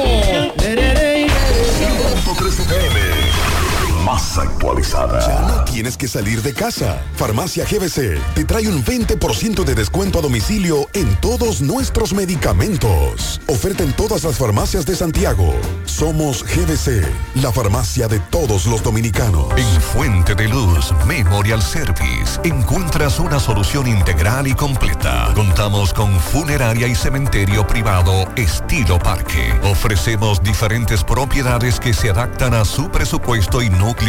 [4.19, 5.25] Más actualizada.
[5.25, 7.01] Ya no tienes que salir de casa.
[7.15, 13.39] Farmacia GBC te trae un 20% de descuento a domicilio en todos nuestros medicamentos.
[13.47, 15.53] Oferta en todas las farmacias de Santiago.
[15.85, 19.53] Somos GBC, la farmacia de todos los dominicanos.
[19.55, 25.31] En Fuente de Luz Memorial Service encuentras una solución integral y completa.
[25.33, 29.57] Contamos con funeraria y cementerio privado estilo parque.
[29.63, 34.08] Ofrecemos diferentes propiedades que se adaptan a su presupuesto y núcleo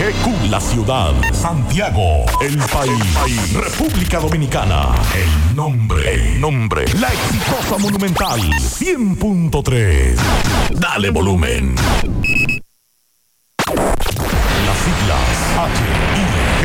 [0.00, 0.48] H-I-G-Q.
[0.48, 1.12] La ciudad.
[1.30, 2.24] Santiago.
[2.40, 3.52] El país.
[3.52, 4.94] República Dominicana.
[5.14, 6.14] El nombre.
[6.14, 6.86] El nombre.
[6.98, 8.40] La exitosa Monumental.
[8.40, 10.16] 100.3.
[10.70, 11.74] Dale volumen.
[13.66, 15.28] Las siglas
[15.58, 16.29] H-I-G-Q.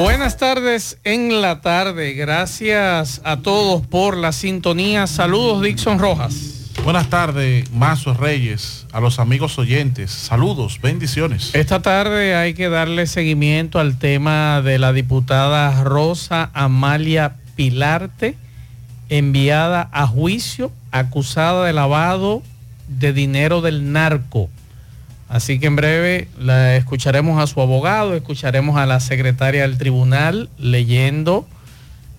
[0.00, 2.14] Buenas tardes en la tarde.
[2.14, 5.06] Gracias a todos por la sintonía.
[5.06, 6.70] Saludos, Dixon Rojas.
[6.82, 10.10] Buenas tardes, Mazo Reyes, a los amigos oyentes.
[10.10, 11.54] Saludos, bendiciones.
[11.54, 18.34] Esta tarde hay que darle seguimiento al tema de la diputada Rosa Amalia Pilarte,
[19.10, 22.42] enviada a juicio, acusada de lavado
[22.88, 24.48] de dinero del narco.
[25.32, 30.50] Así que en breve la escucharemos a su abogado, escucharemos a la secretaria del tribunal
[30.58, 31.48] leyendo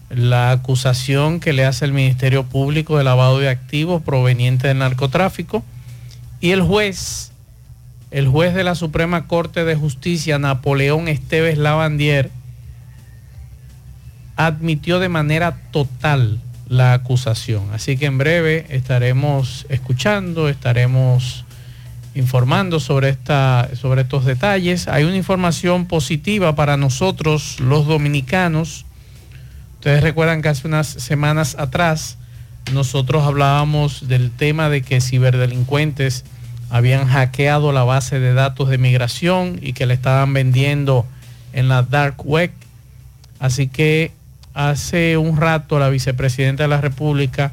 [0.09, 5.63] la acusación que le hace el Ministerio Público de lavado de activos proveniente del narcotráfico.
[6.41, 7.31] Y el juez,
[8.09, 12.31] el juez de la Suprema Corte de Justicia, Napoleón Esteves Lavandier,
[14.37, 17.65] admitió de manera total la acusación.
[17.73, 21.45] Así que en breve estaremos escuchando, estaremos
[22.15, 24.87] informando sobre, esta, sobre estos detalles.
[24.87, 28.85] Hay una información positiva para nosotros, los dominicanos.
[29.75, 32.17] Ustedes recuerdan que hace unas semanas atrás
[32.71, 36.23] nosotros hablábamos del tema de que ciberdelincuentes
[36.69, 41.05] habían hackeado la base de datos de migración y que le estaban vendiendo
[41.51, 42.51] en la dark web.
[43.39, 44.11] Así que
[44.53, 47.51] hace un rato la vicepresidenta de la República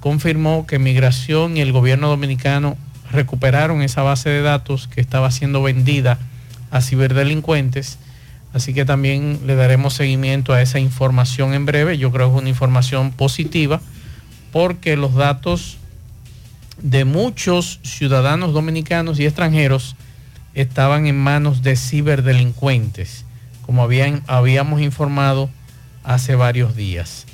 [0.00, 2.76] confirmó que Migración y el gobierno dominicano
[3.10, 6.18] recuperaron esa base de datos que estaba siendo vendida
[6.70, 7.98] a ciberdelincuentes.
[8.52, 11.98] Así que también le daremos seguimiento a esa información en breve.
[11.98, 13.80] Yo creo que es una información positiva
[14.52, 15.78] porque los datos
[16.82, 19.96] de muchos ciudadanos dominicanos y extranjeros
[20.54, 23.24] estaban en manos de ciberdelincuentes,
[23.64, 25.50] como habíamos informado
[26.02, 27.26] hace varios días.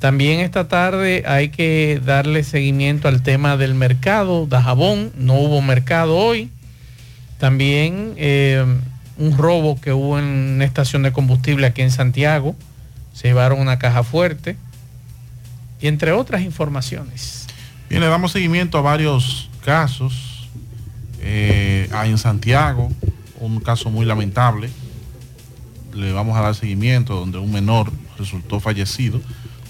[0.00, 5.12] También esta tarde hay que darle seguimiento al tema del mercado de jabón.
[5.16, 6.50] No hubo mercado hoy.
[7.38, 8.64] También eh,
[9.16, 12.54] un robo que hubo en una estación de combustible aquí en Santiago.
[13.12, 14.56] Se llevaron una caja fuerte.
[15.80, 17.46] Y entre otras informaciones.
[17.90, 20.48] Bien, le damos seguimiento a varios casos.
[21.20, 22.88] Eh, en Santiago,
[23.40, 24.70] un caso muy lamentable.
[25.92, 29.20] Le vamos a dar seguimiento donde un menor resultó fallecido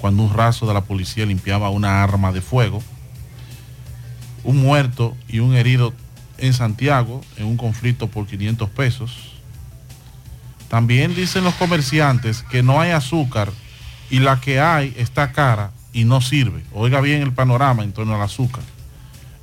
[0.00, 2.82] cuando un raso de la policía limpiaba una arma de fuego.
[4.44, 5.92] Un muerto y un herido
[6.38, 9.34] en Santiago en un conflicto por 500 pesos.
[10.68, 13.50] También dicen los comerciantes que no hay azúcar
[14.10, 16.62] y la que hay está cara y no sirve.
[16.72, 18.62] Oiga bien el panorama en torno al azúcar.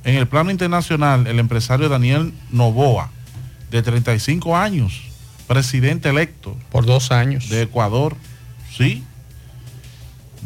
[0.04, 3.10] En el plano internacional, el empresario Daniel Novoa,
[3.70, 5.02] de 35 años,
[5.48, 6.56] presidente electo.
[6.70, 7.48] Por dos años.
[7.48, 8.16] De Ecuador,
[8.76, 9.04] sí,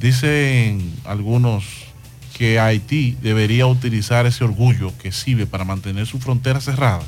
[0.00, 1.64] Dicen algunos
[2.36, 7.02] que Haití debería utilizar ese orgullo que sirve para mantener su frontera cerrada,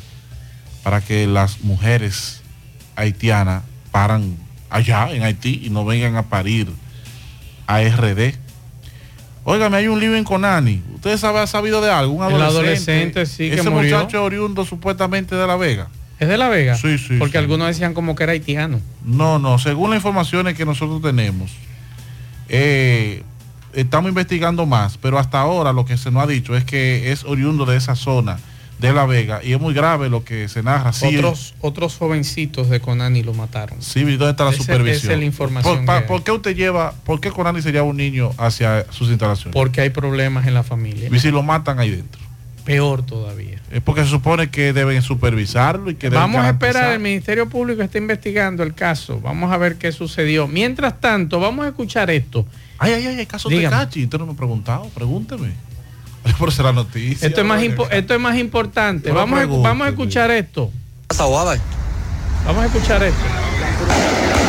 [0.82, 2.42] para que las mujeres
[2.94, 4.36] haitianas paran
[4.68, 6.68] allá en Haití y no vengan a parir
[7.66, 8.34] a RD.
[9.44, 10.82] Óigame, hay un libro en Conani.
[10.94, 12.12] ¿Ustedes saben, sabido de algo?
[12.12, 12.44] Un adolescente.
[12.44, 15.88] El adolescente sí Ese muchacho oriundo supuestamente de La Vega.
[16.20, 16.76] ¿Es de La Vega?
[16.76, 17.16] Sí, sí.
[17.18, 18.80] Porque algunos decían como que era haitiano.
[19.02, 19.58] No, no.
[19.58, 21.50] Según las informaciones que nosotros tenemos,
[22.52, 23.22] eh,
[23.72, 27.24] estamos investigando más, pero hasta ahora lo que se nos ha dicho es que es
[27.24, 28.38] oriundo de esa zona
[28.78, 30.90] de La Vega y es muy grave lo que se narra.
[30.90, 33.80] otros, otros jovencitos de Conani lo mataron.
[33.80, 34.96] Sí, ¿dónde está la supervisión?
[34.96, 35.86] Esa es la información.
[36.06, 39.54] ¿Por, qué usted lleva, por qué Conani se lleva un niño hacia sus instalaciones?
[39.54, 41.08] Porque hay problemas en la familia.
[41.10, 42.20] ¿Y si lo matan ahí dentro?
[42.64, 43.60] Peor todavía.
[43.70, 47.82] Es porque se supone que deben supervisarlo y que Vamos a esperar, el Ministerio Público
[47.82, 49.20] está investigando el caso.
[49.20, 50.46] Vamos a ver qué sucedió.
[50.46, 52.46] Mientras tanto, vamos a escuchar esto.
[52.78, 54.04] Ay, ay, ay, hay casos de Cachi.
[54.04, 55.52] Usted no me ha preguntado, pregúnteme.
[56.38, 57.26] Por ser la noticia.
[57.26, 59.10] Esto es más, esto es más importante.
[59.10, 60.70] Vamos a, vamos a escuchar esto.
[62.46, 64.41] Vamos a escuchar esto.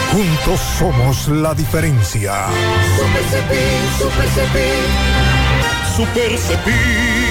[0.11, 2.47] Juntos somos la diferencia.
[2.97, 5.31] Super Cepín, Super Cepín.
[5.95, 7.30] Super Cepín,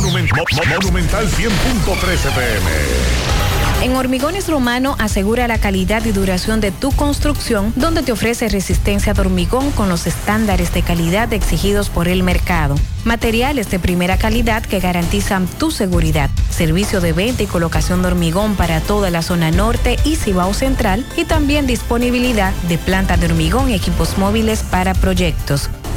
[0.00, 2.70] Monument- Mo- Mo- Monumental 100.13 pm.
[3.82, 9.12] En Hormigones Romano asegura la calidad y duración de tu construcción, donde te ofrece resistencia
[9.14, 12.76] de hormigón con los estándares de calidad exigidos por el mercado.
[13.04, 16.28] Materiales de primera calidad que garantizan tu seguridad.
[16.50, 21.04] Servicio de venta y colocación de hormigón para toda la zona norte y Cibao Central
[21.16, 25.70] y también disponibilidad de planta de hormigón y equipos móviles para proyectos.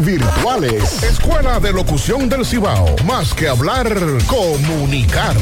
[0.00, 1.02] virtuales.
[1.02, 2.94] Escuela de Locución del Cibao.
[3.06, 3.92] Más que hablar,
[4.24, 5.34] comunicar.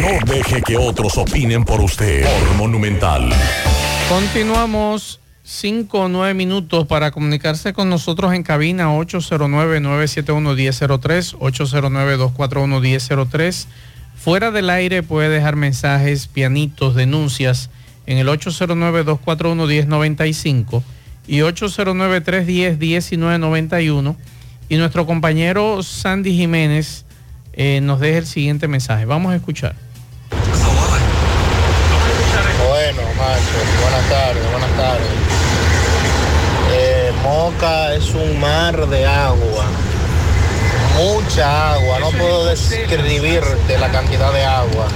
[0.00, 2.24] No deje que otros opinen por usted.
[2.24, 3.28] Por Monumental.
[4.08, 13.66] Continuamos 5 o 9 minutos para comunicarse con nosotros en cabina 809-971-1003, 809-241-1003.
[14.16, 17.68] Fuera del aire puede dejar mensajes, pianitos, denuncias
[18.06, 20.82] en el 809-241-1095
[21.26, 24.14] y 809-310-1991.
[24.68, 27.06] Y nuestro compañero Sandy Jiménez
[27.52, 29.04] eh, nos deja el siguiente mensaje.
[29.04, 29.74] Vamos a escuchar.
[32.68, 35.08] Bueno, macho, buenas tardes, buenas tardes.
[36.72, 39.64] Eh, Moca es un mar de agua,
[40.96, 44.86] mucha agua, no puedo describirte la cantidad de agua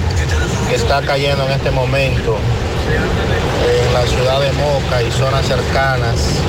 [0.69, 2.39] que está cayendo en este momento
[2.93, 3.54] en
[3.95, 6.41] la ciudad de Moca y zonas cercanas.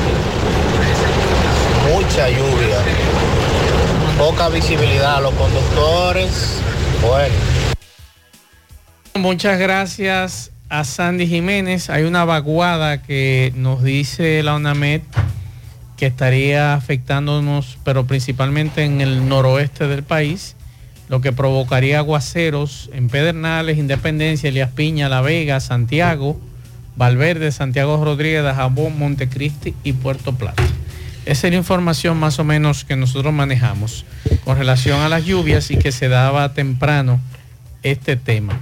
[1.94, 2.78] Mucha lluvia,
[4.18, 6.60] poca visibilidad, los conductores,
[7.00, 7.34] bueno.
[9.14, 11.88] Muchas gracias a Sandy Jiménez.
[11.88, 15.02] Hay una vaguada que nos dice la UNAMED
[15.96, 20.56] que estaría afectándonos, pero principalmente en el noroeste del país,
[21.08, 26.40] lo que provocaría aguaceros en Pedernales, Independencia, Elías Piña, La Vega, Santiago,
[26.96, 30.62] Valverde, Santiago Rodríguez, Dajabón, Montecristi y Puerto Plata.
[31.26, 34.04] Esa es la información más o menos que nosotros manejamos
[34.44, 37.20] con relación a las lluvias y que se daba temprano
[37.82, 38.58] este tema.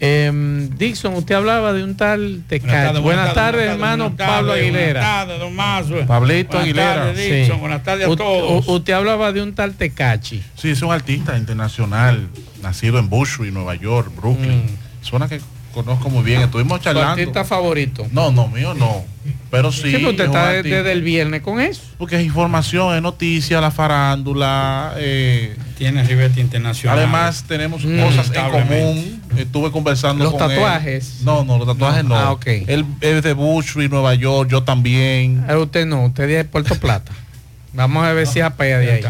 [0.00, 3.00] Em, Dixon, usted hablaba de un tal Tecachi.
[3.00, 5.00] Buenas tardes, hermano Pablo Aguilera.
[5.00, 6.06] Buenas tardes, don Mazo.
[6.06, 6.94] Pablito Buenas Aguilera.
[6.94, 7.56] tardes, Dixon.
[7.56, 7.60] Sí.
[7.60, 8.68] Buenas tardes a U- todos.
[8.68, 10.40] u- usted hablaba de un tal Tecachi.
[10.54, 12.28] Sí, es un artista internacional,
[12.62, 14.62] nacido en Bushwick, Nueva York, Brooklyn.
[15.02, 15.40] Zona que
[15.72, 16.42] conozco muy bien.
[16.42, 17.10] Estuvimos ¿Tu charlando.
[17.12, 18.06] artista favorito?
[18.12, 19.04] No, no, mío no.
[19.50, 19.82] Pero sí.
[19.82, 21.82] Sí, pero usted es está desde el viernes con eso.
[21.98, 24.94] Porque es información, es noticia, la farándula.
[24.98, 26.98] eh, Tiene ribete internacional.
[26.98, 28.00] Además, tenemos Mm.
[28.00, 29.22] cosas en común.
[29.36, 30.56] Estuve conversando Los con él.
[30.56, 31.20] tatuajes.
[31.22, 32.16] No, no, los tatuajes no.
[32.16, 32.46] Ah, ok.
[32.66, 35.44] Él es de Bushwick, Nueva York, yo también.
[35.48, 37.12] Ah, usted no, usted es de Puerto Plata.
[37.78, 39.00] Vamos a ver si apea de ahí.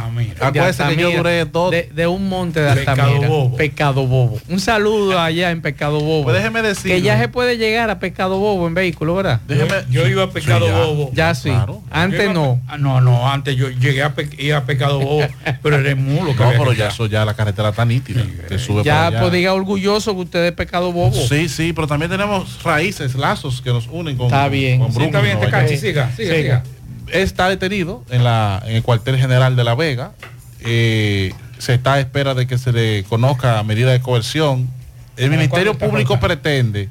[0.50, 3.28] Que yo duré dos- De, de un monte de Pecado Altamira.
[3.28, 3.56] Bobo.
[3.56, 4.38] Pecado Bobo.
[4.48, 6.25] Un saludo allá en Pecado Bobo.
[6.25, 6.96] Pues déjeme decirle.
[6.96, 9.40] Que ya se puede llegar a Pecado Bobo en vehículo, ¿verdad?
[9.48, 10.78] Déjeme- Yo iba a Pecado Sí, ya.
[10.84, 11.10] Bobo.
[11.14, 11.48] Ya sí.
[11.48, 11.82] Claro.
[11.90, 12.60] Antes a no.
[12.68, 15.26] ah, no, no, antes yo llegué a, pe- ir a Pecado Bobo,
[15.62, 18.22] pero era el mulo que No, pero ya eso ya la carretera está nítida.
[18.58, 21.14] sube Ya pues diga orgulloso que usted es Pecado Bobo.
[21.26, 24.26] Sí, sí, pero también tenemos raíces, lazos que nos unen con.
[24.26, 24.78] Está bien.
[24.78, 25.80] con Sí, Brooklyn, está bien, Nueva Tecachi, York.
[25.80, 26.62] siga, siga, Siga.
[27.12, 30.12] Está detenido en, la, en el cuartel general de La Vega.
[30.60, 34.68] Eh, se está a espera de que se le conozca medida de coerción.
[35.16, 36.88] El Ministerio ¿cuánto está Público pretende,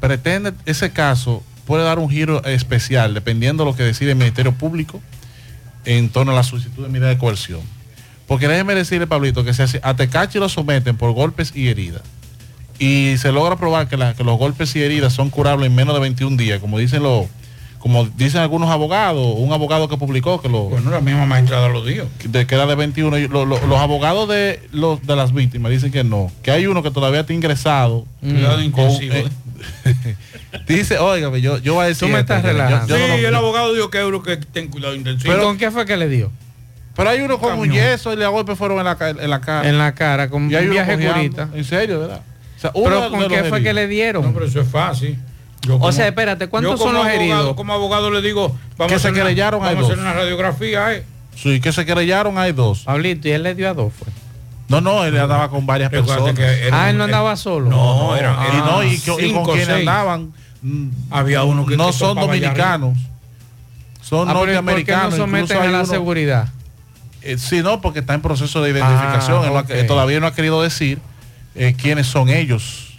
[0.00, 4.52] pretende ese caso, puede dar un giro especial dependiendo de lo que decide el Ministerio
[4.52, 5.00] Público
[5.84, 7.60] en torno a la solicitud de medida de coerción.
[8.26, 12.02] Porque déjeme decirle, Pablito, que si hace- a Tecachi lo someten por golpes y heridas
[12.78, 15.94] y se logra probar que, la- que los golpes y heridas son curables en menos
[15.94, 17.26] de 21 días, como dicen los
[17.82, 21.84] como dicen algunos abogados, un abogado que publicó que, lo, Bueno, la misma magistrada lo
[21.84, 22.06] dijo.
[22.24, 25.72] de, que era de 21, y lo- lo- los abogados de, los, de las víctimas
[25.72, 28.06] dicen que no, que hay uno que todavía está ingresado.
[28.20, 29.14] Cuidado con- intensivo.
[29.14, 29.26] eh,
[30.68, 32.06] dice, óigame, yo, yo voy a decir...
[32.08, 32.96] Tú me esto, estás yo- yo- relajando.
[32.96, 35.34] yo sí, no- el abogado dijo que euro que ten cuidado intensivo.
[35.34, 36.30] ¿Y con qué fue que le dio?
[36.94, 39.68] Pero hay uno con un yeso y le golpes fueron en la, en la cara.
[39.68, 41.48] En la cara, con y un uno viaje curita.
[41.54, 42.20] En serio, ¿verdad?
[42.56, 44.22] O sea, uno Pero ¿con qué fue que le dieron?
[44.24, 45.18] No, pero eso es fácil.
[45.66, 47.54] Yo O sea, espérate, ¿cuántos son como los abogado- heridos?
[47.56, 50.04] Como abogado le digo, vamos a se hacer una- querellaron, hay vamos a hacer dos.
[50.04, 51.04] una radiografía, eh.
[51.36, 52.80] Sí, que se querellaron, hay dos.
[52.80, 54.08] Pablito, y él le dio a dos, fue.
[54.68, 56.34] No, no, él andaba con varias personas.
[56.34, 57.68] que era Ah, él no andaba solo.
[57.70, 60.32] No, era, y no, y, con quienes andaban
[61.10, 62.96] Había uno que no que son dominicanos.
[64.00, 65.14] Son Ah, ¿y ¿Por qué no norteamericanos.
[65.16, 66.48] someten a la uno- seguridad?
[67.22, 69.42] Eh, sí, no, porque está en proceso de identificación.
[69.44, 70.98] Ah, Él todavía no ha querido decir
[71.54, 72.91] eh, quiénes son ellos.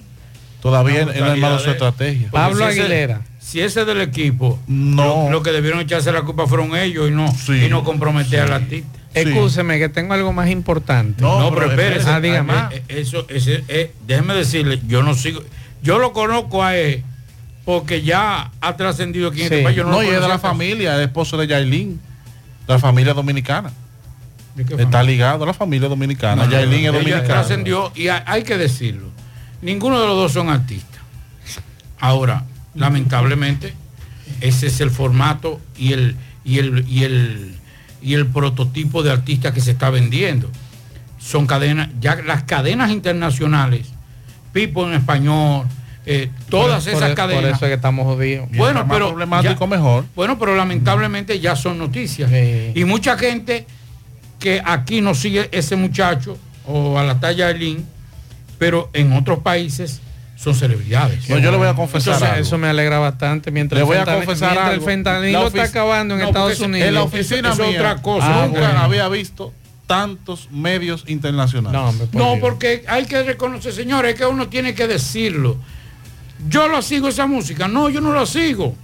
[0.64, 2.32] Todavía él no ha armado su estrategia.
[2.32, 3.22] Pablo si ese- Aguilera.
[3.40, 5.26] Si ese es del equipo, No.
[5.26, 7.66] lo, lo que debieron echarse la culpa fueron ellos y no, Sí.
[7.66, 8.88] y no comprometer al artista.
[9.14, 11.22] Escúcheme, que tengo algo más importante.
[11.22, 12.10] No, No, pero espérese.
[12.10, 12.54] Ah, dígame.
[12.54, 15.44] Ah, eh, Eso, ese, eh, déjeme decirle, yo no sigo,
[15.84, 17.04] yo lo conozco a él
[17.66, 19.54] porque ya ha trascendido aquí en Sí.
[19.56, 19.76] este país.
[19.78, 22.00] Yo no, No, lo y es de la familia, es esposo de Yailin,
[22.68, 23.72] de la familia dominicana.
[24.56, 25.04] ¿De qué Está familia?
[25.04, 26.36] ligado a la familia dominicana.
[26.38, 27.24] No, no, Yailin es ella dominicana.
[27.26, 29.13] trascendió y hay, hay que decirlo.
[29.64, 31.00] Ninguno de los dos son artistas.
[32.00, 32.44] Ahora,
[32.76, 33.74] lamentablemente,
[34.42, 37.56] ese es el formato y el, y el, y el,
[38.02, 40.50] y el prototipo de artista que se está vendiendo.
[41.20, 43.88] Son cadenas, ya las cadenas internacionales,
[44.52, 45.66] Pipo en español,
[46.06, 47.42] eh, todas Por- esas por, cadenas.
[47.44, 48.48] Por eso es que estamos jodidos.
[48.50, 50.06] Bueno, Mientras más pero problemático ya- mejor.
[50.16, 52.30] Bueno, pero lamentablemente ya son noticias.
[52.30, 52.72] Sí.
[52.80, 53.66] Y mucha gente
[54.40, 57.86] que aquí no sigue ese muchacho o a la talla de Lin,
[58.64, 60.00] pero en otros países
[60.38, 61.28] son celebridades.
[61.30, 62.42] No, yo le voy a confesar Entonces, algo.
[62.48, 63.52] eso me alegra bastante.
[63.52, 64.72] Mientras, Le voy el a confesar algo.
[64.74, 66.88] el fentanilo está acabando en No, Estados Unidos.
[66.88, 68.44] En la oficina es otra cosa.
[68.44, 68.80] Ah, nunca bueno.
[68.80, 69.52] había visto
[69.86, 71.74] tantos medios internacionales.
[71.78, 75.58] No, por No, porque hay que reconocer, señores, que uno tiene que decirlo.
[76.48, 77.68] Yo la sigo esa música.
[77.68, 78.76] No, yo no la sigo.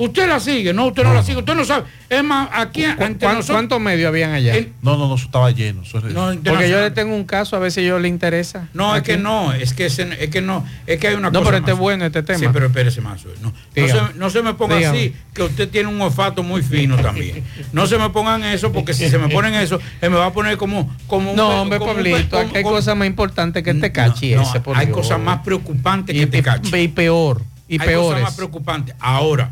[0.00, 1.84] Usted la sigue, no, usted no, la sigue, usted no sabe.
[2.08, 4.54] Es más, aquí ¿Cu- entre cuán- nosotros- ¿Cuántos medios habían allá?
[4.80, 5.82] No, no, no, eso estaba lleno.
[5.82, 8.68] eso es- no, Porque yo le tengo un caso, a ver si yo le interesa.
[8.72, 11.40] No, es que no, es que, ese- es que no, es que hay una No,
[11.40, 12.38] cosa pero este es bueno este tema.
[12.38, 13.20] Sí, pero espérese más.
[13.42, 14.98] No, no, se, no se me ponga Dígame.
[14.98, 17.44] así, que usted tiene un olfato muy fino también.
[17.74, 20.32] No se me pongan eso, porque si se me ponen eso, se me va a
[20.32, 23.62] poner como, como un No, hombre, como un Pablito, como- aquí hay cosas más importantes
[23.62, 24.96] que este cachi No, ese, por hay Dios.
[24.96, 26.74] cosas más preocupantes que y, te y- cachi.
[26.74, 27.42] y peor.
[27.68, 28.22] Y hay cosas peores.
[28.24, 28.94] más preocupantes.
[28.98, 29.50] Ahora,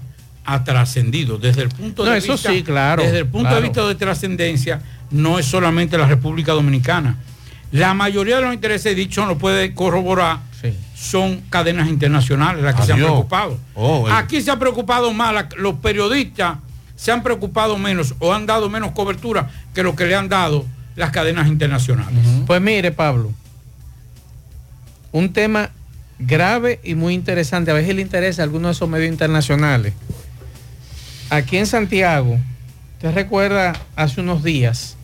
[0.51, 2.51] ha trascendido desde el punto No, de eso vista.
[2.51, 3.57] sí, claro, Desde el punto claro.
[3.57, 4.81] de vista de trascendencia,
[5.11, 7.17] no es solamente la República Dominicana.
[7.71, 10.73] La mayoría de los intereses, dicho lo puede corroborar, Sí.
[10.97, 13.59] son cadenas internacionales las que se han preocupado.
[13.75, 14.13] Oh, eh.
[14.15, 16.57] Aquí se ha preocupado más, la- los periodistas
[16.97, 20.65] se han preocupado menos o han dado menos cobertura que lo que le han dado
[20.97, 22.19] las cadenas internacionales.
[22.47, 23.33] Pues mire, Pablo,
[25.13, 25.71] un tema
[26.19, 27.71] grave y muy interesante.
[27.71, 29.93] A si le interesa a alguno de esos medios internacionales.
[31.31, 32.39] Aquí en Santiago,
[32.95, 34.97] ¿usted recuerda hace unos días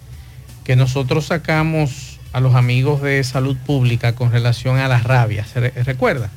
[0.65, 5.49] que nosotros sacamos a los amigos de salud pública con relación a las rabias?
[5.49, 6.31] ¿Se re- recuerda?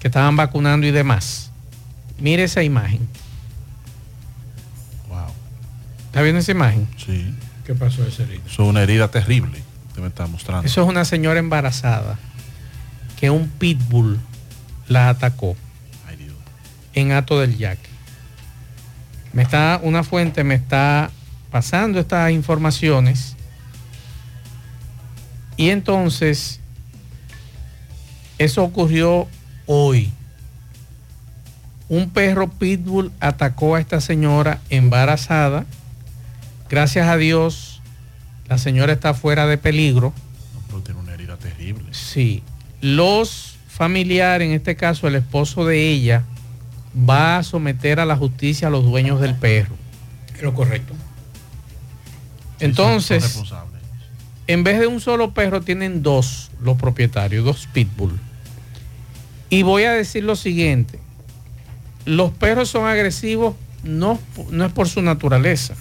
[0.00, 1.50] Que estaban vacunando y demás.
[2.18, 3.06] Mire esa imagen.
[5.08, 5.26] Wow.
[6.06, 6.88] ¿Está viendo esa imagen?
[6.96, 7.34] Sí.
[7.66, 8.42] ¿Qué pasó ese herida?
[8.46, 9.62] Eso es una herida terrible.
[9.88, 10.66] Usted me está mostrando.
[10.66, 12.18] Eso es una señora embarazada
[13.20, 14.20] que un pitbull
[14.88, 15.56] la atacó
[16.06, 16.34] Ay, Dios.
[16.94, 17.88] en Ato del Yaque.
[19.36, 21.10] Me está, una fuente me está
[21.50, 23.36] pasando estas informaciones
[25.58, 26.58] y entonces
[28.38, 29.28] eso ocurrió
[29.66, 30.10] hoy.
[31.90, 35.66] Un perro pitbull atacó a esta señora embarazada
[36.68, 37.80] Gracias a Dios,
[38.48, 40.14] la señora está fuera de peligro.
[40.66, 41.84] Pero tiene una herida terrible.
[41.92, 42.42] Sí.
[42.80, 46.24] Los familiares, en este caso el esposo de ella,
[46.98, 49.74] va a someter a la justicia a los dueños del perro.
[50.34, 50.94] Es lo correcto.
[52.58, 53.66] Entonces, Son
[54.46, 58.18] en vez de un solo perro, tienen dos los propietarios, dos pitbull.
[59.50, 60.98] Y voy a decir lo siguiente,
[62.04, 64.18] los perros son agresivos no,
[64.50, 65.74] no es por su naturaleza,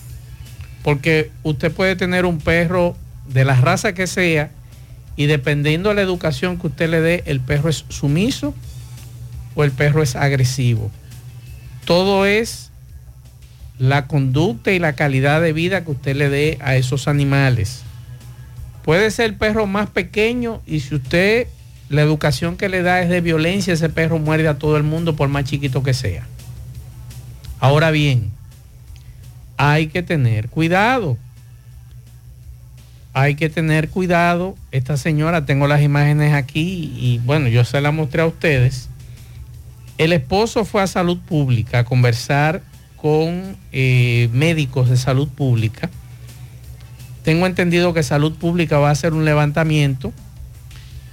[0.84, 2.96] porque usted puede tener un perro
[3.28, 4.52] de la raza que sea
[5.16, 8.54] y dependiendo de la educación que usted le dé, el perro es sumiso
[9.56, 10.92] o el perro es agresivo.
[11.86, 12.72] Todo es
[13.78, 17.84] la conducta y la calidad de vida que usted le dé a esos animales.
[18.84, 21.48] Puede ser el perro más pequeño y si usted
[21.90, 25.16] la educación que le da es de violencia, ese perro muerde a todo el mundo
[25.16, 26.28] por más chiquito que sea.
[27.60, 28.32] Ahora bien,
[29.58, 31.18] hay que tener cuidado.
[33.14, 34.56] Hay que tener cuidado.
[34.72, 38.90] Esta señora, tengo las imágenes aquí y bueno, yo se las mostré a ustedes.
[39.98, 42.62] El esposo fue a salud pública a conversar
[42.98, 45.90] con eh, médicos de salud pública.
[47.24, 50.14] Tengo entendido que salud pública va a hacer un levantamiento.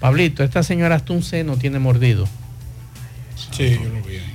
[0.00, 2.26] Pablito, esta señora hasta un seno tiene mordido.
[3.52, 4.34] Sí, yo lo vi ahí.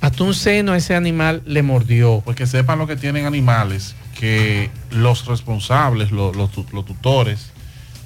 [0.00, 2.22] Hasta un seno ese animal le mordió.
[2.24, 7.50] Porque sepan lo que tienen animales, que los responsables, los tutores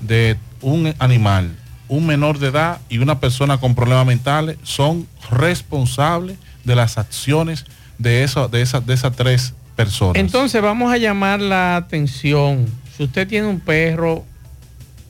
[0.01, 1.57] de un animal,
[1.91, 7.67] un menor de edad y una persona con problemas mentales son responsables de las acciones
[7.99, 8.23] de, de,
[8.63, 10.15] esas, de esas tres personas.
[10.17, 12.67] Entonces vamos a llamar la atención.
[12.97, 14.25] Si usted tiene un perro,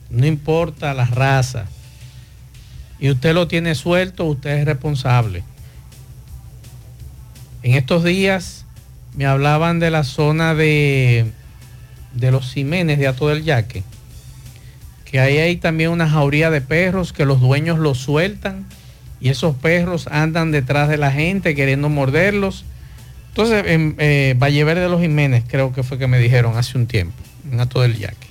[0.09, 1.65] no importa la raza,
[2.99, 5.43] y usted lo tiene suelto, usted es responsable.
[7.61, 8.65] En estos días
[9.15, 11.31] me hablaban de la zona de,
[12.13, 13.83] de los Jiménez de Ato del Yaque,
[15.11, 18.65] que ahí hay también una jauría de perros que los dueños los sueltan
[19.19, 22.63] y esos perros andan detrás de la gente queriendo morderlos.
[23.27, 26.77] Entonces, en eh, Valle Verde de los Jiménez, creo que fue que me dijeron hace
[26.77, 27.21] un tiempo,
[27.51, 28.27] en Ato del Yaque.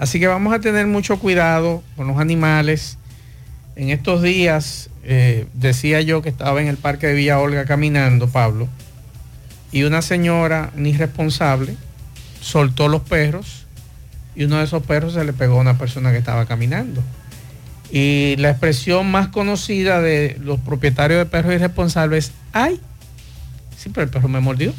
[0.00, 2.98] Así que vamos a tener mucho cuidado con los animales.
[3.76, 8.28] En estos días, eh, decía yo que estaba en el parque de Villa Olga caminando,
[8.28, 8.68] Pablo,
[9.70, 11.76] y una señora, una irresponsable,
[12.40, 13.59] soltó los perros
[14.34, 17.02] y uno de esos perros se le pegó a una persona que estaba caminando.
[17.90, 22.80] Y la expresión más conocida de los propietarios de perros irresponsables es, ay,
[23.76, 24.72] sí, pero el perro me mordió.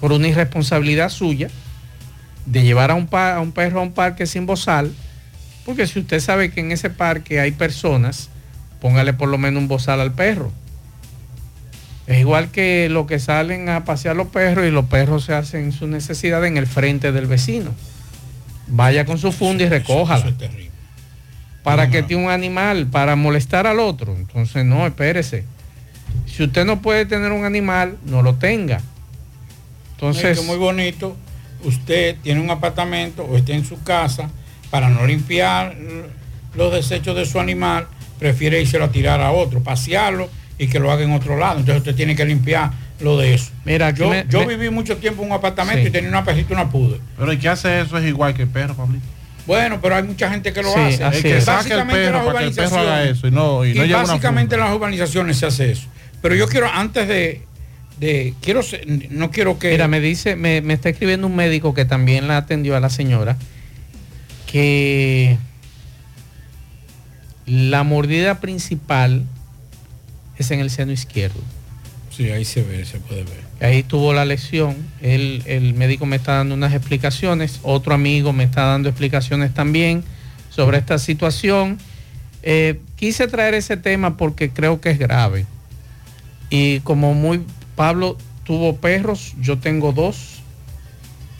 [0.00, 1.48] Por una irresponsabilidad suya
[2.46, 4.92] de llevar a un, a un perro a un parque sin bozal,
[5.64, 8.28] porque si usted sabe que en ese parque hay personas,
[8.80, 10.52] póngale por lo menos un bozal al perro.
[12.06, 15.72] Es igual que los que salen a pasear los perros y los perros se hacen
[15.72, 17.70] su necesidad en el frente del vecino.
[18.66, 20.32] Vaya con su funda y recójala.
[21.62, 22.86] ¿Para que tiene un animal?
[22.86, 24.14] Para molestar al otro.
[24.14, 25.44] Entonces, no, espérese.
[26.26, 28.80] Si usted no puede tener un animal, no lo tenga.
[29.92, 31.16] Entonces, Es muy bonito.
[31.62, 34.28] Usted tiene un apartamento o está en su casa
[34.70, 35.74] para no limpiar
[36.54, 37.86] los desechos de su animal,
[38.18, 41.60] prefiere irse a tirar a otro, pasearlo y que lo haga en otro lado.
[41.60, 42.70] Entonces usted tiene que limpiar
[43.00, 43.50] lo de eso.
[43.64, 45.88] Mira, yo, me- yo me- viví mucho tiempo en un apartamento Sí.
[45.88, 47.00] y tenía una perrita y una pude.
[47.18, 49.04] Pero el que hace eso es igual que el perro, Pablito.
[49.46, 51.04] Bueno, pero hay mucha gente que lo Sí, hace.
[51.04, 51.44] así El que es.
[51.44, 53.74] saque el Básicamente perro las para que el perro haga urbanizaciones- eso y no, y
[53.74, 55.86] no y lleve una básicamente en las urbanizaciones se hace eso.
[56.22, 57.42] Pero yo quiero, antes de,
[58.00, 58.62] de quiero,
[59.10, 59.72] no quiero que...
[59.72, 62.88] Mira, me dice, me, me está escribiendo un médico que también la atendió a la
[62.88, 63.36] señora,
[64.46, 65.36] que
[67.46, 69.24] la mordida principal
[70.38, 71.40] es en el seno izquierdo.
[72.16, 73.40] Sí, ahí se ve, se puede ver.
[73.60, 74.76] Ahí tuvo la lesión.
[75.00, 77.58] El, el médico me está dando unas explicaciones.
[77.64, 80.04] Otro amigo me está dando explicaciones también
[80.48, 81.78] sobre esta situación.
[82.44, 85.46] Eh, quise traer ese tema porque creo que es grave.
[86.50, 87.42] Y como muy
[87.74, 90.40] Pablo tuvo perros, yo tengo dos.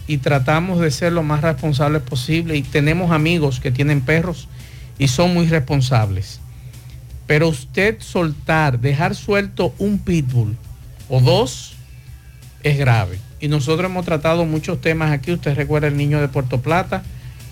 [0.08, 2.56] Y tratamos de ser lo más responsables posible.
[2.56, 4.48] Y tenemos amigos que tienen perros
[4.98, 6.40] y son muy responsables.
[7.28, 10.56] Pero usted soltar, dejar suelto un pitbull
[11.08, 11.74] o dos
[12.62, 13.18] es grave.
[13.40, 15.32] Y nosotros hemos tratado muchos temas aquí.
[15.32, 17.02] Usted recuerda el niño de Puerto Plata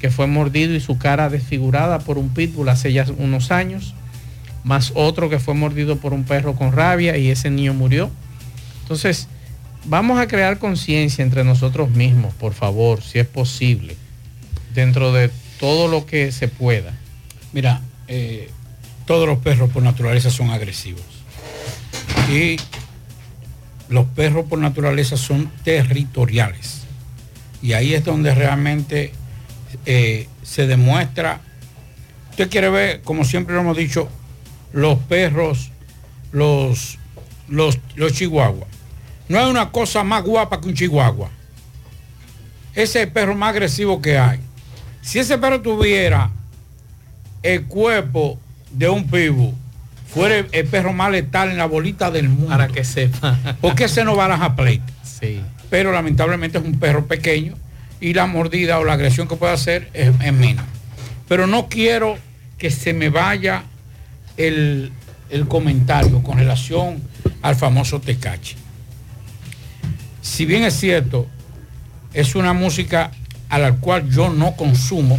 [0.03, 3.95] que fue mordido y su cara desfigurada por un pitbull hace ya unos años.
[4.65, 8.11] Más otro que fue mordido por un perro con rabia y ese niño murió.
[8.83, 9.29] Entonces,
[9.85, 13.97] vamos a crear conciencia entre nosotros mismos, por favor, si es posible,
[14.75, 16.93] dentro de todo lo que se pueda.
[17.53, 18.51] Mira, eh,
[19.07, 21.05] todos los perros por naturaleza son agresivos.
[22.29, 22.57] Y
[23.93, 26.81] los perros por naturaleza son territoriales.
[27.61, 29.13] Y ahí es donde realmente
[29.85, 31.43] eh, se demuestra,
[32.31, 34.09] usted quiere ver, como siempre lo hemos dicho,
[34.73, 35.71] los perros,
[36.33, 36.99] los,
[37.49, 38.69] los, los chihuahuas.
[39.29, 41.31] No hay una cosa más guapa que un chihuahua.
[42.73, 44.41] Ese es el perro más agresivo que hay.
[45.03, 46.31] Si ese perro tuviera
[47.43, 48.39] el cuerpo
[48.71, 49.53] de un pibu,
[50.13, 52.49] fuera el, el perro más letal en la bolita del mundo.
[52.49, 53.39] Para que sepa.
[53.61, 54.93] Porque ese no baraja pleito.
[55.03, 55.41] Sí.
[55.71, 57.55] Pero lamentablemente es un perro pequeño
[58.01, 60.67] y la mordida o la agresión que puede hacer es, es mínima.
[61.29, 62.19] Pero no quiero
[62.59, 63.65] que se me vaya
[64.37, 64.93] el,
[65.31, 67.03] el comentario con relación
[67.41, 68.57] al famoso Tecachi.
[70.21, 71.27] Si bien es cierto,
[72.13, 73.11] es una música
[73.49, 75.19] a la cual yo no consumo,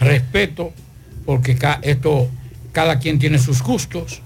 [0.00, 0.72] respeto,
[1.24, 2.28] porque esto,
[2.72, 4.22] cada quien tiene sus gustos.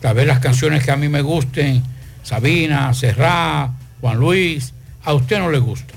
[0.00, 1.82] Tal vez las canciones que a mí me gusten,
[2.22, 4.72] Sabina, Serrá, Juan Luis,
[5.04, 5.94] a usted no le gusta.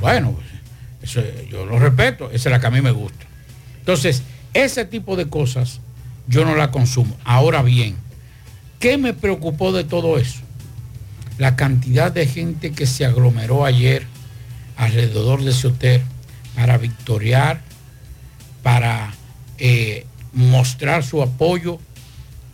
[0.00, 0.36] Bueno,
[1.02, 3.26] eso, yo lo respeto, esa es la que a mí me gusta.
[3.78, 4.22] Entonces,
[4.54, 5.80] ese tipo de cosas
[6.28, 7.16] yo no la consumo.
[7.24, 7.96] Ahora bien,
[8.78, 10.40] ¿qué me preocupó de todo eso?
[11.38, 14.06] La cantidad de gente que se aglomeró ayer
[14.76, 16.02] alrededor de ese hotel
[16.54, 17.60] para victoriar,
[18.62, 19.14] para
[19.58, 21.78] eh, mostrar su apoyo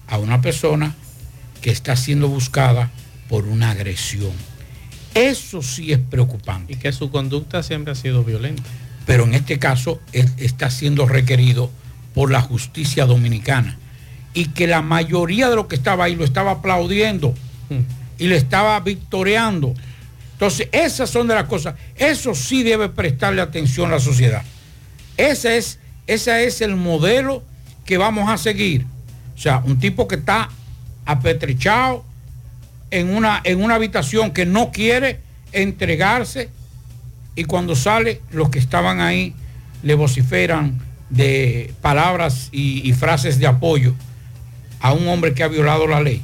[0.06, 0.94] a una persona
[1.60, 2.90] que está siendo buscada
[3.28, 4.32] por una agresión.
[5.14, 6.74] Eso sí es preocupante.
[6.74, 8.62] Y que su conducta siempre ha sido violenta.
[9.06, 11.70] Pero en este caso está siendo requerido
[12.14, 13.78] por la justicia dominicana.
[14.34, 17.34] Y que la mayoría de los que estaba ahí lo estaba aplaudiendo
[18.18, 19.74] y le estaba victoriando.
[20.32, 21.74] Entonces, esas son de las cosas.
[21.96, 24.42] Eso sí debe prestarle atención a la sociedad.
[25.16, 27.42] Ese es, ese es el modelo
[27.88, 28.84] que vamos a seguir.
[29.34, 30.50] O sea, un tipo que está
[31.06, 32.04] apetrechado
[32.90, 35.20] en una, en una habitación que no quiere
[35.52, 36.50] entregarse
[37.34, 39.34] y cuando sale los que estaban ahí
[39.82, 43.94] le vociferan de palabras y, frases de apoyo
[44.80, 46.20] a un hombre que ha violado la ley.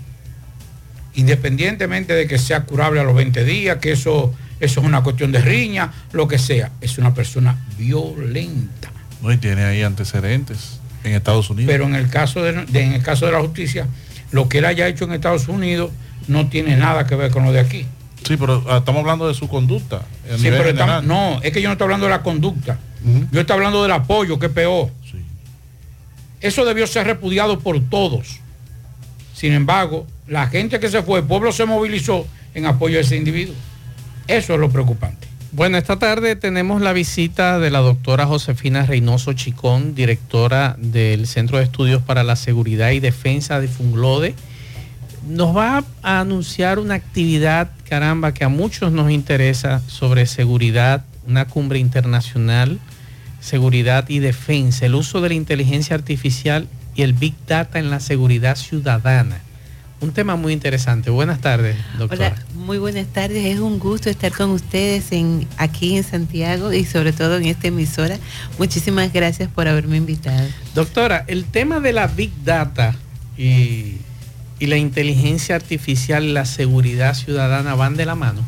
[1.15, 5.33] Independientemente de que sea curable a los 20 días, que eso, eso es una cuestión
[5.33, 8.93] de riña, lo que sea, es una persona violenta.
[9.23, 11.71] No, y tiene ahí antecedentes en Estados Unidos.
[11.71, 13.87] Pero en el caso de, de- en el caso de la justicia,
[14.33, 15.91] lo que él haya hecho en Estados Unidos
[16.29, 17.87] no tiene nada que ver con lo de aquí.
[18.27, 20.03] Sí, pero ah, estamos hablando de su conducta.
[20.37, 22.79] Sí, nivel pero estamos- no, es que yo no estoy hablando de la conducta.
[23.31, 24.89] Yo estoy hablando del apoyo, que es peor.
[26.41, 28.41] Eso debió ser repudiado por todos.
[29.35, 33.17] Sin embargo, la gente que se fue, el pueblo se movilizó en apoyo a ese
[33.17, 33.55] individuo.
[34.27, 35.27] Eso es lo preocupante.
[35.55, 41.59] Bueno, esta tarde tenemos la visita de la doctora Josefina Reynoso Chicón, directora del Centro
[41.59, 44.35] de Estudios para la Seguridad y Defensa de Funglode.
[45.29, 51.45] Nos va a anunciar una actividad, caramba, que a muchos nos interesa sobre seguridad, una
[51.45, 52.81] cumbre internacional,
[53.39, 58.01] seguridad y defensa, el uso de la inteligencia artificial y el Big Data en la
[58.01, 59.41] seguridad ciudadana.
[60.01, 61.11] Un tema muy interesante.
[61.11, 62.35] Buenas tardes, doctora.
[62.35, 63.47] Hola, muy buenas tardes.
[63.47, 67.69] Es un gusto estar con ustedes en, aquí en Santiago y sobre todo en esta
[67.69, 68.19] emisora.
[68.59, 70.47] Muchísimas gracias por haberme invitado.
[70.75, 72.95] Doctora, el tema de la Big Data
[73.39, 73.97] y,
[74.59, 78.43] y la inteligencia artificial la seguridad ciudadana van de la mano.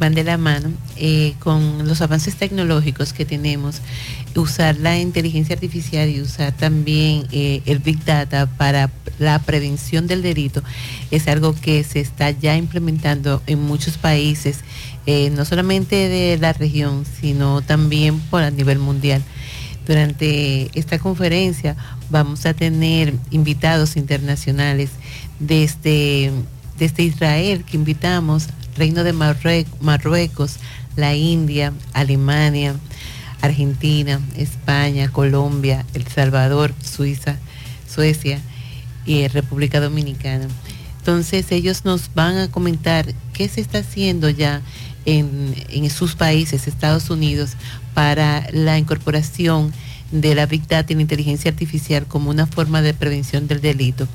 [0.00, 3.80] Van de la mano eh, con los avances tecnológicos que tenemos.
[4.34, 10.22] Usar la inteligencia artificial y usar también eh, el Big Data para la prevención del
[10.22, 10.62] delito
[11.10, 14.60] es algo que se está ya implementando en muchos países,
[15.06, 19.22] eh, no solamente de la región, sino también por a nivel mundial.
[19.86, 21.76] Durante esta conferencia
[22.10, 24.90] vamos a tener invitados internacionales
[25.38, 26.32] desde,
[26.78, 30.56] desde Israel que invitamos, Reino de Marrue- Marruecos,
[30.96, 32.74] la India, Alemania,
[33.40, 37.36] Argentina, España, Colombia, El Salvador, Suiza,
[37.92, 38.40] Suecia
[39.04, 40.48] y eh, República Dominicana.
[40.98, 44.62] Entonces ellos nos van a comentar qué se está haciendo ya
[45.04, 47.50] en, en sus países, Estados Unidos,
[47.92, 49.72] para la incorporación
[50.10, 54.08] de la Big Data y la inteligencia artificial como una forma de prevención del delito.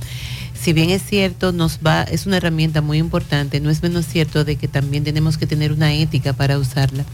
[0.61, 4.43] Si bien es cierto, nos va, es una herramienta muy importante, no es menos cierto
[4.43, 7.05] de que también tenemos que tener una ética para usarla.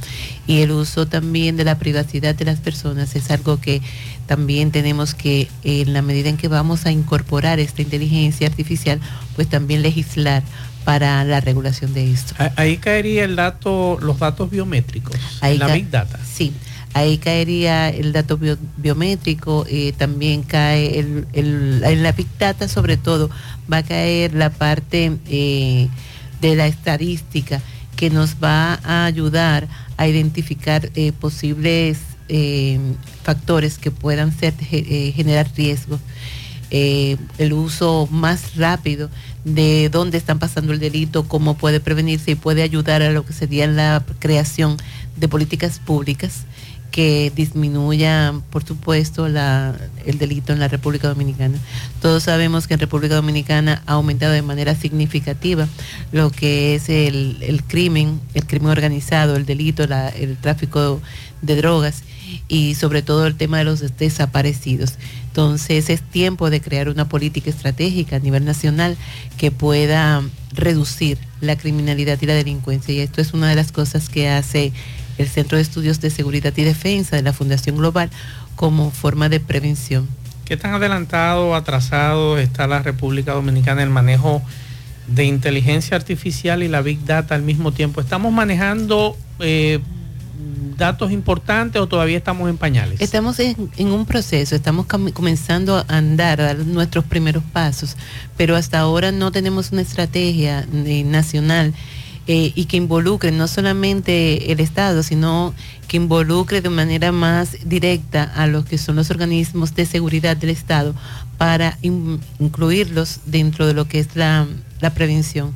[0.48, 3.82] Y el uso también de la privacidad de las personas es algo que
[4.26, 9.00] también tenemos que, en la medida en que vamos a incorporar esta inteligencia artificial,
[9.36, 10.42] pues también legislar
[10.84, 12.34] para la regulación de esto.
[12.56, 16.20] Ahí caería el dato, los datos biométricos, Ahí la Big Data.
[16.26, 16.54] Sí,
[16.96, 20.98] ahí caería el dato bio- biométrico, eh, también cae
[21.34, 22.28] en la Big
[22.70, 23.30] sobre todo,
[23.72, 25.90] va a caer la parte eh,
[26.40, 27.62] de la estadística
[27.98, 32.00] que nos va a ayudar a identificar eh, posibles
[33.24, 36.00] factores que puedan generar riesgos.
[36.72, 39.12] El uso más rápido
[39.44, 43.34] de dónde están pasando el delito, cómo puede prevenirse y puede ayudar a lo que
[43.34, 44.78] sería la creación
[45.18, 46.46] de políticas públicas
[46.92, 51.58] que disminuyan, por supuesto, el delito en la República Dominicana.
[52.02, 55.68] Todos sabemos que en República Dominicana ha aumentado de manera significativa
[56.12, 61.02] lo que es el, crimen, el crimen organizado, el delito, el tráfico
[61.42, 62.04] de drogas
[62.48, 64.94] y sobre todo el tema de los desaparecidos.
[65.28, 68.98] Entonces es tiempo de crear una política estratégica a nivel nacional
[69.38, 72.94] que pueda reducir la criminalidad y la delincuencia.
[72.94, 74.72] Y esto es una de las cosas que hace
[75.18, 78.10] el Centro de Estudios de Seguridad y Defensa de la Fundación Global
[78.56, 80.08] como forma de prevención.
[80.46, 84.42] ¿Qué tan adelantado o atrasado está la República Dominicana en el manejo
[85.08, 88.00] de inteligencia artificial y la Big Data al mismo tiempo?
[88.00, 89.80] ¿Estamos manejando eh,
[90.78, 93.02] datos importantes o todavía estamos en pañales?
[93.02, 97.98] Estamos en, en un proceso, estamos comenzando a andar, a dar nuestros primeros pasos,
[98.38, 101.74] pero hasta ahora no tenemos una estrategia eh, nacional
[102.28, 105.54] eh, y que involucre no solamente el Estado, sino
[105.88, 110.50] que involucre de manera más directa a los que son los organismos de seguridad del
[110.50, 110.96] Estado
[111.38, 114.48] para in- incluirlos dentro de lo que es la,
[114.82, 115.54] la prevención.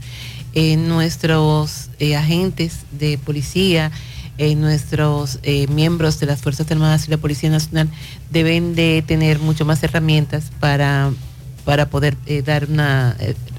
[0.54, 3.92] Eh, nuestros eh, agentes de policía,
[4.56, 7.90] nuestros miembros de las Fuerzas Armadas y la Policía Nacional
[8.32, 11.12] deben de tener mucho más herramientas para,
[11.66, 13.18] para poder dar una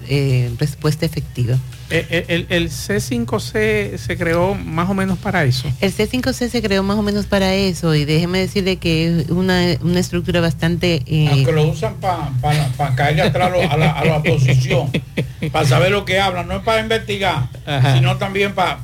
[0.08, 1.56] eh, respuesta efectiva.
[1.90, 5.68] Eh, eh, El, el C5C se creó más o menos para eso.
[5.80, 9.60] El C5C se creó más o menos para eso y déjeme decirle que es una,
[9.82, 11.02] una estructura bastante...
[11.06, 12.30] eh, Aunque lo usan para
[12.94, 14.90] caerle atrás a, lo- a la, a la oposición,
[15.52, 17.96] para saber lo que hablan, no es para investigar, Ajá.
[17.96, 18.78] sino también para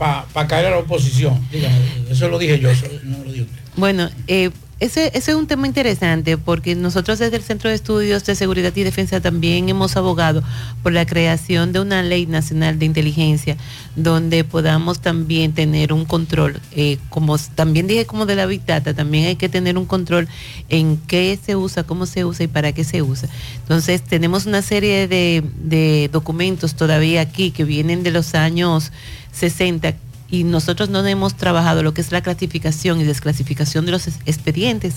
[0.48, 1.40] caer a la oposición.
[1.52, 1.76] Dígame,
[2.10, 3.46] eso lo dije yo, eso no lo usted.
[3.76, 8.24] Bueno, eh, ese, ese es un tema interesante porque nosotros desde el Centro de Estudios
[8.26, 10.42] de Seguridad y Defensa también hemos abogado
[10.82, 13.56] por la creación de una ley nacional de inteligencia
[13.94, 19.26] donde podamos también tener un control, eh, como también dije como de la Big también
[19.26, 20.28] hay que tener un control
[20.68, 23.30] en qué se usa, cómo se usa y para qué se usa.
[23.62, 28.92] Entonces tenemos una serie de, de documentos todavía aquí que vienen de los años
[29.32, 29.94] 60
[30.28, 34.18] y nosotros no hemos trabajado lo que es la clasificación y desclasificación de los es-
[34.26, 34.94] expedientes,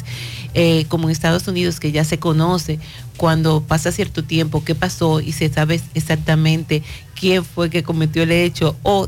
[0.56, 2.80] eh, como en Estados Unidos, que ya se conoce
[3.18, 6.82] cuando pasa cierto tiempo qué pasó y se sabe exactamente
[7.20, 9.08] quién fue que cometió el hecho o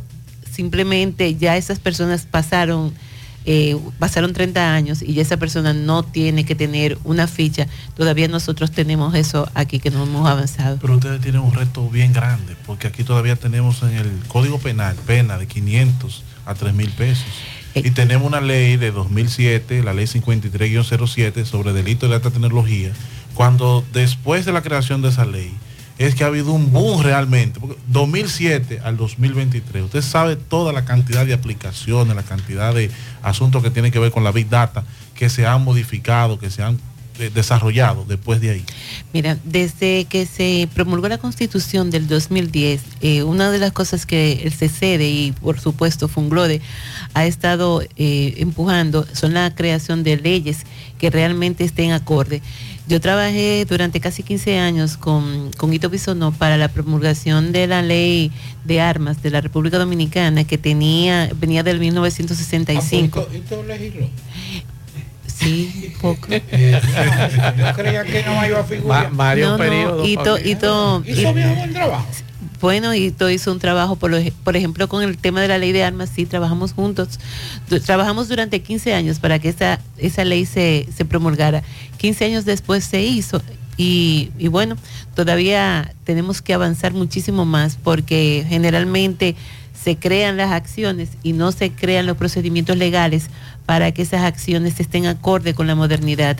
[0.52, 2.94] simplemente ya esas personas pasaron.
[3.46, 7.68] Eh, pasaron 30 años y ya esa persona no tiene que tener una ficha.
[7.96, 10.78] Todavía nosotros tenemos eso aquí que no hemos avanzado.
[10.80, 14.96] Pero ustedes tienen un reto bien grande, porque aquí todavía tenemos en el Código Penal
[15.08, 17.26] pena de 500 a 3 mil pesos.
[17.74, 22.92] Y tenemos una ley de 2007, la ley 53-07 sobre delito de alta tecnología,
[23.34, 25.54] cuando después de la creación de esa ley,
[25.98, 27.60] es que ha habido un boom realmente.
[27.60, 32.90] Porque 2007 al 2023, usted sabe toda la cantidad de aplicaciones, la cantidad de
[33.22, 34.84] asuntos que tienen que ver con la Big Data,
[35.16, 36.80] que se han modificado, que se han
[37.20, 38.64] eh, desarrollado después de ahí.
[39.14, 44.42] Mira, desde que se promulgó la constitución del 2010, eh, una de las cosas que
[44.44, 46.62] el CCD y por supuesto Funglode
[47.14, 50.60] ha estado eh, empujando son la creación de leyes
[50.98, 52.42] que realmente estén acorde.
[52.92, 57.82] Yo trabajé durante casi 15 años con, con Ito Bisonó para la promulgación de la
[57.82, 58.34] ley
[58.66, 63.30] de armas de la República Dominicana que tenía, venía del 1965.
[63.34, 64.10] ¿Y tú legislo?
[65.26, 66.28] Sí, poco.
[66.32, 69.10] Yo creía que no iba a figurar.
[69.14, 72.06] No, no, Ito, Ito- Hizo bien buen trabajo.
[72.62, 75.58] Bueno, Ito hizo un trabajo, por, lo ej- por ejemplo, con el tema de la
[75.58, 77.20] ley de armas, sí, trabajamos juntos.
[77.86, 81.64] Trabajamos durante 15 años para que esa, esa ley se, se promulgara.
[81.98, 83.42] 15 años después se hizo.
[83.78, 84.76] Y, y bueno,
[85.16, 89.36] todavía tenemos que avanzar muchísimo más porque generalmente
[89.74, 93.28] se crean las acciones y no se crean los procedimientos legales
[93.66, 96.38] para que esas acciones estén acorde con la modernidad.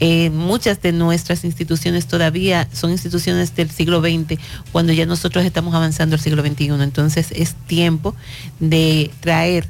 [0.00, 4.40] Eh, muchas de nuestras instituciones todavía son instituciones del siglo XX,
[4.72, 6.82] cuando ya nosotros estamos avanzando al siglo XXI.
[6.82, 8.14] Entonces es tiempo
[8.60, 9.66] de traer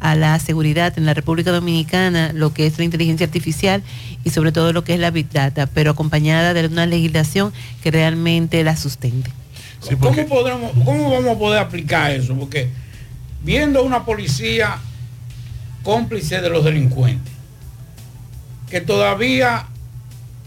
[0.00, 3.82] a la seguridad en la República Dominicana lo que es la inteligencia artificial
[4.22, 7.52] y sobre todo lo que es la Big Data, pero acompañada de una legislación
[7.82, 9.30] que realmente la sustente.
[10.00, 12.34] ¿Cómo, podremos, ¿Cómo vamos a poder aplicar eso?
[12.34, 12.68] Porque
[13.42, 14.78] viendo una policía
[15.82, 17.33] cómplice de los delincuentes,
[18.74, 19.66] que todavía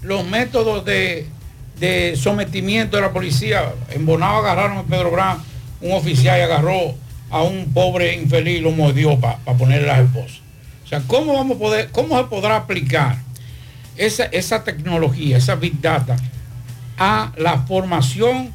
[0.02, 1.28] los métodos de,
[1.80, 5.38] de sometimiento de la policía, en Bonao agarraron a Pedro Brán,
[5.80, 6.94] un oficial y agarró
[7.30, 10.42] a un pobre infeliz y lo mordió para ponerle las esposas.
[10.84, 13.16] O sea, ¿cómo vamos a poder, cómo se podrá aplicar
[13.96, 16.18] esa, esa tecnología, esa big data
[16.98, 18.52] a la formación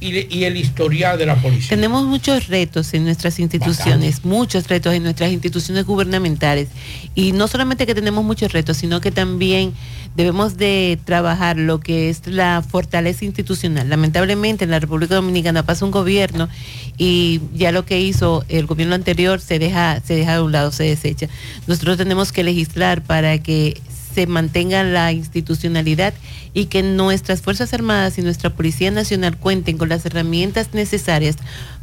[0.00, 1.70] y, el historial de la policía?
[1.70, 6.68] Tenemos muchos retos en nuestras instituciones, muchos retos en nuestras instituciones gubernamentales.
[7.14, 9.72] Y no solamente que tenemos muchos retos, sino que también
[10.16, 13.88] debemos de trabajar lo que es la fortaleza institucional.
[13.88, 16.48] Lamentablemente en la República Dominicana pasa un gobierno
[16.96, 20.72] y ya lo que hizo el gobierno anterior se deja, se deja de un lado,
[20.72, 21.28] se desecha.
[21.66, 23.80] Nosotros tenemos que legislar para que
[24.16, 26.14] se mantenga la institucionalidad
[26.54, 31.36] y que nuestras Fuerzas Armadas y nuestra Policía Nacional cuenten con las herramientas necesarias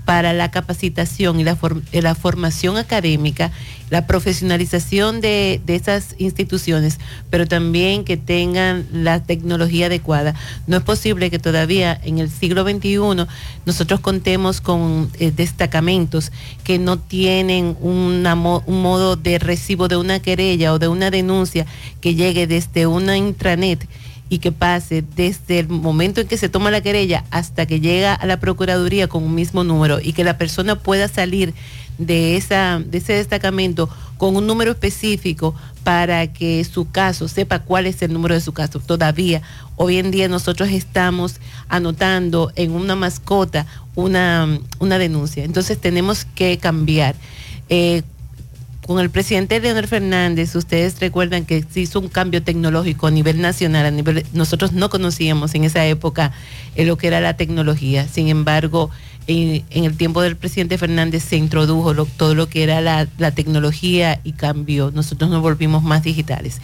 [0.06, 1.58] para la capacitación y la,
[1.91, 3.51] eh, formación académica,
[3.89, 6.99] la profesionalización de, esas instituciones,
[7.30, 10.36] pero también que tengan la tecnología adecuada.
[10.68, 12.97] No es posible que todavía en el siglo XXI
[13.66, 16.32] nosotros contemos con eh, destacamentos
[16.64, 21.66] que no tienen un modo de recibo de una querella o de una denuncia
[22.01, 23.88] que llegue desde una intranet
[24.30, 28.13] y que pase desde el momento en que se toma la querella hasta que llega
[28.13, 31.53] a la Procuraduría con un mismo número y que la persona pueda salir
[31.97, 35.53] de, esa, de ese destacamento con un número específico
[35.84, 38.80] para que su caso sepa cuál es el número de su caso.
[38.80, 39.41] Todavía,
[39.76, 41.36] hoy en día nosotros estamos
[41.67, 45.43] anotando en una mascota una, una denuncia.
[45.43, 47.15] Entonces tenemos que cambiar.
[47.69, 48.03] Eh,
[48.86, 53.41] con el presidente Leonel Fernández, ustedes recuerdan que se hizo un cambio tecnológico a nivel
[53.41, 56.31] nacional, a nivel, nosotros no conocíamos en esa época
[56.75, 58.07] eh, lo que era la tecnología.
[58.07, 58.89] Sin embargo,
[59.27, 64.34] en, el tiempo del presidente Fernández se introdujo todo lo que era la tecnología y
[64.34, 64.91] cambió.
[64.91, 66.59] Nosotros nos volvimos más digitales.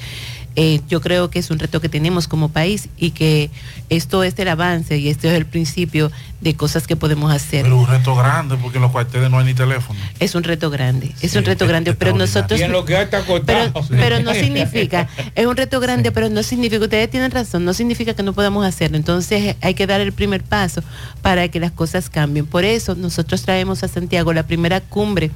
[0.61, 3.49] Eh, yo creo que es un reto que tenemos como país y que
[3.87, 7.63] esto es el avance y esto es el principio de cosas que podemos hacer.
[7.63, 9.97] Pero un reto grande porque en los cuarteles no hay ni teléfono.
[10.19, 12.59] Es un reto grande, es un reto grande, pero nosotros...
[12.59, 13.87] Y en lo que hay está Pero, cortado.
[13.89, 18.13] pero no significa, es un reto grande, pero no significa, ustedes tienen razón, no significa
[18.13, 18.97] que no podamos hacerlo.
[18.97, 20.83] Entonces hay que dar el primer paso
[21.21, 22.45] para que las cosas cambien.
[22.45, 25.31] Por eso nosotros traemos a Santiago la primera cumbre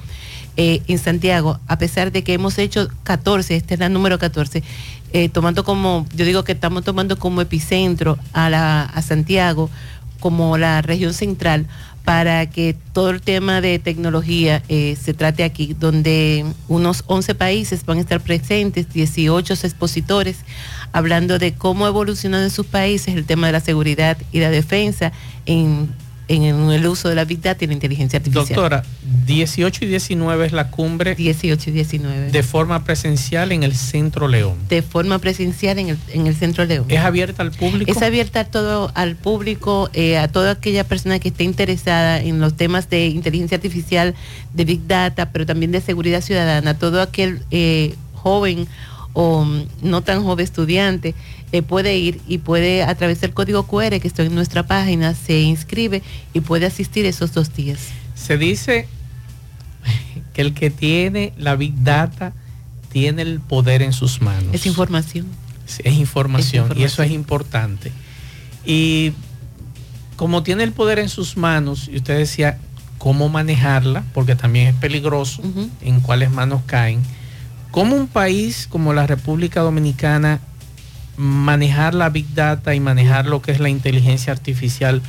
[0.56, 4.62] eh, en Santiago, a pesar de que hemos hecho 14, esta es la número 14,
[5.14, 9.70] eh, tomando como, yo digo que estamos tomando como epicentro a, la, a Santiago,
[10.18, 11.68] como la región central,
[12.04, 17.86] para que todo el tema de tecnología eh, se trate aquí, donde unos 11 países
[17.86, 20.38] van a estar presentes, 18 expositores,
[20.92, 25.12] hablando de cómo evolucionan en sus países el tema de la seguridad y la defensa
[25.46, 25.90] en,
[26.28, 28.46] en el uso de la Big Data y la inteligencia artificial.
[28.46, 28.84] Doctora,
[29.26, 32.30] 18 y 19 es la cumbre 18 y 19.
[32.30, 34.56] de forma presencial en el Centro León.
[34.68, 36.86] de forma presencial en el, en el Centro León.
[36.88, 37.90] ¿Es abierta al público?
[37.90, 42.40] Es abierta a todo al público, eh, a toda aquella persona que esté interesada en
[42.40, 44.14] los temas de inteligencia artificial,
[44.54, 48.66] de big data, pero también de seguridad ciudadana, todo aquel eh, joven
[49.12, 51.14] o mm, no tan joven estudiante
[51.54, 55.14] eh, puede ir y puede a través del código QR que está en nuestra página
[55.14, 56.02] se inscribe
[56.32, 57.78] y puede asistir esos dos días.
[58.16, 58.88] Se dice
[60.34, 62.32] que el que tiene la Big Data
[62.90, 64.52] tiene el poder en sus manos.
[64.52, 65.26] Es información.
[65.64, 67.92] Sí, es información, Es y eso es importante.
[68.66, 69.12] Y
[70.16, 72.58] como tiene el poder en sus manos, y usted decía
[72.98, 75.40] cómo manejarla, porque también es peligroso
[75.82, 77.00] en cuáles manos caen,
[77.70, 80.40] ¿cómo un país como la República Dominicana
[81.16, 85.02] manejar la Big Data y manejar lo que es la inteligencia artificial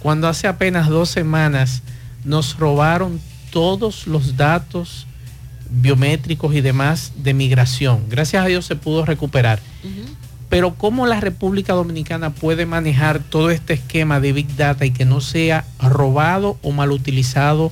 [0.00, 1.82] cuando hace apenas dos semanas
[2.24, 3.20] nos robaron
[3.50, 5.06] todos los datos
[5.70, 8.04] biométricos y demás de migración?
[8.08, 9.60] Gracias a Dios se pudo recuperar.
[10.48, 15.04] Pero ¿cómo la República Dominicana puede manejar todo este esquema de Big Data y que
[15.04, 17.70] no sea robado o mal utilizado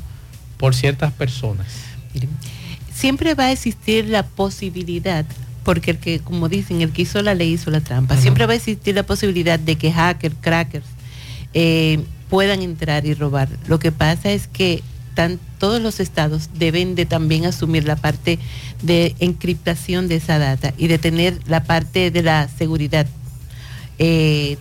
[0.58, 1.66] por ciertas personas?
[2.98, 5.24] siempre va a existir la posibilidad,
[5.64, 8.52] porque el que, como dicen, el que hizo la ley hizo la trampa, siempre va
[8.52, 10.86] a existir la posibilidad de que hackers, crackers,
[11.54, 12.00] eh,
[12.30, 13.48] puedan entrar y robar.
[13.66, 14.82] Lo que pasa es que
[15.14, 18.38] tan- todos los estados deben de también asumir la parte
[18.82, 23.06] de encriptación de esa data y de tener la parte de la seguridad
[23.98, 24.56] eh,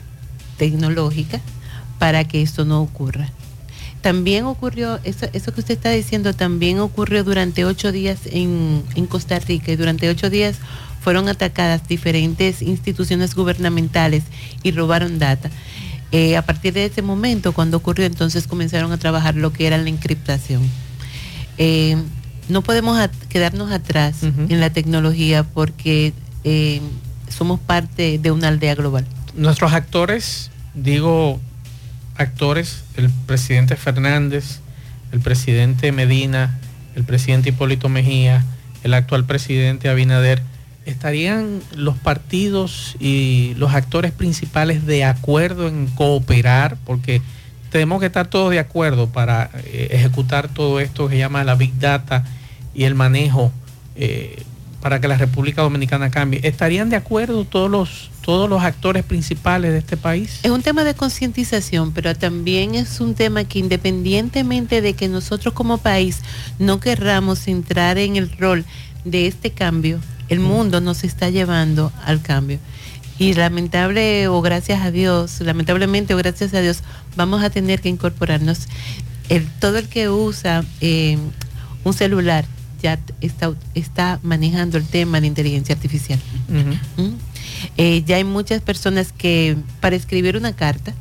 [0.58, 1.40] tecnológica
[2.00, 3.30] para que esto no ocurra.
[4.02, 9.06] También ocurrió, eso, eso que usted está diciendo, también ocurrió durante ocho días en, en
[9.08, 10.58] Costa Rica y durante ocho días
[11.08, 14.24] fueron atacadas diferentes instituciones gubernamentales
[14.62, 15.50] y robaron data.
[16.12, 19.78] Eh, a partir de ese momento, cuando ocurrió, entonces comenzaron a trabajar lo que era
[19.78, 20.64] la encriptación.
[21.58, 21.96] Eh,
[22.50, 26.12] no podemos at- quedarnos atrás en la tecnología porque
[26.44, 26.82] eh,
[27.30, 29.06] somos parte de una aldea global.
[29.34, 31.40] Nuestros actores, digo
[32.18, 34.60] actores, el presidente Fernández,
[35.14, 36.60] el presidente Medina,
[36.98, 38.44] el presidente Hipólito Mejía,
[38.84, 40.42] el actual presidente Abinader,
[40.88, 46.78] ¿estarían los partidos y los actores principales de acuerdo en cooperar?
[46.86, 47.22] Porque
[47.70, 51.56] tenemos que estar todos de acuerdo para eh, ejecutar todo esto que se llama la
[51.56, 52.24] Big Data
[52.74, 53.52] y el manejo
[53.96, 54.44] eh,
[54.82, 56.40] para que la República Dominicana cambie.
[56.44, 60.40] ¿Estarían de acuerdo todos los, todos los actores principales de este país?
[60.44, 65.54] Es un tema de concientización, pero también es un tema que independientemente de que nosotros
[65.54, 66.22] como país
[66.60, 68.64] no querramos entrar en el rol
[69.04, 70.00] de este cambio,
[70.30, 72.60] el mundo nos está llevando al cambio.
[73.20, 76.84] Y lamentable o gracias a Dios, lamentablemente o gracias a Dios,
[77.16, 78.68] vamos a tener que incorporarnos.
[79.30, 81.18] El, todo el que usa eh,
[81.84, 82.46] un celular
[82.82, 86.20] ya está, está manejando el tema de inteligencia artificial.
[86.48, 87.10] ¿Mm?
[87.78, 90.94] Eh, ya hay muchas personas que para escribir una carta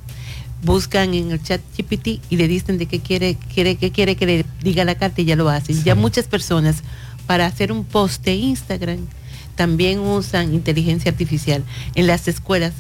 [0.63, 4.27] buscan en el chat GPT y le dicen de qué quiere, quiere, qué quiere que
[4.27, 5.83] le diga la carta y ya lo hacen.
[5.85, 6.83] Ya muchas personas
[7.27, 8.99] para hacer un post de Instagram
[9.55, 11.65] también usan inteligencia artificial.
[11.95, 12.75] En las escuelas,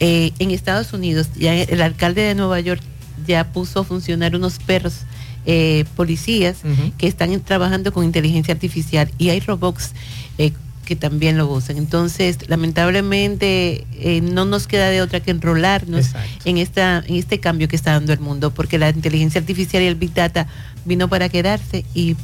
[0.00, 2.82] eh, en Estados Unidos, ya el alcalde de Nueva York
[3.26, 5.00] ya puso a funcionar unos perros
[5.46, 6.58] eh, policías
[6.96, 9.92] que están trabajando con inteligencia artificial y hay robots
[10.38, 10.52] eh,
[10.86, 11.76] que también lo usan.
[11.76, 16.12] Entonces, lamentablemente, eh, no nos queda de otra que enrolarnos
[16.44, 19.86] en, esta, en este cambio que está dando el mundo, porque la inteligencia artificial y
[19.86, 20.46] el Big Data
[20.84, 22.16] vino para quedarse y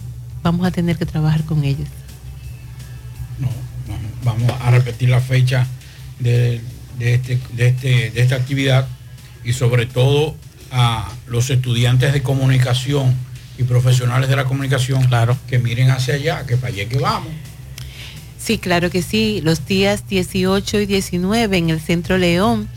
[0.42, 1.88] vamos a tener que trabajar con ellos.
[3.38, 3.48] No,
[4.24, 5.66] vamos a repetir la fecha
[6.18, 6.60] de,
[6.98, 8.86] de, este, de, este, de esta actividad
[9.44, 10.36] y sobre todo
[10.70, 13.14] a los estudiantes de comunicación
[13.58, 15.36] y profesionales de la comunicación claro.
[15.48, 17.32] que miren hacia allá, que para allá que vamos.
[18.38, 19.40] Sí, claro que sí.
[19.42, 22.68] Los días 18 y 19 en el Centro León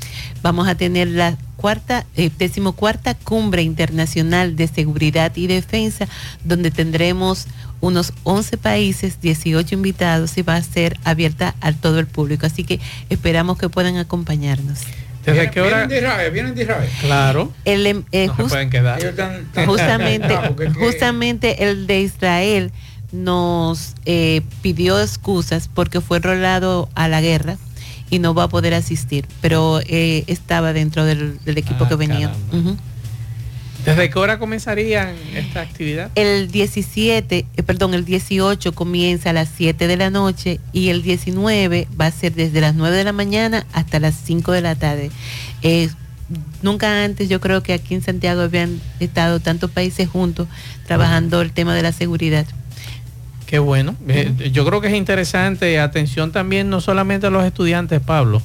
[0.41, 6.09] vamos a tener la cuarta, eh, decimocuarta cumbre internacional de seguridad y defensa,
[6.43, 7.47] donde tendremos
[7.79, 12.45] unos 11 países, 18 invitados y va a ser abierta a todo el público.
[12.45, 14.79] Así que esperamos que puedan acompañarnos.
[15.25, 15.85] ¿Desde qué hora?
[15.85, 16.89] Vienen de Israel, vienen de Israel.
[16.99, 17.53] Claro.
[17.63, 18.99] El, em, eh, no se just- pueden quedar.
[19.65, 20.37] Justamente,
[20.77, 22.71] justamente el de Israel
[23.13, 27.55] nos eh, pidió excusas porque fue rolado a la guerra
[28.13, 31.95] y no va a poder asistir, pero eh, estaba dentro del, del equipo Ah, que
[31.95, 32.31] venía.
[33.83, 36.09] ¿Desde qué hora comenzarían esta actividad?
[36.15, 41.01] El 17, eh, perdón, el 18 comienza a las 7 de la noche y el
[41.01, 44.75] 19 va a ser desde las 9 de la mañana hasta las 5 de la
[44.75, 45.09] tarde.
[45.63, 45.89] Eh,
[46.61, 50.47] nunca antes yo creo que aquí en Santiago habían estado tantos países juntos
[50.87, 52.45] trabajando el tema de la seguridad.
[53.53, 53.95] Qué bueno.
[54.07, 55.79] Eh, Yo creo que es interesante.
[55.79, 58.41] Atención también no solamente a los estudiantes, Pablo,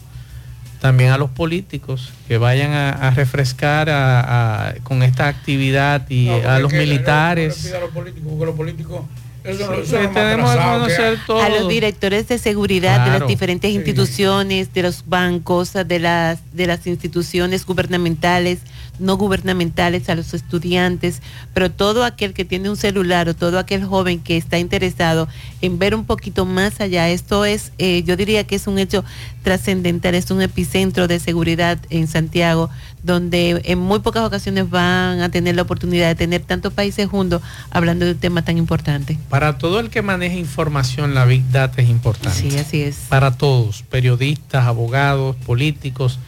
[0.83, 6.27] también a los políticos que vayan a, a refrescar a- a- con esta actividad y
[6.27, 7.73] No, a los no- no militares.
[7.75, 9.01] a los políticos, porque los políticos,
[9.45, 11.19] eso, Sí, eso es lo más tenemos conocer.
[11.43, 16.67] A los directores de seguridad de las diferentes instituciones, de los bancos, de las, de
[16.67, 18.59] las instituciones gubernamentales,
[18.99, 21.23] no gubernamentales, a los estudiantes,
[21.55, 25.29] pero todo aquel que tiene un celular o todo aquel joven que está interesado
[25.61, 27.09] en ver un poquito más allá.
[27.09, 29.05] Esto es, eh, yo diría que es un hecho
[29.43, 32.71] trascendental, es un epicentro de seguridad en Santiago,
[33.03, 37.43] donde en muy pocas ocasiones van a tener la oportunidad de tener tantos países juntos
[37.71, 39.19] hablando de un tema tan importante.
[39.29, 42.39] Para todo el que maneje información, la Big Data es importante.
[42.39, 42.97] Sí, así es.
[43.09, 46.19] Para todos, periodistas, abogados, políticos.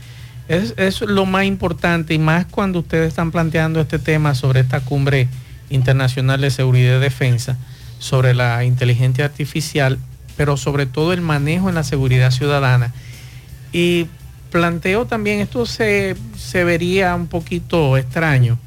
[0.50, 4.80] Es, es lo más importante y más cuando ustedes están planteando este tema sobre esta
[4.80, 5.28] cumbre
[5.70, 7.56] internacional de seguridad y defensa,
[8.00, 10.00] sobre la inteligencia artificial,
[10.36, 12.92] pero sobre todo el manejo en la seguridad ciudadana.
[13.72, 14.08] Y
[14.50, 18.58] planteo también, esto se, se vería un poquito extraño.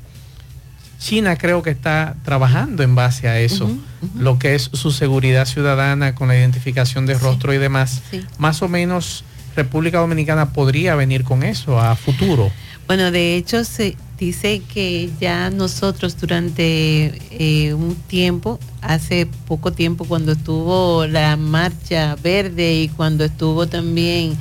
[0.99, 3.69] China creo que está trabajando en base a eso,
[4.17, 8.01] lo que es su seguridad ciudadana con la identificación de rostro y demás.
[8.09, 8.25] sí.
[8.37, 9.25] Más o menos
[9.55, 12.51] República Dominicana podría venir con eso a futuro.
[12.87, 20.05] Bueno, de hecho se dice que ya nosotros durante eh, un tiempo, hace poco tiempo
[20.05, 24.37] cuando estuvo la marcha verde y cuando estuvo también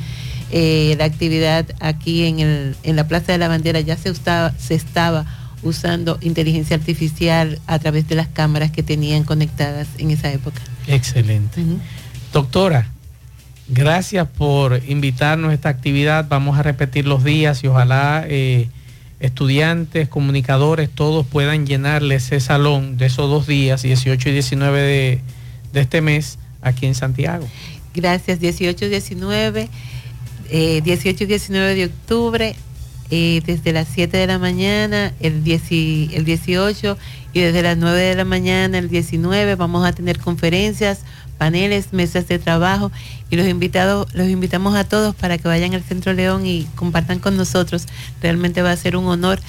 [0.51, 4.53] eh, la actividad aquí en, el, en la Plaza de la Bandera, ya se, estaba,
[4.59, 5.25] se estaba
[5.63, 10.61] usando inteligencia artificial a través de las cámaras que tenían conectadas en esa época.
[10.89, 11.63] Excelente.
[12.33, 12.89] Doctora,
[13.73, 16.27] gracias por invitarnos a esta actividad.
[16.29, 18.69] Vamos a repetir los días y ojalá eh,
[19.21, 25.21] estudiantes, comunicadores, todos puedan llenarle ese salón de esos dos días, 18 y 19 de,
[25.73, 27.47] de este mes, aquí en Santiago.
[27.95, 29.69] Gracias, 18 19,
[30.51, 32.57] eh, 18 y 19 de octubre
[33.11, 36.97] eh, desde las 7 de la mañana, el, 10 y- el 18,
[37.35, 41.01] y desde las 9 de la mañana, el 19, vamos a tener conferencias,
[41.39, 42.93] paneles, mesas de trabajo,
[43.31, 47.19] y los invitados, los invitamos a todos para que vayan al Centro León y compartan
[47.19, 47.87] con nosotros.
[48.21, 49.41] Realmente va a ser un honor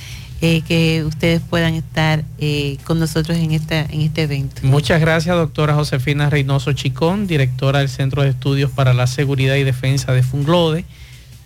[0.45, 4.61] eh, que ustedes puedan estar eh, con nosotros en, esta, en este evento.
[4.63, 9.63] Muchas gracias, doctora Josefina Reynoso Chicón, directora del Centro de Estudios para la Seguridad y
[9.63, 10.83] Defensa de Funglode,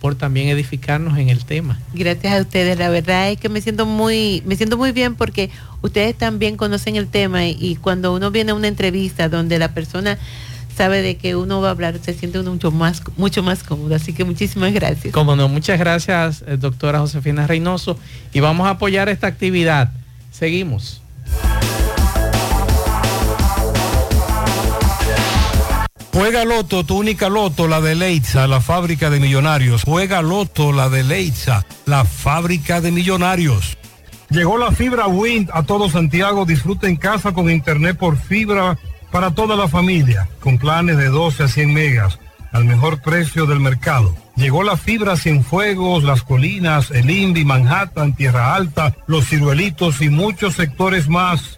[0.00, 1.78] por también edificarnos en el tema.
[1.94, 5.50] Gracias a ustedes, la verdad es que me siento muy, me siento muy bien porque
[5.82, 9.74] ustedes también conocen el tema y, y cuando uno viene a una entrevista donde la
[9.74, 10.18] persona
[10.78, 13.96] sabe de que uno va a hablar, se siente uno mucho más, mucho más cómodo.
[13.96, 15.12] Así que muchísimas gracias.
[15.12, 17.98] Como no, muchas gracias, eh, doctora Josefina Reynoso,
[18.32, 19.90] y vamos a apoyar esta actividad.
[20.30, 21.02] Seguimos.
[26.18, 29.84] Juega Loto, tu única Loto, la de Leitza, la fábrica de millonarios.
[29.84, 33.78] Juega Loto, la de Leitza, la fábrica de millonarios.
[34.28, 36.44] Llegó la fibra Wind a todo Santiago.
[36.44, 38.76] Disfruta en casa con internet por fibra
[39.12, 42.18] para toda la familia, con planes de 12 a 100 megas,
[42.50, 44.12] al mejor precio del mercado.
[44.34, 50.54] Llegó la fibra Cienfuegos, Las Colinas, El Indy, Manhattan, Tierra Alta, Los Ciruelitos y muchos
[50.54, 51.57] sectores más.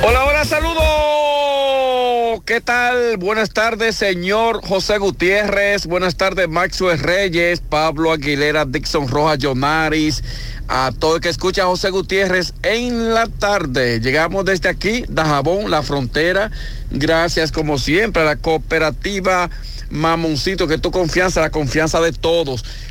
[0.00, 2.42] Hola, hola, saludos.
[2.44, 3.16] ¿Qué tal?
[3.16, 5.86] Buenas tardes, señor José Gutiérrez.
[5.86, 10.22] Buenas tardes, Maxwell Reyes, Pablo Aguilera, Dixon Rojas, Jonaris.
[10.68, 14.00] A todo el que escucha a José Gutiérrez en la tarde.
[14.00, 16.52] Llegamos desde aquí, Dajabón, la frontera.
[16.90, 19.50] Gracias, como siempre, a la cooperativa
[19.90, 22.64] Mamoncito, que tu confianza, la confianza de todos.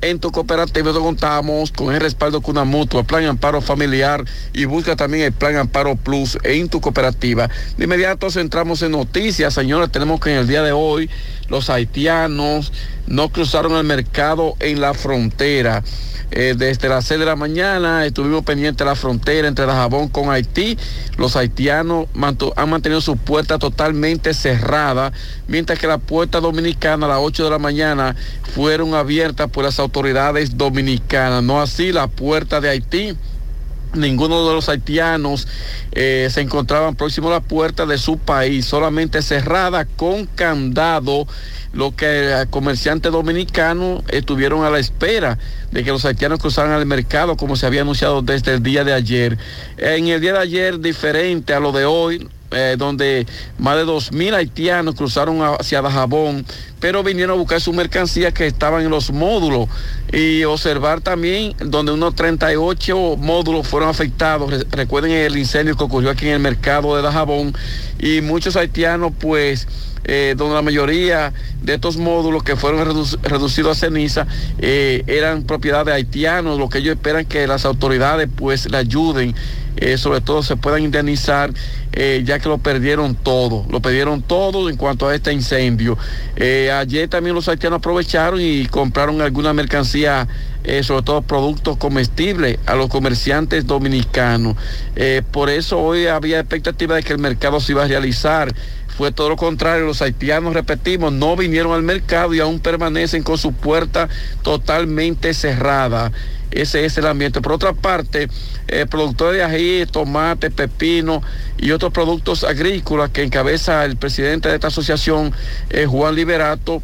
[0.00, 4.96] en tu cooperativa contamos con el respaldo con una mutua, plan amparo familiar y busca
[4.96, 7.48] también el plan amparo plus en tu cooperativa.
[7.76, 11.10] De inmediato entramos en noticias, señores, tenemos que en el día de hoy
[11.48, 12.72] los haitianos
[13.06, 15.82] no cruzaron el mercado en la frontera.
[16.30, 20.30] Eh, desde las 6 de la mañana estuvimos pendientes de la frontera entre Dajabón con
[20.30, 20.76] Haití.
[21.16, 22.06] Los haitianos
[22.56, 25.12] han mantenido su puerta totalmente cerrada,
[25.46, 28.14] mientras que la puerta dominicana a las 8 de la mañana
[28.54, 31.42] fueron abiertas por las autoridades dominicanas.
[31.42, 33.16] No así la puerta de Haití
[33.94, 35.48] ninguno de los haitianos
[35.92, 41.26] eh, se encontraban próximo a la puerta de su país, solamente cerrada con candado
[41.72, 45.38] lo que comerciantes dominicanos estuvieron a la espera
[45.70, 48.94] de que los haitianos cruzaran al mercado como se había anunciado desde el día de
[48.94, 49.38] ayer.
[49.76, 53.26] En el día de ayer, diferente a lo de hoy, eh, donde
[53.58, 56.46] más de 2.000 haitianos cruzaron hacia Dajabón,
[56.80, 59.68] pero vinieron a buscar sus mercancías que estaban en los módulos
[60.12, 64.66] y observar también donde unos 38 módulos fueron afectados.
[64.70, 67.54] Recuerden el incendio que ocurrió aquí en el mercado de Dajabón
[67.98, 69.66] y muchos haitianos pues
[70.10, 72.78] eh, donde la mayoría de estos módulos que fueron
[73.22, 74.26] reducidos a ceniza
[74.58, 79.34] eh, eran propiedad de haitianos, lo que ellos esperan que las autoridades pues le ayuden,
[79.76, 81.52] eh, sobre todo se puedan indemnizar,
[82.24, 85.98] ya que lo perdieron todo, lo perdieron todo en cuanto a este incendio.
[86.38, 90.28] ayer también los haitianos aprovecharon y compraron alguna mercancía
[90.82, 94.56] sobre todo productos comestibles a los comerciantes dominicanos.
[95.32, 98.54] por eso hoy había expectativa de que el mercado se iba a realizar
[98.98, 103.38] fue todo lo contrario, los haitianos, repetimos, no vinieron al mercado y aún permanecen con
[103.38, 104.08] su puerta
[104.42, 106.10] totalmente cerrada.
[106.50, 107.40] Ese es el ambiente.
[107.40, 108.28] Por otra parte,
[108.66, 111.22] eh, productores de ají, tomate, pepino
[111.58, 115.32] y otros productos agrícolas que encabeza el presidente de esta asociación,
[115.70, 116.82] eh, Juan Liberato,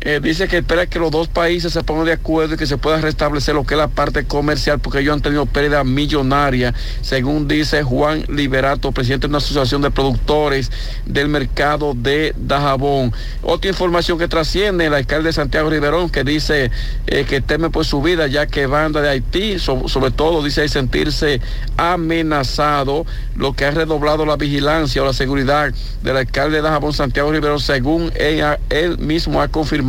[0.00, 2.78] eh, dice que espera que los dos países se pongan de acuerdo y que se
[2.78, 6.72] pueda restablecer lo que es la parte comercial, porque ellos han tenido pérdida millonaria,
[7.02, 10.70] según dice Juan Liberato, presidente de una asociación de productores
[11.04, 13.12] del mercado de Dajabón.
[13.42, 16.70] Otra información que trasciende, el alcalde de Santiago Riverón, que dice
[17.08, 21.40] eh, que teme por su vida, ya que banda de Haití, sobre todo, dice sentirse
[21.76, 25.72] amenazado, lo que ha redoblado la vigilancia o la seguridad
[26.02, 29.87] del alcalde de Dajabón, Santiago Riverón, según ella, él mismo ha confirmado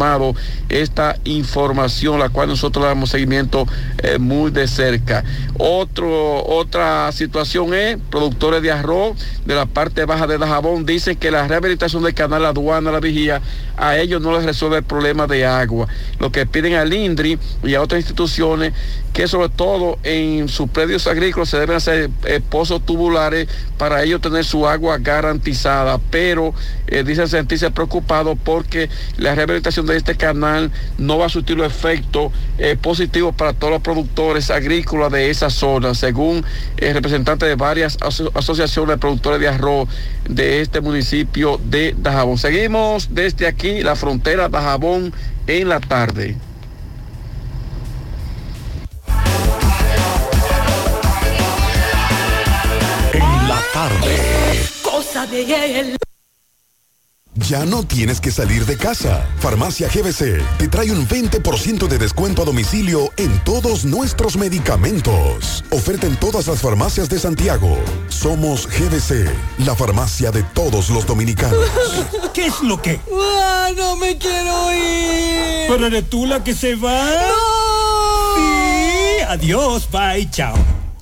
[0.70, 5.24] esta información, la cual nosotros damos seguimiento eh, muy de cerca.
[5.58, 11.32] Otro, otra situación es, productores de arroz de la parte baja de Dajabón dicen que
[11.32, 13.42] la rehabilitación del canal Aduana, la vigía,
[13.78, 15.88] a ellos no les resuelve el problema de agua.
[16.20, 18.74] Lo que piden al INDRI y a otras instituciones
[19.14, 23.48] que sobre todo en sus predios agrícolas se deben hacer eh, pozos tubulares
[23.78, 26.54] para ellos tener su agua garantizada, pero
[26.88, 31.68] eh, dicen sentirse preocupados porque la rehabilitación de este canal no va a surtir los
[31.68, 36.46] efectos eh, positivos para todos los productores agrícolas de esa zona, según
[36.78, 39.90] el representante de varias asociaciones de productores de arroz
[40.28, 42.38] de este municipio de Dajabón.
[42.38, 45.14] Seguimos desde aquí, la frontera Dajabón,
[45.48, 46.38] en la tarde.
[53.14, 54.70] En la tarde.
[54.84, 56.09] Cosa de él.
[57.48, 59.26] Ya no tienes que salir de casa.
[59.40, 65.64] Farmacia GBC te trae un 20% de descuento a domicilio en todos nuestros medicamentos.
[65.72, 67.78] Oferta en todas las farmacias de Santiago.
[68.10, 69.30] Somos GBC,
[69.60, 71.60] la farmacia de todos los dominicanos.
[72.34, 73.00] ¿Qué es lo que?
[73.14, 75.68] ¡Ah, no me quiero ir!
[75.70, 77.06] ¿Pero eres tú la que se va?
[77.06, 78.36] ¡No!
[78.36, 80.56] Sí, adiós, bye, chao.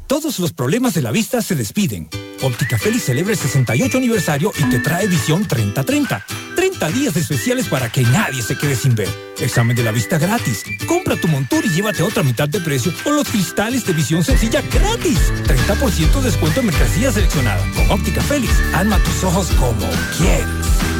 [0.08, 2.08] Todos los problemas de la vista se despiden.
[2.42, 6.24] Óptica Félix celebra el 68 aniversario y te trae visión 30-30.
[6.56, 9.10] 30 días especiales para que nadie se quede sin ver.
[9.38, 10.64] Examen de la vista gratis.
[10.88, 14.62] Compra tu montura y llévate otra mitad de precio o los cristales de visión sencilla
[14.72, 15.20] gratis.
[15.44, 17.62] 30% descuento en mercancía seleccionada.
[17.74, 20.48] Con Óptica Félix, alma tus ojos como quieres.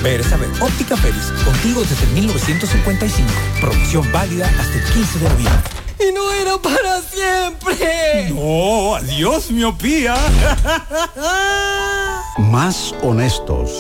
[0.04, 0.50] Ver es saber.
[0.60, 3.30] Óptica Félix, contigo desde 1955.
[3.62, 5.87] Promoción válida hasta el 15 de noviembre.
[6.00, 8.30] Y no era para siempre.
[8.30, 10.16] No, adiós, miopía.
[12.38, 13.72] Más honestos.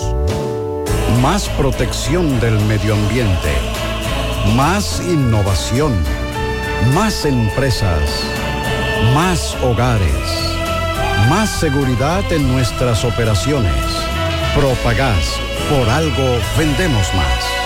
[1.22, 3.53] Más protección del medio ambiente.
[4.55, 5.93] Más innovación.
[6.93, 8.09] Más empresas.
[9.13, 10.47] Más hogares.
[11.30, 13.74] Más seguridad en nuestras operaciones.
[14.55, 15.39] Propagás.
[15.70, 17.56] Por algo vendemos más.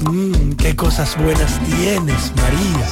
[0.00, 2.86] Mmm, qué cosas buenas tienes, María.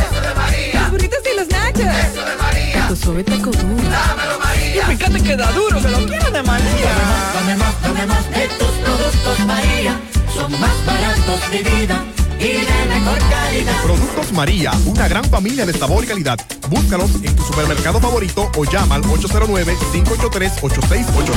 [0.00, 0.80] Eso de María.
[0.80, 1.80] Los burritos y los nachos.
[1.80, 2.72] Eso de María.
[2.74, 3.90] Taco suave, taco duro.
[3.90, 4.82] Dámelo, María.
[4.92, 6.92] Y fíjate que da duro, que lo quiero de María.
[7.34, 10.00] Dame más, dame más de tus productos, María.
[10.34, 12.04] Son más baratos de vida
[12.38, 13.82] y de mejor calidad.
[13.82, 16.38] Productos María, una gran familia de sabor y calidad.
[16.68, 21.32] Búscalos en tu supermercado favorito o llama al 809-583-8689.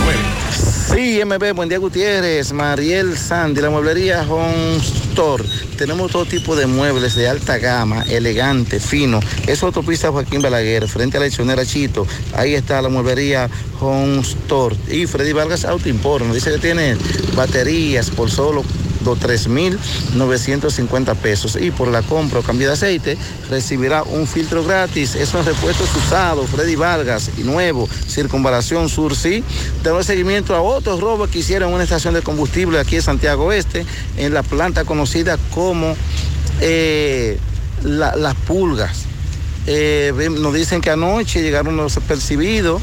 [0.94, 5.44] Sí, MB, buen día Gutiérrez, Mariel Sandy, la mueblería Home Store.
[5.78, 9.20] Tenemos todo tipo de muebles de alta gama, elegante, fino.
[9.48, 12.08] Es autopista Joaquín Balaguer, frente a la leccionera Chito.
[12.34, 14.76] Ahí está la mueblería Home Store.
[14.90, 16.98] Y Freddy Vargas Auto Import, nos dice que tiene
[17.36, 18.64] baterías por solo
[19.06, 23.18] 3.950 pesos y por la compra o cambio de aceite
[23.50, 25.16] recibirá un filtro gratis.
[25.16, 29.44] Esos repuestos usados, Freddy Vargas y nuevo, Circunvalación Sur, sí.
[29.84, 33.86] Damos seguimiento a otros robos que hicieron una estación de combustible aquí en Santiago Oeste,
[34.18, 35.96] en la planta conocida como
[36.62, 37.38] eh,
[37.84, 39.04] la- Las Pulgas.
[39.68, 42.82] Eh, nos dicen que anoche llegaron los percibidos,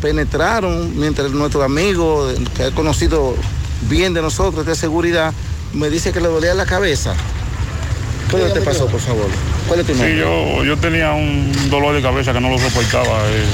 [0.00, 3.34] penetraron mientras nuestro amigo que ha conocido
[3.82, 5.32] bien de nosotros de seguridad
[5.72, 7.14] me dice que le dolía la cabeza.
[8.30, 9.26] ¿Qué te pasó, por favor?
[9.66, 10.12] ¿Cuál es tu nombre?
[10.12, 13.20] Sí, yo, yo tenía un dolor de cabeza que no lo soportaba.
[13.28, 13.44] eh.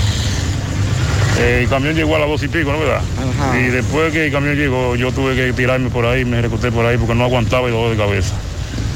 [1.39, 3.01] Eh, el camión llegó a las dos y pico, ¿no verdad?
[3.59, 6.87] Y después que el camión llegó, yo tuve que tirarme por ahí, me recosté por
[6.87, 8.35] ahí porque no aguantaba el dolor de cabeza.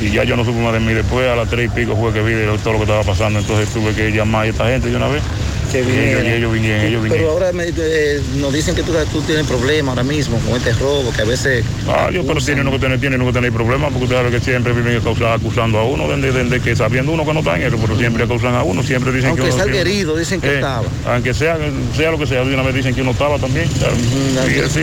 [0.01, 0.93] Y ya yo no supe más de mí.
[0.93, 3.41] Después a las tres y pico fue que vi de todo lo que estaba pasando.
[3.41, 5.23] Entonces tuve que llamar a esta gente de una vez.
[5.71, 6.27] Que y ellos, vinieron.
[6.27, 7.27] y ellos vinieron, ellos vinieron.
[7.27, 10.73] Pero ahora me- eh, nos dicen que tú, tú tienes problemas ahora mismo con este
[10.75, 11.65] robo, que a veces...
[11.89, 14.31] Ah, yo, pero tiene uno que tener, tiene uno que tener problemas, porque usted sabe
[14.31, 17.63] que siempre viven acusando, a uno, desde, desde que sabiendo uno que no está en
[17.63, 19.59] eso, pero siempre acusan a uno, siempre dicen Aunque que uno...
[19.59, 20.87] salga que uno- herido, dicen que Eh, estaba.
[21.07, 21.59] Aunque sea,
[21.97, 23.69] sea lo que sea, de una vez dicen que uno estaba también.
[23.71, 24.83] Y así-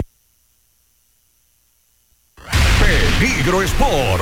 [3.20, 4.22] Peligro Sport,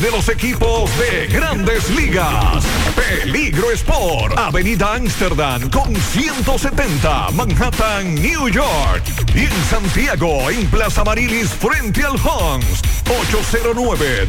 [0.01, 2.65] de los equipos de grandes ligas.
[2.95, 9.03] Peligro Sport, Avenida Amsterdam con 170, Manhattan, New York.
[9.35, 12.81] Y en Santiago, en Plaza Marilis, frente al Hans,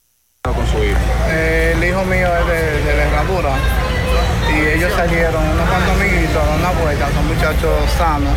[1.30, 3.85] Eh, el hijo mío es de, de la herradura
[4.56, 8.32] y ellos salieron, unos cuantos amiguitos, a dar una vuelta, son muchachos sanos,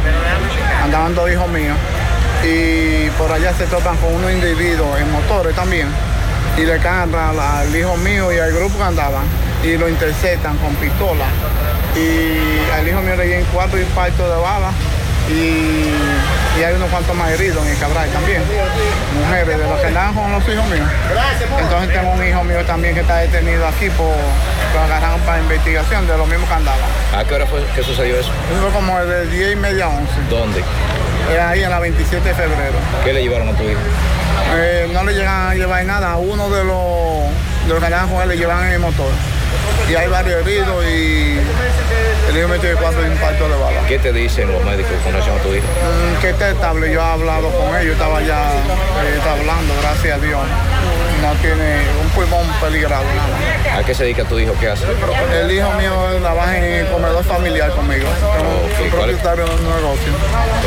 [0.84, 1.78] andaban dos hijos míos,
[2.43, 5.88] y por allá se tocan con unos individuos en motores también,
[6.57, 9.24] y le caen al hijo mío y al grupo que andaban,
[9.63, 11.26] y lo interceptan con pistola,
[11.95, 14.72] y al hijo mío le dieron cuatro impactos de bala,
[15.30, 18.41] y, y hay unos cuantos más heridos en el Cabral también,
[19.23, 20.88] mujeres de los que andaban con los hijos míos.
[21.59, 24.15] Entonces tengo un hijo mío también que está detenido aquí por
[24.73, 26.89] lo agarraron para investigación de los mismos que andaban.
[27.15, 28.32] ¿A qué hora fue que sucedió eso?
[28.51, 30.13] Eso fue como de 10 y media a 11.
[30.30, 30.63] ¿Dónde?
[31.32, 32.77] Era ahí en la 27 de febrero.
[33.03, 33.80] ¿Qué le llevaron a tu hijo?
[34.53, 36.13] Eh, no le llegan a llevar nada.
[36.13, 39.11] A uno de los, de los que andaban con él le llevan el motor.
[39.90, 41.38] Y hay varios heridos y
[42.30, 43.82] el hijo tiene cuatro impactos de bala.
[43.88, 45.66] ¿Qué te dicen los médicos con relación a tu hijo?
[45.66, 50.18] Mm, que está estable, yo he hablado con ellos, estaba ya eh, está hablando, gracias
[50.18, 50.40] a Dios.
[51.24, 53.80] No tiene un pulmón peligrado, nada.
[53.80, 54.54] ¿A qué se dedica tu hijo?
[54.60, 54.86] ¿Qué hace?
[55.42, 58.08] El hijo mío trabaja en el comedor familiar conmigo.
[58.78, 59.18] Soy Ok, ¿cuál es?
[59.18, 60.14] propietario de un negocio.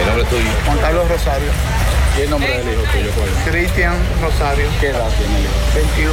[0.01, 0.51] ¿El nombre tuyo?
[0.66, 1.49] Juan Carlos Rosario.
[2.18, 3.29] ¿Y el nombre del hijo tuyo cuál?
[3.51, 4.66] Cristian Rosario.
[4.81, 5.55] ¿Qué edad tiene el hijo?
[5.75, 6.12] 21.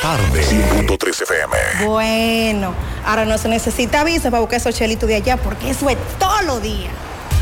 [0.00, 0.42] Tarde.
[0.42, 1.86] 100.3 FM.
[1.86, 2.74] Bueno,
[3.04, 6.44] ahora no se necesita visa para buscar esos chelitos de allá porque eso es todos
[6.44, 6.92] los días.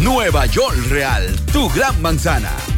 [0.01, 2.51] Nueva York Real, tu gran manzana.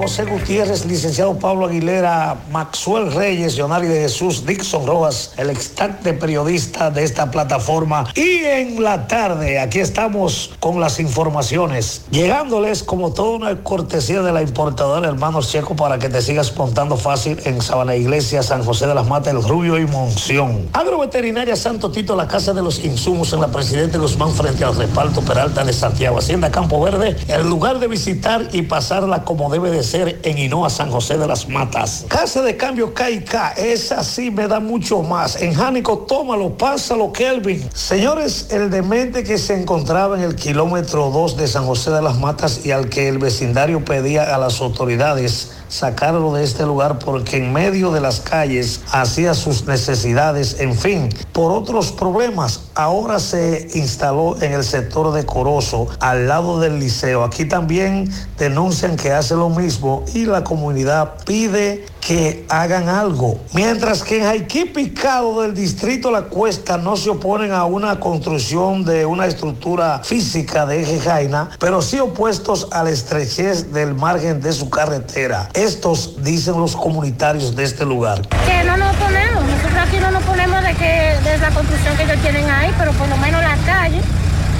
[0.00, 6.88] José Gutiérrez, licenciado Pablo Aguilera, Maxwell Reyes, Leonardo de Jesús, Dixon Rojas, el extante periodista
[6.92, 8.06] de esta plataforma.
[8.14, 14.30] Y en la tarde, aquí estamos con las informaciones, llegándoles como toda una cortesía de
[14.32, 18.86] la importadora Hermanos Checo para que te sigas montando fácil en Sabana Iglesia, San José
[18.86, 20.68] de las Matas, El Rubio y Monción.
[20.74, 25.22] Agroveterinaria Santo Tito, la Casa de los Insumos en la Presidente Guzmán frente al reparto
[25.22, 26.18] Peralta de Santiago.
[26.18, 30.90] Hacienda Campo Verde, el lugar de visitar y pasarla como debe de en Hinoa, San
[30.90, 32.04] José de las Matas.
[32.08, 35.40] Casa de cambio KK, esa sí me da mucho más.
[35.40, 37.68] En Jánico, tómalo, pásalo, Kelvin.
[37.72, 42.18] Señores, el demente que se encontraba en el kilómetro 2 de San José de las
[42.18, 47.36] Matas y al que el vecindario pedía a las autoridades sacarlo de este lugar porque
[47.36, 52.62] en medio de las calles hacía sus necesidades, en fin, por otros problemas.
[52.74, 57.24] Ahora se instaló en el sector de Corozo, al lado del liceo.
[57.24, 63.40] Aquí también denuncian que hace lo mismo y la comunidad pide que hagan algo.
[63.52, 68.84] Mientras que en Haití Picado del distrito La Cuesta no se oponen a una construcción
[68.84, 74.40] de una estructura física de eje Jaina, pero sí opuestos a la estrechez del margen
[74.40, 75.48] de su carretera.
[75.54, 78.22] Estos dicen los comunitarios de este lugar.
[78.46, 82.04] Que no nos oponemos, nosotros aquí no nos ponemos de que de la construcción que
[82.04, 84.00] ellos tienen ahí, pero por lo menos la calle,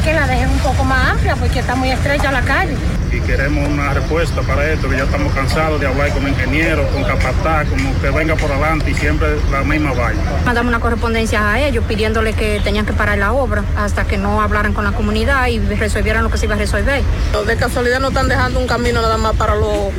[0.08, 2.74] que la dejen un poco más amplia porque está muy estrecha la calle.
[3.12, 7.04] Y queremos una respuesta para esto, que ya estamos cansados de hablar con ingenieros, con
[7.04, 10.22] capataz, como que venga por adelante y siempre la misma vaina.
[10.46, 14.40] Mandamos una correspondencia a ellos pidiéndole que tenían que parar la obra hasta que no
[14.40, 17.02] hablaran con la comunidad y resolvieran lo que se iba a resolver.
[17.46, 19.92] De casualidad no están dejando un camino nada más para los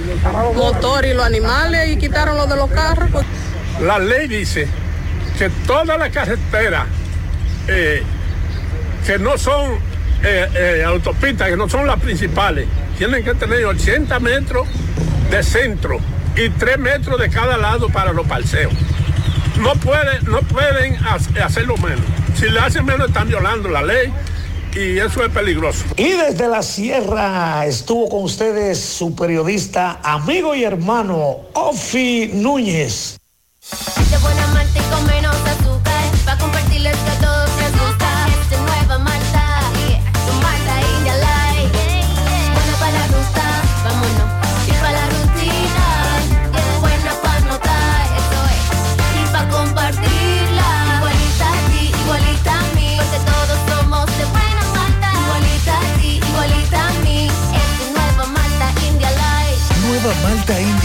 [0.55, 3.10] motores y los animales y quitaron lo de los carros.
[3.12, 3.26] pues.
[3.82, 4.68] La ley dice
[5.38, 6.88] que todas las carreteras
[7.68, 8.01] eh,
[9.05, 9.89] que no son
[10.24, 12.67] eh, eh, autopistas, que no son las principales,
[12.97, 14.67] tienen que tener 80 metros
[15.32, 15.99] de centro
[16.36, 18.74] y 3 metros de cada lado para los parceos.
[19.61, 22.01] No pueden, no pueden hac- hacerlo menos.
[22.36, 24.11] Si le hacen menos están violando la ley
[24.74, 25.84] y eso es peligroso.
[25.97, 33.17] Y desde la sierra estuvo con ustedes su periodista, amigo y hermano, Ofi Núñez.
[34.09, 34.45] De buena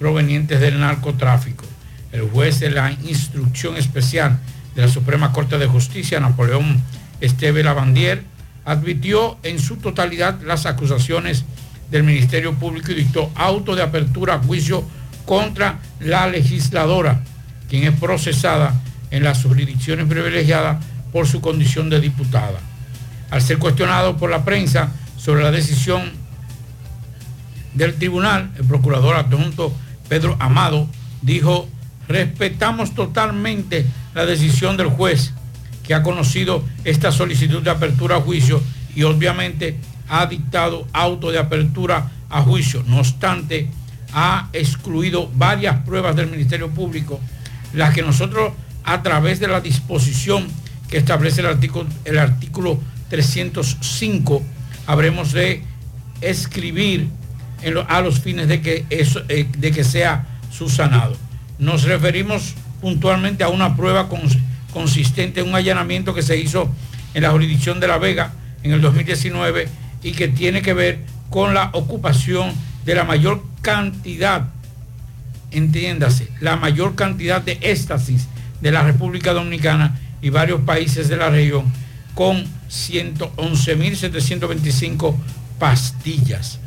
[0.00, 1.64] provenientes del narcotráfico.
[2.10, 4.40] El juez de la instrucción especial
[4.74, 6.82] de la Suprema Corte de Justicia, Napoleón
[7.20, 8.24] Esteve Lavandier,
[8.64, 11.44] admitió en su totalidad las acusaciones
[11.92, 14.84] del Ministerio Público y dictó auto de apertura a juicio
[15.24, 17.20] contra la legisladora,
[17.68, 18.74] quien es procesada
[19.10, 22.58] en las jurisdicciones privilegiadas por su condición de diputada.
[23.30, 26.12] Al ser cuestionado por la prensa sobre la decisión
[27.74, 29.72] del tribunal, el procurador adjunto
[30.08, 30.88] Pedro Amado
[31.22, 31.68] dijo,
[32.08, 35.32] respetamos totalmente la decisión del juez
[35.82, 38.62] que ha conocido esta solicitud de apertura a juicio
[38.94, 39.78] y obviamente
[40.08, 42.82] ha dictado auto de apertura a juicio.
[42.86, 43.68] No obstante,
[44.12, 47.20] ha excluido varias pruebas del Ministerio Público,
[47.72, 48.52] las que nosotros
[48.84, 50.46] a través de la disposición
[50.88, 54.42] que establece el artículo, el artículo 305
[54.86, 55.62] habremos de
[56.20, 57.08] escribir
[57.88, 61.16] a los fines de que, eso, eh, de que sea subsanado.
[61.58, 64.38] Nos referimos puntualmente a una prueba cons-
[64.72, 66.70] consistente en un allanamiento que se hizo
[67.14, 69.68] en la jurisdicción de La Vega en el 2019
[70.02, 71.00] y que tiene que ver
[71.30, 72.52] con la ocupación
[72.84, 74.48] de la mayor cantidad,
[75.50, 78.28] entiéndase, la mayor cantidad de éxtasis
[78.60, 81.66] de la República Dominicana y varios países de la región
[82.14, 85.14] con 111.725
[85.58, 86.58] pastillas.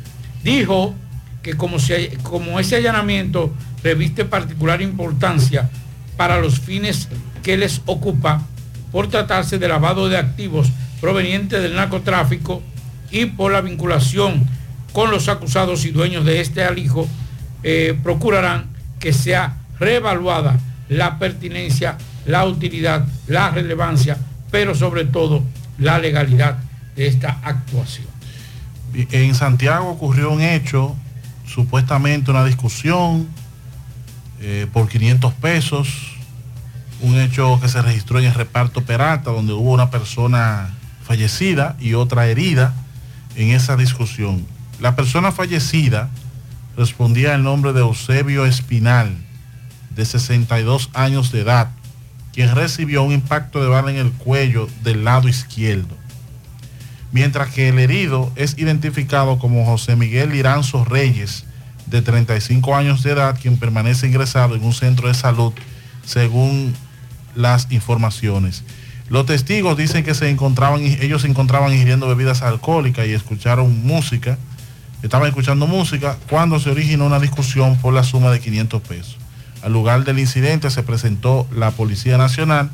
[0.42, 0.94] Dijo
[1.42, 5.70] que como, se- como ese allanamiento reviste particular importancia
[6.16, 7.08] para los fines
[7.42, 8.42] que les ocupa
[8.92, 10.68] por tratarse de lavado de activos
[11.00, 12.62] provenientes del narcotráfico
[13.10, 14.46] y por la vinculación
[14.92, 17.08] con los acusados y dueños de este alijo,
[17.62, 18.66] eh, procurarán
[19.00, 20.58] que sea reevaluada
[20.92, 24.18] la pertinencia, la utilidad, la relevancia,
[24.50, 25.42] pero sobre todo
[25.78, 26.58] la legalidad
[26.94, 28.06] de esta actuación.
[28.94, 30.94] En Santiago ocurrió un hecho,
[31.46, 33.26] supuestamente una discusión
[34.40, 35.88] eh, por 500 pesos,
[37.00, 40.74] un hecho que se registró en el reparto Peralta, donde hubo una persona
[41.04, 42.74] fallecida y otra herida
[43.34, 44.46] en esa discusión.
[44.78, 46.10] La persona fallecida
[46.76, 49.16] respondía el nombre de Eusebio Espinal,
[49.94, 51.70] de 62 años de edad,
[52.32, 56.02] quien recibió un impacto de bala en el cuello del lado izquierdo
[57.12, 61.44] mientras que el herido es identificado como José Miguel Liranzo Reyes,
[61.86, 65.52] de 35 años de edad, quien permanece ingresado en un centro de salud
[66.04, 66.74] según
[67.34, 68.64] las informaciones.
[69.08, 74.38] Los testigos dicen que se encontraban, ellos se encontraban ingiriendo bebidas alcohólicas y escucharon música.
[75.02, 79.18] Estaban escuchando música cuando se originó una discusión por la suma de 500 pesos.
[79.62, 82.70] Al lugar del incidente se presentó la Policía Nacional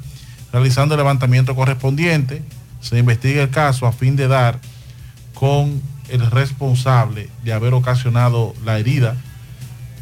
[0.53, 2.43] realizando el levantamiento correspondiente.
[2.81, 4.59] Se investiga el caso a fin de dar
[5.35, 9.17] con el responsable de haber ocasionado la herida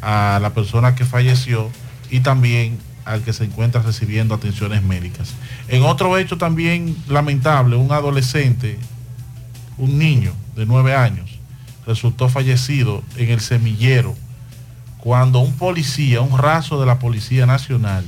[0.01, 1.69] a la persona que falleció
[2.09, 5.33] y también al que se encuentra recibiendo atenciones médicas.
[5.67, 8.77] En otro hecho también lamentable, un adolescente,
[9.77, 11.39] un niño de nueve años,
[11.85, 14.15] resultó fallecido en el semillero
[14.99, 18.03] cuando un policía, un raso de la Policía Nacional,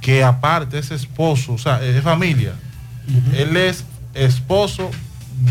[0.00, 2.54] que aparte es esposo, o sea, es familia,
[3.34, 3.84] él es
[4.14, 4.90] esposo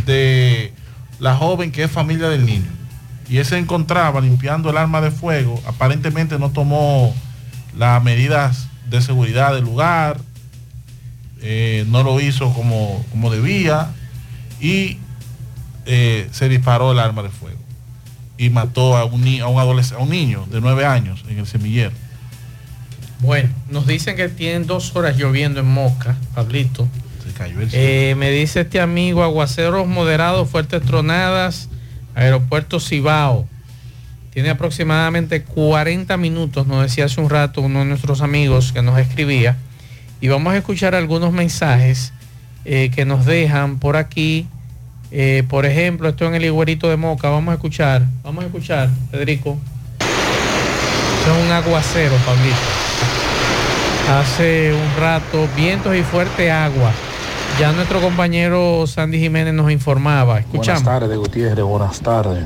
[0.05, 0.73] de
[1.19, 2.69] la joven que es familia del niño.
[3.29, 7.15] Y él se encontraba limpiando el arma de fuego, aparentemente no tomó
[7.77, 10.19] las medidas de seguridad del lugar,
[11.41, 13.89] eh, no lo hizo como, como debía
[14.59, 14.97] y
[15.85, 17.60] eh, se disparó el arma de fuego
[18.41, 21.45] y mató a un, a un adolescente, a un niño de nueve años en el
[21.45, 21.91] semillero.
[23.19, 26.87] Bueno, nos dicen que tienen dos horas lloviendo en Moca, Pablito.
[27.23, 31.69] Se cayó el Eh, me dice este amigo, aguaceros moderados, fuertes tronadas,
[32.15, 33.47] aeropuerto Cibao.
[34.31, 38.97] Tiene aproximadamente 40 minutos, nos decía hace un rato uno de nuestros amigos que nos
[38.97, 39.55] escribía.
[40.19, 42.11] Y vamos a escuchar algunos mensajes
[42.65, 44.47] eh, que nos dejan por aquí.
[45.11, 47.29] Eh, por ejemplo, esto en el Higuerito de Moca.
[47.29, 49.57] Vamos a escuchar, vamos a escuchar, Federico.
[49.99, 52.55] Es un aguacero, Pablito.
[54.09, 56.91] Hace un rato, vientos y fuerte agua.
[57.59, 60.39] Ya nuestro compañero Sandy Jiménez nos informaba.
[60.39, 60.83] Escuchamos.
[60.83, 62.45] Buenas tardes, Gutiérrez, buenas tardes.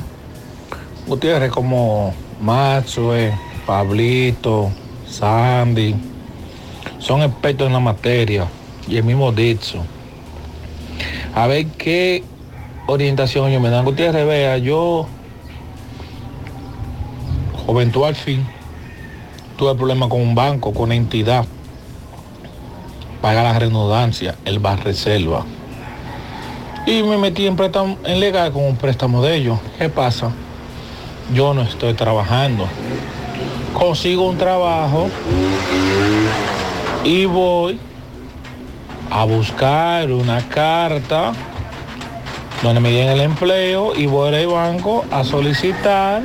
[1.07, 3.31] Gutiérrez, como Maxue,
[3.65, 4.71] Pablito,
[5.07, 5.95] Sandy,
[6.97, 8.47] son expertos en la materia
[8.87, 9.83] y el mismo Dixon.
[11.33, 12.23] A ver qué
[12.87, 13.85] orientación ellos me dan.
[13.85, 15.07] Gutiérrez, vea, yo,
[17.65, 18.45] juventud al fin,
[19.57, 21.45] tuve problemas con un banco, con una entidad.
[23.21, 25.45] Paga la redundancia, el bar reserva.
[26.85, 29.57] Y me metí en préstamo en legal con un préstamo de ellos.
[29.79, 30.31] ¿Qué pasa?
[31.33, 32.67] Yo no estoy trabajando.
[33.73, 35.09] Consigo un trabajo
[37.03, 37.79] y voy
[39.09, 41.33] a buscar una carta
[42.63, 46.21] donde me den el empleo y voy al banco a solicitar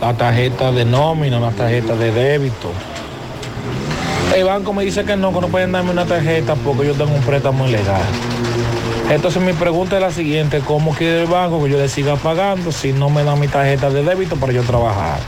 [0.00, 2.70] la tarjeta de nómina, una tarjeta de débito.
[4.34, 7.12] El banco me dice que no, que no pueden darme una tarjeta porque yo tengo
[7.14, 8.02] un préstamo ilegal.
[9.10, 12.72] Entonces mi pregunta es la siguiente, ¿cómo quiere el banco que yo le siga pagando
[12.72, 15.18] si no me dan mi tarjeta de débito para yo trabajar?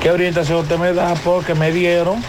[0.00, 1.14] ¿Qué orientación usted me da?
[1.24, 2.22] Porque me dieron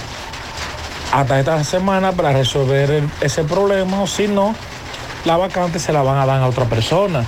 [1.12, 4.56] hasta esta semana para resolver ese problema, o si no,
[5.26, 7.24] la vacante se la van a dar a otra persona.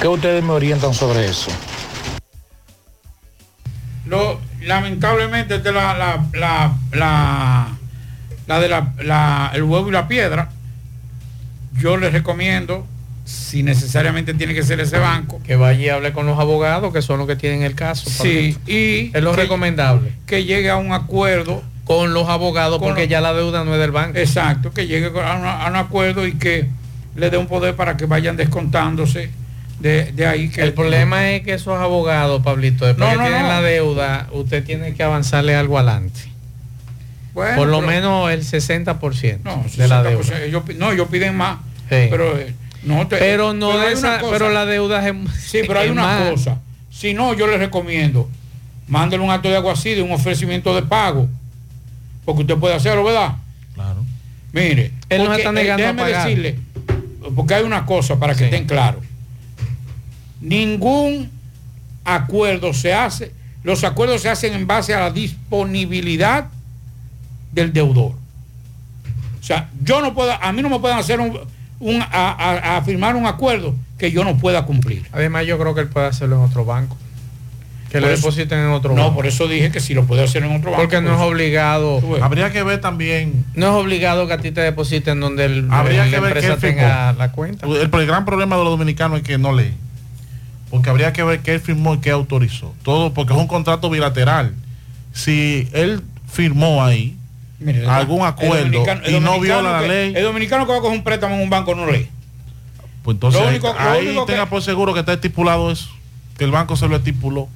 [0.00, 1.50] ¿Qué ustedes me orientan sobre eso?
[4.06, 7.68] Lo, lamentablemente es la, la, la, la,
[8.46, 10.50] la de la, la- el huevo y la piedra.
[11.72, 12.86] Yo les recomiendo,
[13.24, 17.02] si necesariamente tiene que ser ese banco, Que vaya y hable con los abogados que
[17.02, 18.08] son los que tienen el caso.
[18.10, 20.12] sí, y es lo que- recomendable.
[20.26, 23.74] que llegue a un acuerdo con los abogados Con porque los- ya la deuda no
[23.74, 24.18] es del banco.
[24.18, 26.66] Exacto, que llegue a, una- a un acuerdo y que
[27.16, 29.30] le dé un poder para que vayan descontándose
[29.80, 30.48] de, de ahí.
[30.48, 33.48] Que El problema es que esos abogados, Pablito, después No, que no, tienen no.
[33.48, 36.20] la deuda, usted tiene que avanzarle algo adelante.
[37.34, 40.44] Bueno, Por lo pero- menos el 60% No, de la 60%, deuda.
[40.44, 41.58] ellos no, ellos piden más.
[41.90, 42.06] Sí.
[42.08, 42.54] Pero eh,
[42.84, 46.58] no te- Pero no pero esa- la deuda es Sí, pero hay una cosa.
[46.90, 48.28] Si no, yo les recomiendo,
[48.86, 51.28] mándele un acto de agua así, de un ofrecimiento de pago.
[52.24, 53.34] Porque usted puede hacerlo, ¿verdad?
[53.74, 54.04] Claro.
[54.52, 56.28] Mire, Él no está negando eh, a déjeme pagar.
[56.28, 56.58] decirle,
[57.34, 59.02] porque hay una cosa para que estén claros.
[60.40, 61.30] Ningún
[62.04, 63.32] acuerdo se hace,
[63.62, 66.48] los acuerdos se hacen en base a la disponibilidad
[67.52, 68.12] del deudor.
[69.40, 71.38] O sea, yo no puedo, a mí no me pueden hacer un,
[71.80, 75.06] un- a, a- a firmar un acuerdo que yo no pueda cumplir.
[75.12, 76.96] Además, yo creo que él puede hacerlo en otro banco.
[77.94, 79.14] Que Por lo eso- depositen en otro No, banco.
[79.14, 80.82] por eso dije que si lo puede hacer en otro banco.
[80.82, 82.02] Porque no por es eso- obligado.
[82.22, 83.44] Habría que ver también.
[83.54, 86.38] No es obligado que a ti te depositen donde el, Habría la que ver qué
[86.40, 86.76] empresa él firmó.
[86.80, 87.66] tenga la cuenta.
[87.68, 89.76] El, el gran problema de los dominicanos es que no leen.
[90.70, 92.74] Porque habría que ver qué él firmó y qué autorizó.
[92.82, 94.56] Todo porque es un contrato bilateral.
[95.12, 96.02] Si él
[96.32, 97.16] firmó ahí
[97.60, 101.04] Mire, algún acuerdo y no viola la ley, El dominicano que va a coger un
[101.04, 102.08] préstamo en un banco no lee.
[103.04, 105.70] pues entonces lo ahí- único- lo ahí único que- tenga por seguro que está estipulado
[105.70, 105.90] eso.
[106.36, 107.48] Que el banco se lo estipuló.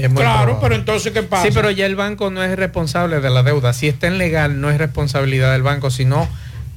[0.00, 0.54] Claro, probable.
[0.60, 1.44] pero entonces, ¿qué pasa?
[1.44, 3.72] Sí, pero ya el banco no es responsable de la deuda.
[3.72, 6.28] Si está en legal, no es responsabilidad del banco, sino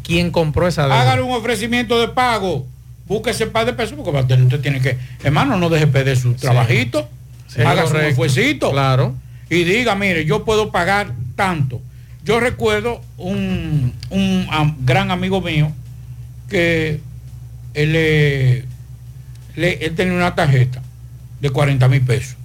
[0.04, 1.02] quien compró esa deuda.
[1.02, 2.66] Hágale un ofrecimiento de pago.
[3.08, 7.10] Búsquese par de pesos porque usted tiene que, hermano, no deje perder su trabajito.
[7.48, 8.72] Sí, haga su esfuercito.
[8.72, 9.16] Claro.
[9.50, 11.82] Y diga, mire, yo puedo pagar tanto.
[12.24, 14.48] Yo recuerdo un, un
[14.86, 15.72] gran amigo mío
[16.50, 17.00] que
[17.74, 17.91] él,
[19.56, 20.82] le- él tenía una tarjeta
[21.41, 22.36] de 40 mil pesos.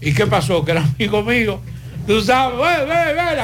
[0.00, 0.64] ¿Y qué pasó?
[0.64, 1.60] Que el amigo mío,
[2.06, 3.36] tú sabes, ve, ve, ve,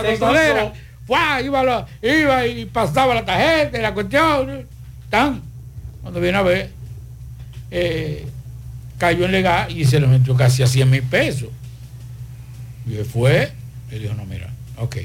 [0.54, 0.72] la.
[1.06, 1.40] ¡fua!
[1.40, 4.66] iba, la- iba y pasaba la tarjeta y la cuestión.
[5.10, 5.42] Tan,
[6.02, 6.70] cuando viene a ver,
[7.70, 8.26] eh,
[8.98, 11.48] cayó en legal y se le metió casi a 100 mil pesos.
[12.88, 13.52] Y él fue,
[13.90, 14.96] y dijo, no, mira, ok,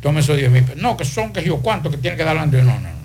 [0.00, 0.80] tome esos 10 mil pesos.
[0.80, 2.62] No, que son, que yo, ¿cuánto que tiene que dar antes?
[2.64, 3.02] No, no, no.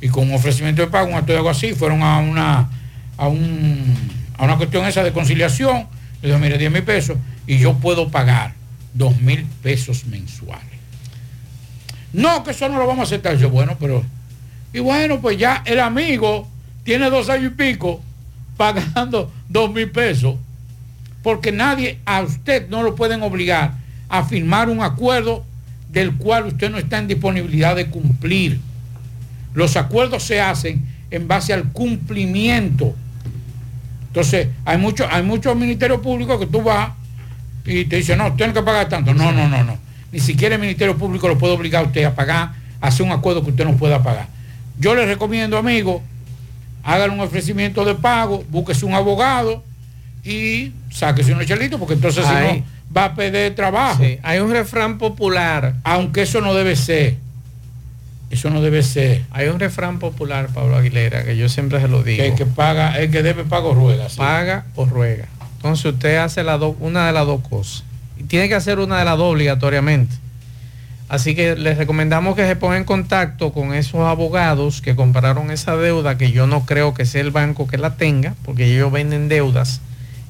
[0.00, 2.68] Y con un ofrecimiento de pago, un acto de algo así, fueron a una,
[3.16, 3.94] a un,
[4.38, 5.86] a una cuestión esa de conciliación.
[6.26, 7.16] Le dijo, mire, 10 mil pesos
[7.46, 8.52] y yo puedo pagar
[8.94, 10.64] 2 mil pesos mensuales.
[12.12, 13.36] No, que eso no lo vamos a aceptar.
[13.36, 14.04] Yo, bueno, pero...
[14.72, 16.48] Y bueno, pues ya el amigo
[16.82, 18.02] tiene dos años y pico
[18.56, 20.34] pagando dos mil pesos
[21.22, 23.74] porque nadie a usted no lo pueden obligar
[24.08, 25.44] a firmar un acuerdo
[25.92, 28.58] del cual usted no está en disponibilidad de cumplir.
[29.54, 32.96] Los acuerdos se hacen en base al cumplimiento.
[34.16, 36.92] Entonces, hay muchos hay muchos ministerios públicos que tú vas
[37.66, 39.12] y te dicen, no, tienen que pagar tanto.
[39.12, 39.76] No, no, no, no.
[40.10, 43.12] Ni siquiera el Ministerio Público lo puede obligar a usted a pagar, a hacer un
[43.12, 44.28] acuerdo que usted no pueda pagar.
[44.78, 46.02] Yo le recomiendo, amigo,
[46.82, 49.62] hagan un ofrecimiento de pago, búsquese un abogado
[50.24, 52.64] y sáquese unos chelitos, porque entonces si no
[52.96, 54.02] va a perder trabajo.
[54.02, 55.74] Sí, Hay un refrán popular.
[55.84, 57.16] Aunque eso no debe ser.
[58.36, 59.22] Eso no debe ser.
[59.30, 62.22] Hay un refrán popular, Pablo Aguilera, que yo siempre se lo digo.
[62.22, 64.08] Que el que paga, el que debe pago rueda.
[64.10, 64.18] sí.
[64.18, 65.24] Paga o ruega.
[65.56, 67.82] Entonces usted hace la do- una de las dos cosas.
[68.18, 70.14] Y tiene que hacer una de las dos obligatoriamente.
[71.08, 75.76] Así que les recomendamos que se pongan en contacto con esos abogados que compraron esa
[75.76, 79.28] deuda, que yo no creo que sea el banco que la tenga, porque ellos venden
[79.28, 79.80] deudas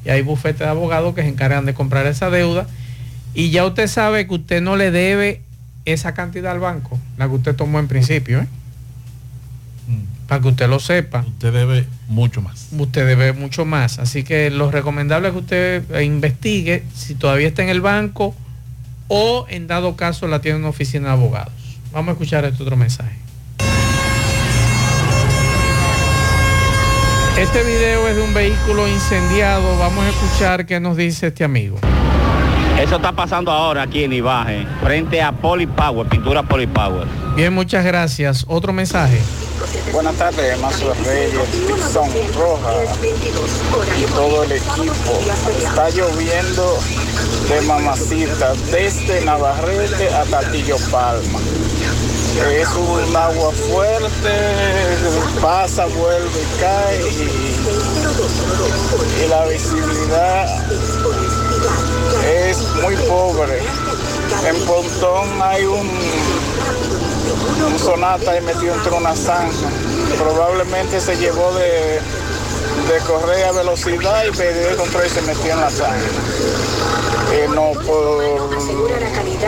[0.05, 2.67] y hay bufetes de abogados que se encargan de comprar esa deuda.
[3.35, 5.41] Y ya usted sabe que usted no le debe
[5.87, 8.47] esa cantidad al banco, la que usted tomó en principio, ¿eh?
[10.27, 11.25] para que usted lo sepa.
[11.27, 12.69] Usted debe mucho más.
[12.73, 13.99] Usted debe mucho más.
[13.99, 18.35] Así que lo recomendable es que usted eh, investigue si todavía está en el banco
[19.09, 21.53] o en dado caso la tiene en una oficina de abogados.
[21.93, 23.17] Vamos a escuchar este otro mensaje.
[27.39, 29.79] Este video es de un vehículo incendiado.
[29.79, 31.79] Vamos a escuchar qué nos dice este amigo.
[32.79, 37.07] Eso está pasando ahora aquí en Ibaje, frente a Polypower, pintura Polypower.
[37.35, 38.45] Bien, muchas gracias.
[38.49, 39.21] Otro mensaje.
[39.93, 42.73] Buenas tardes, Mazo Reyes, Dixon Roja
[43.99, 45.21] y todo el equipo.
[45.59, 46.79] Está lloviendo
[47.49, 51.39] de mamacita desde Navarrete a Tatillo Palma.
[52.53, 54.31] Es un agua fuerte,
[55.41, 57.31] pasa, vuelve y cae y,
[59.25, 60.47] y la visibilidad
[62.27, 63.61] es muy pobre.
[64.47, 65.91] En Pontón hay un,
[67.67, 69.69] un sonata ahí metido entre una zanja.
[70.19, 72.01] Probablemente se llevó de,
[72.89, 75.97] de correr a velocidad y perdió el control y se metió en la zanja.
[77.33, 78.23] Eh, no, por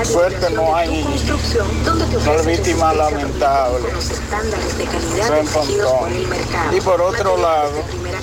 [0.04, 1.04] suerte no hay,
[2.24, 3.94] no hay víctimas lamentables.
[5.18, 6.12] Eso en Pontón.
[6.76, 7.70] Y por otro lado,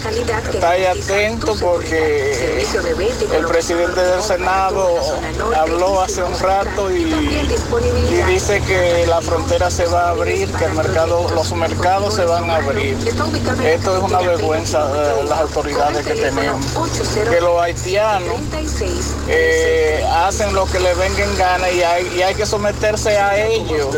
[0.10, 2.64] está ahí atento porque
[3.36, 4.98] el presidente del Senado
[5.56, 10.66] habló hace un rato y, y dice que la frontera se va a abrir, que
[10.66, 12.96] el mercado, los mercados se van a abrir.
[13.66, 16.66] Esto es una vergüenza de las autoridades que tenemos.
[17.30, 18.36] Que los haitianos
[19.28, 23.46] eh, hacen lo que les venga en gana y hay, y hay que someterse a
[23.46, 23.90] ellos.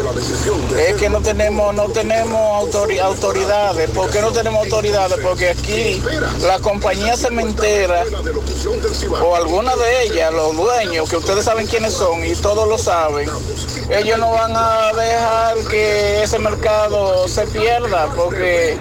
[0.77, 3.89] Es que no tenemos, no tenemos autori- autoridades.
[3.91, 5.17] ¿Por qué no tenemos autoridades?
[5.21, 5.96] Porque aquí
[6.41, 8.03] la compañía cementera
[9.23, 13.29] o alguna de ellas, los dueños, que ustedes saben quiénes son y todos lo saben,
[13.89, 18.77] ellos no van a dejar que ese mercado se pierda porque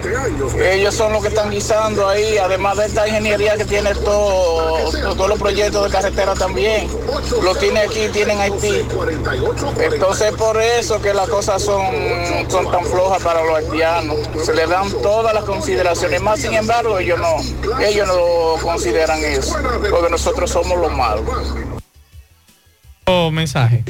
[0.73, 5.29] ellos son los que están guisando ahí, además de esta ingeniería que tiene todo, todos
[5.29, 6.89] los proyectos de carretera también,
[7.41, 8.85] lo tiene aquí, tienen Haití.
[9.79, 11.85] Entonces por eso que las cosas son,
[12.49, 16.99] son tan flojas para los haitianos, se les dan todas las consideraciones, más sin embargo
[16.99, 19.55] ellos no, ellos no consideran eso,
[19.89, 21.23] porque nosotros somos los malos.
[23.31, 23.83] Mensaje.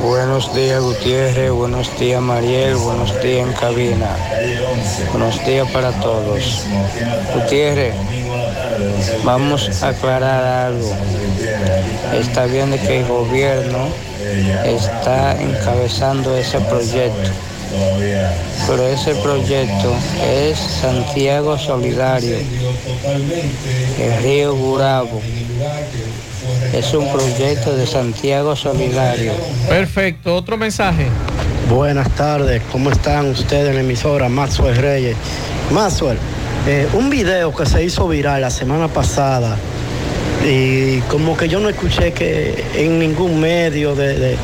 [0.00, 4.16] Buenos días Gutiérrez, buenos días Mariel, buenos días en cabina,
[5.10, 6.64] buenos días para todos.
[7.34, 7.92] Gutiérrez,
[9.24, 10.94] Vamos a aclarar algo.
[12.14, 13.88] Está bien de que el gobierno
[14.64, 17.30] está encabezando ese proyecto,
[18.68, 19.92] pero ese proyecto
[20.24, 22.36] es Santiago Solidario,
[23.98, 25.20] el río Gurabo.
[26.72, 29.32] Es un proyecto de Santiago Solidario.
[29.68, 31.06] Perfecto, otro mensaje.
[31.68, 35.16] Buenas tardes, ¿cómo están ustedes en la emisora Maxwell Reyes?
[35.72, 36.18] Maxwell,
[36.66, 39.56] eh, un video que se hizo viral la semana pasada
[40.48, 44.36] y como que yo no escuché que en ningún medio de, de-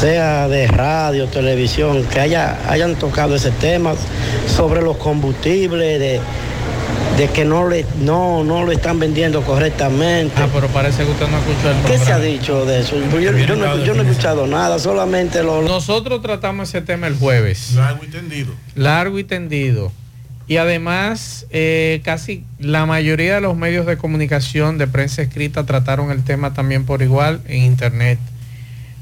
[0.00, 3.94] sea de radio, televisión, que haya, hayan tocado ese tema
[4.46, 6.20] sobre los combustibles, de,
[7.16, 10.34] de que no le no, no lo están vendiendo correctamente.
[10.36, 12.24] Ah, pero parece que usted no escuchó el ¿Qué se ha programa.
[12.24, 12.96] dicho de eso?
[12.98, 15.62] Yo, yo no, yo no he escuchado nada, solamente lo...
[15.62, 17.72] Nosotros tratamos ese tema el jueves.
[17.74, 18.54] Largo y tendido.
[18.74, 19.92] Largo y tendido.
[20.48, 26.10] Y además, eh, casi la mayoría de los medios de comunicación de prensa escrita trataron
[26.12, 28.18] el tema también por igual en Internet.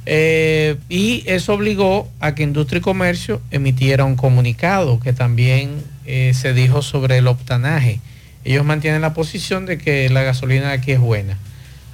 [0.07, 6.33] Eh, y eso obligó a que Industria y Comercio emitiera un comunicado que también eh,
[6.35, 8.01] se dijo sobre el optanaje.
[8.45, 11.39] Ellos mantienen la posición de que la gasolina de aquí es buena.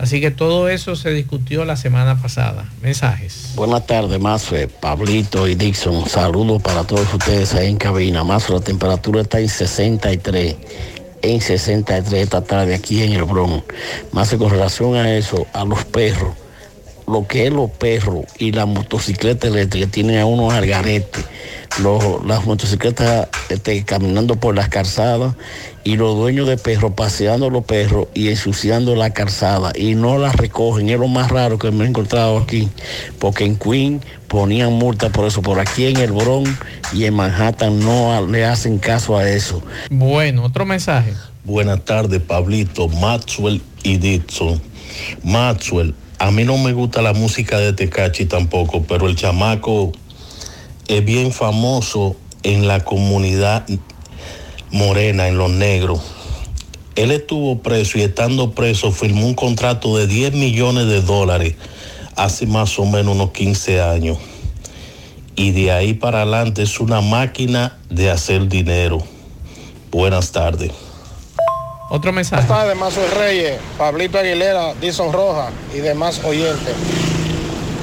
[0.00, 2.64] Así que todo eso se discutió la semana pasada.
[2.80, 3.52] Mensajes.
[3.54, 6.08] Buenas tardes, Mazo, Pablito y Dixon.
[6.08, 8.24] Saludos para todos ustedes ahí en cabina.
[8.24, 10.56] Mazo, la temperatura está en 63.
[11.20, 13.62] En 63 esta tarde aquí en el Bronx.
[14.12, 16.34] Más con relación a eso, a los perros.
[17.10, 21.24] Lo que es los perros y la motocicleta eléctrica tienen a unos algaretes.
[21.82, 25.34] Los- las motocicletas este, caminando por las calzadas
[25.84, 30.34] y los dueños de perros paseando los perros y ensuciando la calzada y no las
[30.36, 30.88] recogen.
[30.90, 32.68] Es lo más raro que me he encontrado aquí,
[33.18, 36.50] porque en Queen ponían multa por eso, por aquí en el Bronx
[36.92, 39.62] y en Manhattan no a- le hacen caso a eso.
[39.90, 41.14] Bueno, otro mensaje.
[41.44, 44.60] Buenas tardes, Pablito, Maxwell y Dixon.
[45.22, 49.90] Maxwell, a mí no me gusta la música de Tecachi tampoco, pero el chamaco
[50.86, 53.66] es bien famoso en la comunidad
[54.70, 56.02] morena, en los negros.
[56.94, 61.54] Él estuvo preso y estando preso firmó un contrato de 10 millones de dólares
[62.16, 64.18] hace más o menos unos 15 años.
[65.36, 69.02] Y de ahí para adelante es una máquina de hacer dinero.
[69.90, 70.89] Buenas tardes.
[71.92, 72.46] Otro mensaje.
[72.46, 76.72] Buenas tardes, Mazo Reyes, Pablito Aguilera, Dison Roja y demás oyentes.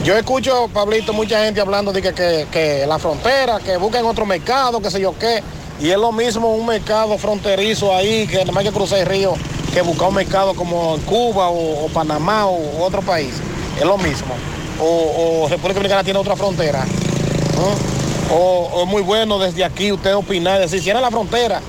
[0.05, 4.79] Yo escucho, Pablito, mucha gente hablando de que, que, la frontera, que busquen otro mercado,
[4.79, 5.43] que sé yo qué.
[5.81, 9.33] Y es lo mismo un mercado fronterizo ahí, que nada más que cruzar el río,
[9.73, 13.33] que buscar un mercado como Cuba o, Panamá o otro país.
[13.77, 14.33] Es lo mismo.
[14.79, 16.85] O, o República Dominicana tiene otra frontera.
[18.31, 21.59] O, es muy bueno desde aquí usted opinar, decir, cierra la frontera.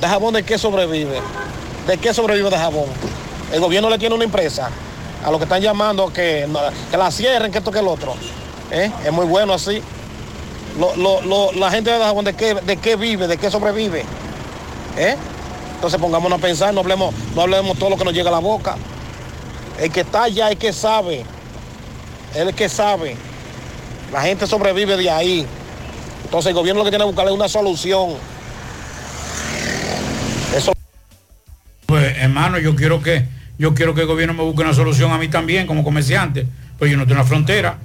[0.00, 1.20] ¿De jabón de qué sobrevive?
[1.86, 2.86] ¿De qué sobrevive de jabón?
[3.52, 4.70] El gobierno le tiene una empresa
[5.24, 6.46] a los que están llamando que,
[6.90, 8.14] que la cierren, que esto que el otro.
[8.70, 8.90] ¿Eh?
[9.04, 9.80] Es muy bueno así.
[10.78, 13.26] Lo- lo- lo- la gente de jabón, ¿de qué, ¿de qué vive?
[13.28, 14.04] ¿De qué sobrevive?
[14.96, 15.16] ¿Eh?
[15.76, 18.38] Entonces pongámonos a pensar, no hablemos, no hablemos todo lo que nos llega a la
[18.40, 18.76] boca.
[19.78, 21.24] El que está allá, el que sabe.
[22.34, 23.16] El que sabe.
[24.12, 25.46] La gente sobrevive de ahí.
[26.24, 28.14] Entonces el gobierno lo que tiene que buscar es una solución.
[32.26, 33.24] Hermano, yo quiero que
[33.58, 36.46] yo quiero que el gobierno me busque una solución a mí también como comerciante,
[36.78, 37.78] pero yo no tengo una frontera.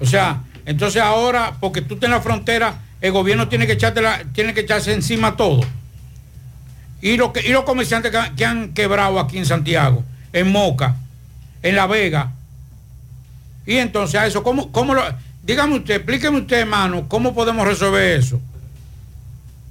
[0.00, 4.02] O sea, entonces ahora, porque tú estás en la frontera, el gobierno tiene que echarte
[4.02, 5.62] la- tiene que echarse encima todo.
[7.00, 10.94] Y, lo que, y los comerciantes que han quebrado aquí en Santiago, en Moca,
[11.62, 12.32] en La Vega.
[13.66, 15.02] Y entonces a eso, ¿cómo, cómo lo,
[15.42, 18.40] dígame usted, explíqueme usted, hermano, cómo podemos resolver eso?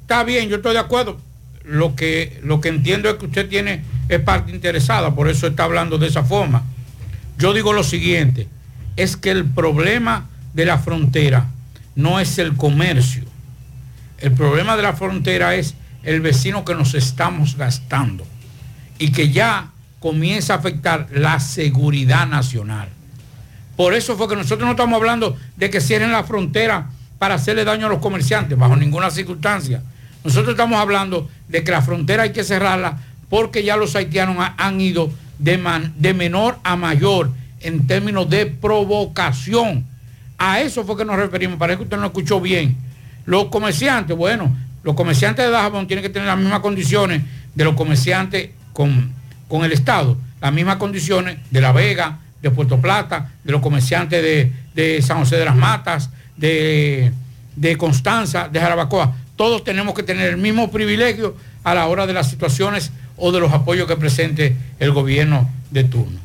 [0.01, 1.17] Está bien, yo estoy de acuerdo.
[1.63, 5.63] Lo que, lo que entiendo es que usted tiene, es parte interesada, por eso está
[5.63, 6.63] hablando de esa forma.
[7.37, 8.47] Yo digo lo siguiente,
[8.95, 11.47] es que el problema de la frontera
[11.95, 13.23] no es el comercio.
[14.17, 18.25] El problema de la frontera es el vecino que nos estamos gastando
[18.97, 22.89] y que ya comienza a afectar la seguridad nacional.
[23.75, 27.63] Por eso fue que nosotros no estamos hablando de que cierren la frontera para hacerle
[27.63, 29.83] daño a los comerciantes, bajo ninguna circunstancia.
[30.23, 32.97] Nosotros estamos hablando de que la frontera hay que cerrarla
[33.29, 35.57] porque ya los haitianos ha- han ido de,
[36.13, 37.31] menor a mayor
[37.61, 39.85] en términos de provocación.
[40.37, 41.57] A eso fue que nos referimos.
[41.57, 42.75] Parece que usted no escuchó bien.
[43.25, 47.21] Los comerciantes, bueno, los comerciantes de Dajabón tienen que tener las mismas condiciones
[47.55, 49.13] de los comerciantes con,
[49.63, 55.01] el Estado, las mismas condiciones de La Vega, de Puerto Plata, de los comerciantes de,
[55.01, 57.11] San José de las Matas, de
[57.77, 59.15] Constanza, de Jarabacoa.
[59.41, 63.39] Todos tenemos que tener el mismo privilegio a la hora de las situaciones o de
[63.39, 66.19] los apoyos que presente el gobierno de turno.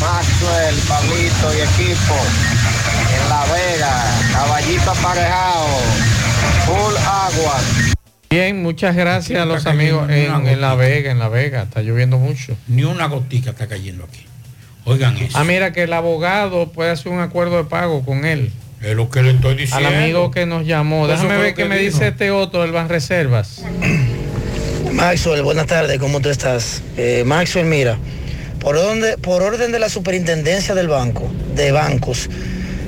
[0.00, 2.16] Maxwell, Pablito y equipo
[3.14, 5.68] en La Vega, caballito aparejado,
[6.66, 7.60] full agua.
[8.28, 12.18] Bien, muchas gracias a los amigos en, en La Vega, en La Vega, está lloviendo
[12.18, 12.56] mucho.
[12.66, 14.26] Ni una gotica está cayendo aquí.
[14.84, 15.38] Oigan eso.
[15.38, 18.50] Ah, mira que el abogado puede hacer un acuerdo de pago con él.
[18.82, 19.88] Es lo que le estoy diciendo.
[19.88, 21.06] Al amigo que nos llamó.
[21.06, 21.94] Eso Déjame fue ver qué que me dijo.
[21.94, 23.62] dice este otro del Banreservas.
[24.92, 26.82] Maxwell, buenas tardes, ¿cómo tú estás?
[26.96, 27.98] Eh, Maxwell, mira,
[28.60, 32.28] por orden, por orden de la superintendencia del banco, de bancos,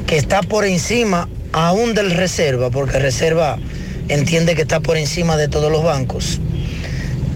[0.07, 3.59] que está por encima aún del reserva, porque reserva
[4.09, 6.41] entiende que está por encima de todos los bancos.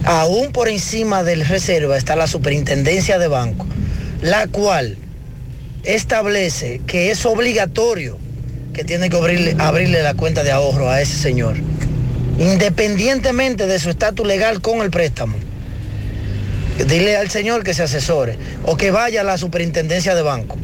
[0.05, 3.66] Aún por encima del reserva está la superintendencia de banco,
[4.22, 4.97] la cual
[5.85, 8.18] establece que es obligatorio
[8.74, 11.56] que tiene que abrirle, abrirle la cuenta de ahorro a ese señor
[12.38, 15.36] independientemente de su estatus legal con el préstamo.
[16.78, 20.59] Dile al señor que se asesore o que vaya a la superintendencia de banco.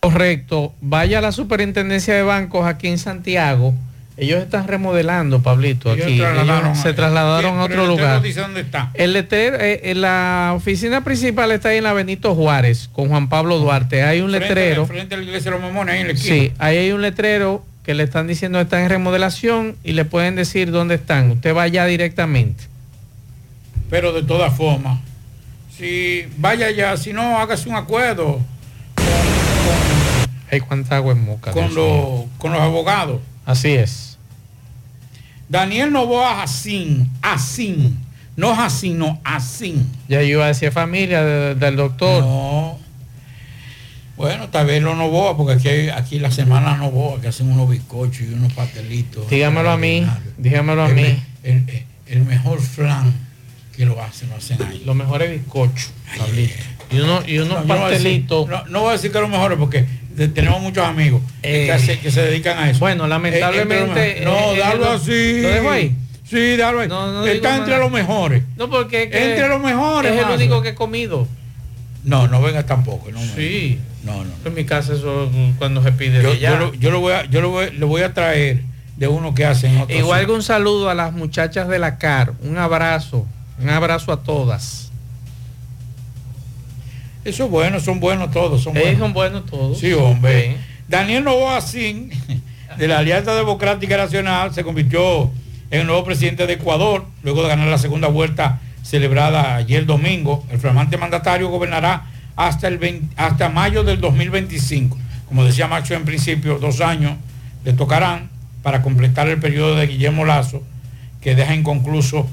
[0.00, 0.74] Correcto.
[0.80, 3.74] Vaya a la superintendencia de bancos aquí en Santiago.
[4.16, 6.18] Ellos están remodelando, Pablito, Ellos aquí.
[6.18, 8.20] trasladaron Ellos se trasladaron a otro lugar.
[8.22, 8.90] dónde está.
[8.94, 13.28] El letrero, eh, eh, la oficina principal está ahí en la Benito Juárez con Juan
[13.30, 14.02] Pablo Duarte.
[14.02, 14.86] Hay un Frente- letrero.
[14.86, 16.34] Frente a la iglesia de los mamones, ahí en la esquina.
[16.34, 20.36] Sí, ahí hay un letrero que le están diciendo están en remodelación y le pueden
[20.36, 21.30] decir dónde están.
[21.30, 22.64] Usted va allá directamente.
[23.88, 25.00] Pero de todas formas,
[25.78, 28.40] si vaya ya, si no, hágase un acuerdo
[30.52, 31.52] Hay cuánta agua en Moca.
[31.52, 33.20] con, los, con los abogados.
[33.50, 34.16] Así es.
[35.48, 37.98] Daniel Novoa Jacín, Jacín,
[38.36, 39.90] no Jacín, no Jacín.
[40.08, 42.22] Ya yo iba a decir familia de- del doctor.
[42.22, 42.78] No.
[44.16, 47.68] Bueno, tal vez los Novoa, porque aquí, hay- aquí las semanas Novoa, que hacen unos
[47.68, 49.28] bizcochos y unos pastelitos.
[49.28, 50.06] Dígamelo a mí,
[50.38, 51.22] dígamelo a El mí.
[52.06, 53.12] El, mejor flan
[53.76, 54.82] que lo hacen, lo hacen ahí.
[54.86, 55.90] Los mejores bizcochos.
[56.92, 58.48] Y, uno, y unos No, pastelitos.
[58.48, 62.10] No, no voy a decir que los mejores porque tenemos muchos amigos que, Eh, que
[62.10, 62.80] se dedican a eso.
[62.80, 65.42] Bueno, lamentablemente, Eh, no, eh, dalo eh, así.
[65.42, 65.96] ¿lo dejo ahí?
[66.24, 66.88] Sí, déjalo ahí.
[66.88, 68.42] no Está entre los mejores.
[68.56, 70.12] No, porque es que Entre los mejores.
[70.12, 71.26] Es el único que he comido.
[72.04, 73.10] No, no venga tampoco.
[73.10, 73.78] No, Sí.
[74.04, 74.30] No, no.
[74.46, 77.26] En mi casa eso cuando se pide Yo, de yo lo, yo lo voy a,
[77.26, 78.62] yo lo voy, lo voy a traer
[78.96, 79.84] de uno que hacen.
[79.90, 82.32] Igual que un saludo a las muchachas de la CAR.
[82.42, 83.26] Un abrazo.
[83.60, 84.89] Un abrazo a todas.
[87.30, 88.62] Eso es bueno, son buenos todos.
[88.62, 88.98] Son buenos.
[88.98, 89.78] son buenos todos.
[89.78, 90.56] Sí, hombre.
[90.88, 92.10] Daniel Novoa Sin,
[92.78, 95.30] de la Alianza Democrática Nacional, se convirtió
[95.70, 100.44] en el nuevo presidente de Ecuador, luego de ganar la segunda vuelta celebrada ayer domingo.
[100.50, 104.98] El flamante mandatario gobernará hasta, el 20 hasta mayo del 2025.
[105.28, 107.12] Como decía Macho en principio, dos años
[107.64, 108.28] le tocarán
[108.62, 110.62] para completar el periodo de Guillermo Lazo,
[111.20, 112.26] que deja inconcluso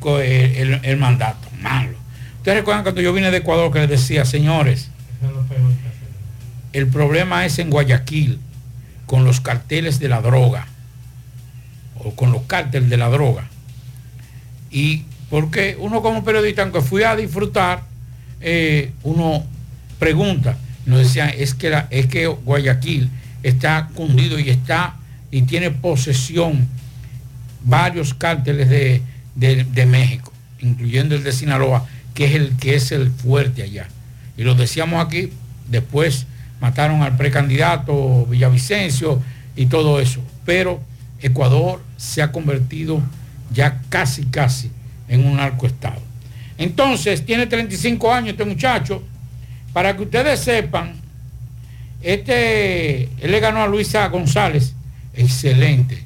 [0.00, 1.48] co- el, el- el mandato.
[1.60, 1.96] Malo.
[2.44, 4.90] Ustedes recuerdan cuando yo vine de Ecuador que les decía, señores,
[6.74, 8.38] el problema es en Guayaquil,
[9.06, 10.66] con los carteles de la droga,
[12.04, 13.48] o con los cárteles de la droga.
[14.70, 17.84] Y porque uno como periodista, aunque fui a disfrutar,
[18.42, 19.42] eh, uno
[19.98, 23.08] pregunta, nos decían, es que, la- es que Guayaquil
[23.42, 24.96] está cundido y está
[25.30, 26.68] y tiene posesión
[27.64, 29.00] varios cárteles de,
[29.34, 30.30] de- de México,
[30.60, 33.88] incluyendo el de Sinaloa, que es el que es el fuerte allá.
[34.36, 35.30] Y lo decíamos aquí,
[35.68, 36.26] después
[36.60, 39.20] mataron al precandidato Villavicencio
[39.56, 40.22] y todo eso.
[40.44, 40.80] Pero
[41.20, 43.02] Ecuador se ha convertido
[43.52, 44.70] ya casi, casi
[45.08, 46.00] en un narcoestado.
[46.58, 49.02] Entonces, tiene 35 años este muchacho.
[49.72, 50.94] Para que ustedes sepan,
[52.00, 54.74] este, él le ganó a Luisa González.
[55.14, 56.04] Excelente.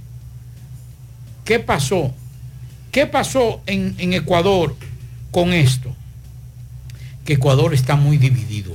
[1.45, 2.15] ¿Qué pasó?
[2.91, 4.75] ¿Qué pasó en, en Ecuador
[5.31, 5.95] con esto?
[7.29, 8.75] Que Ecuador está muy dividido.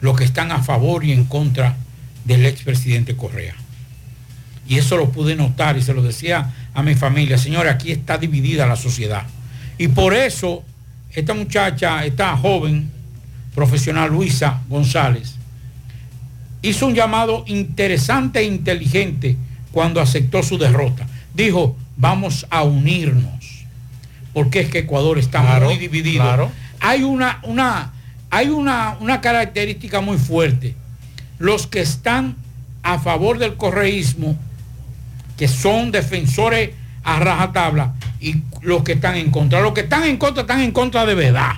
[0.00, 1.76] Los que están a favor y en contra
[2.24, 3.54] del expresidente Correa.
[4.66, 7.36] Y eso lo pude notar y se lo decía a mi familia.
[7.36, 9.24] Señora, aquí está dividida la sociedad.
[9.76, 10.64] Y por eso
[11.10, 12.90] esta muchacha, esta joven
[13.54, 15.34] profesional Luisa González,
[16.62, 19.36] hizo un llamado interesante e inteligente
[19.72, 21.06] cuando aceptó su derrota.
[21.34, 23.66] Dijo, vamos a unirnos,
[24.32, 26.22] porque es que Ecuador está Claro, muy dividido.
[26.22, 26.50] claro.
[26.82, 27.92] Hay, una, una,
[28.28, 30.74] hay una, una característica muy fuerte.
[31.38, 32.36] Los que están
[32.82, 34.36] a favor del correísmo,
[35.36, 36.70] que son defensores
[37.04, 39.60] a rajatabla, y los que están en contra.
[39.60, 41.52] Los que están en contra están en contra de verdad.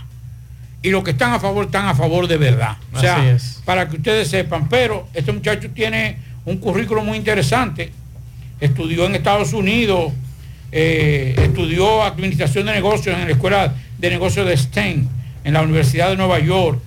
[0.83, 2.77] Y los que están a favor están a favor de verdad.
[2.93, 4.69] O sea, para que ustedes sepan.
[4.69, 7.91] Pero este muchacho tiene un currículo muy interesante.
[8.61, 10.13] Estudió en Estados Unidos,
[10.71, 15.09] eh, estudió administración de negocios en la Escuela de negocios de STEM
[15.45, 16.81] en la Universidad de Nueva York,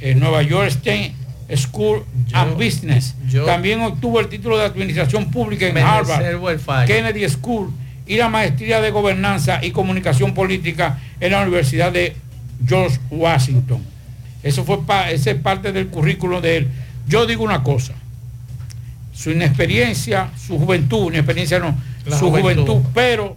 [0.00, 1.12] en Nueva York STEM
[1.56, 3.14] School and Business.
[3.44, 6.22] También obtuvo el título de Administración Pública en Harvard.
[6.86, 7.70] Kennedy School
[8.06, 12.16] y la maestría de Gobernanza y Comunicación Política en la Universidad de
[12.66, 13.82] George Washington.
[14.42, 16.68] Eso fue pa- ese es parte del currículo de él.
[17.06, 17.92] Yo digo una cosa,
[19.12, 21.76] su inexperiencia, su juventud, inexperiencia no,
[22.06, 22.64] La su juventud.
[22.66, 22.90] juventud.
[22.94, 23.36] pero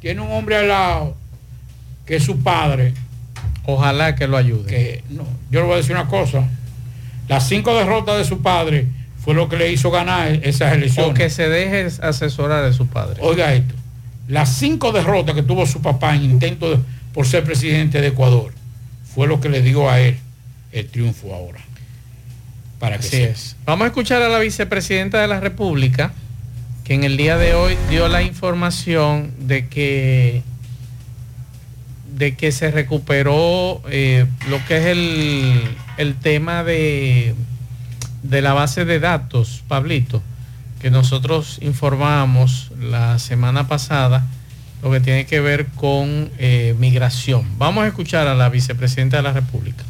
[0.00, 1.16] tiene un hombre al lado
[2.06, 2.92] que es su padre.
[3.64, 4.66] Ojalá que lo ayude.
[4.68, 6.44] Que, no, yo le voy a decir una cosa,
[7.28, 8.86] las cinco derrotas de su padre
[9.24, 11.12] fue lo que le hizo ganar esas elecciones.
[11.12, 13.20] O que se deje asesorar de su padre.
[13.22, 13.74] Oiga esto,
[14.28, 16.78] las cinco derrotas que tuvo su papá en intento de-
[17.14, 18.52] por ser presidente de Ecuador
[19.14, 20.16] fue lo que le dio a él
[20.72, 21.60] el triunfo ahora.
[22.80, 23.56] Para que Así es.
[23.64, 26.12] Vamos a escuchar a la vicepresidenta de la República,
[26.82, 30.42] que en el día de hoy dio la información de que
[32.16, 35.60] de que se recuperó eh, lo que es el,
[35.96, 37.34] el tema de,
[38.22, 40.22] de la base de datos, Pablito,
[40.80, 44.26] que nosotros informamos la semana pasada,
[44.82, 47.46] lo que tiene que ver con eh, migración.
[47.56, 49.84] Vamos a escuchar a la vicepresidenta de la República.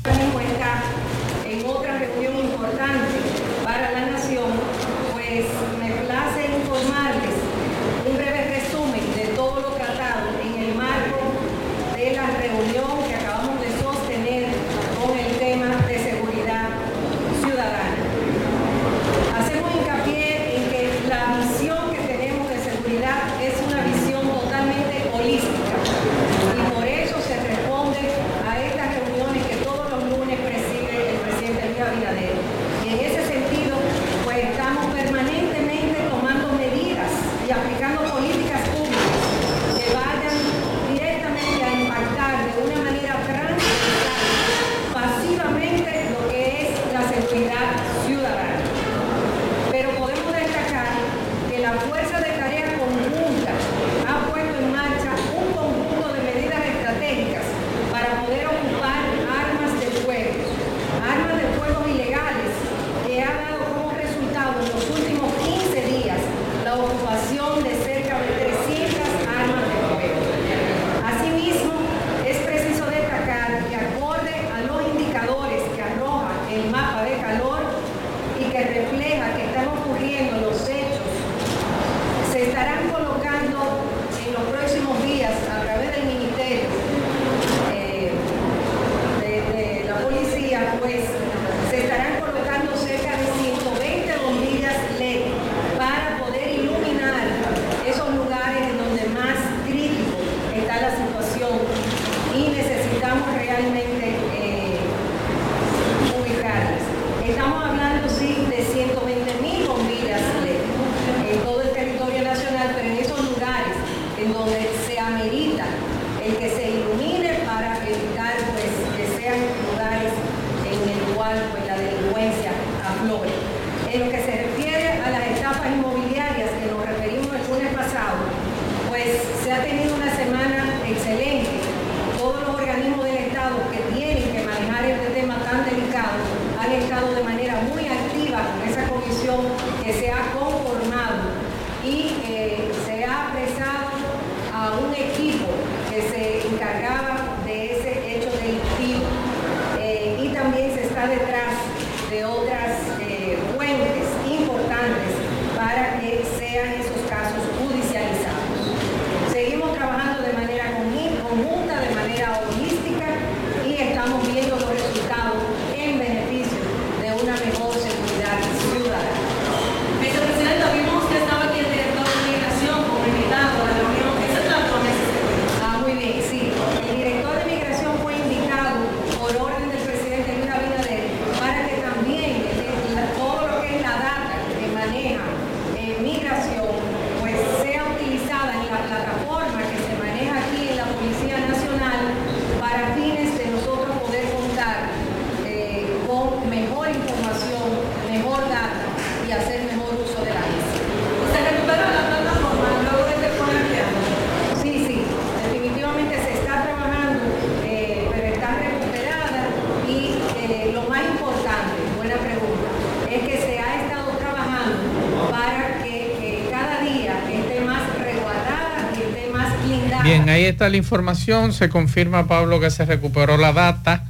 [220.53, 221.53] Está la información.
[221.53, 224.05] Se confirma, Pablo, que se recuperó la data.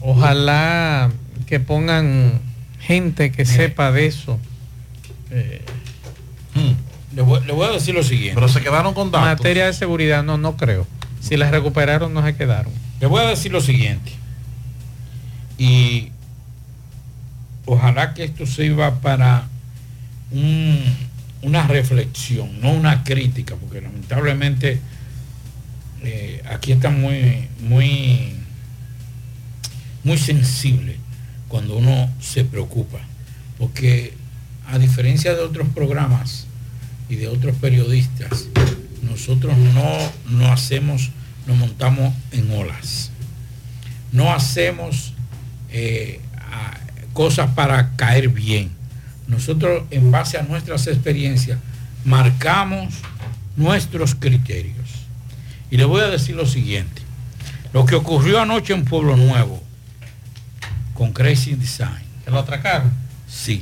[0.00, 1.10] Ojalá
[1.46, 2.40] que pongan
[2.80, 4.38] gente que sepa de eso.
[5.30, 5.62] Eh,
[7.14, 8.34] Le voy, le voy a decir lo siguiente.
[8.34, 9.28] Pero se quedaron con datos.
[9.28, 10.86] materia de seguridad, no, no creo.
[11.20, 12.72] Si las recuperaron, no se quedaron.
[13.00, 14.12] Le voy a decir lo siguiente.
[15.58, 16.10] Y
[17.66, 19.44] ojalá que esto sirva para
[20.32, 20.82] un-
[21.42, 24.80] una reflexión, no una crítica, porque lamentablemente
[26.04, 28.34] eh, aquí está muy, muy,
[30.02, 30.96] muy sensible
[31.48, 32.98] cuando uno se preocupa.
[33.58, 34.14] Porque
[34.66, 36.46] a diferencia de otros programas
[37.08, 38.48] y de otros periodistas,
[39.02, 41.10] nosotros no, no hacemos,
[41.46, 43.10] nos montamos en olas.
[44.12, 45.12] No hacemos
[45.70, 46.20] eh,
[47.12, 48.70] cosas para caer bien.
[49.26, 51.58] Nosotros, en base a nuestras experiencias,
[52.04, 52.92] marcamos
[53.56, 54.83] nuestros criterios.
[55.74, 57.02] Y le voy a decir lo siguiente.
[57.72, 59.60] Lo que ocurrió anoche en Pueblo Nuevo
[60.94, 61.98] con Crazy Design.
[62.24, 62.92] ¿Que lo atracaron?
[63.26, 63.60] Sí.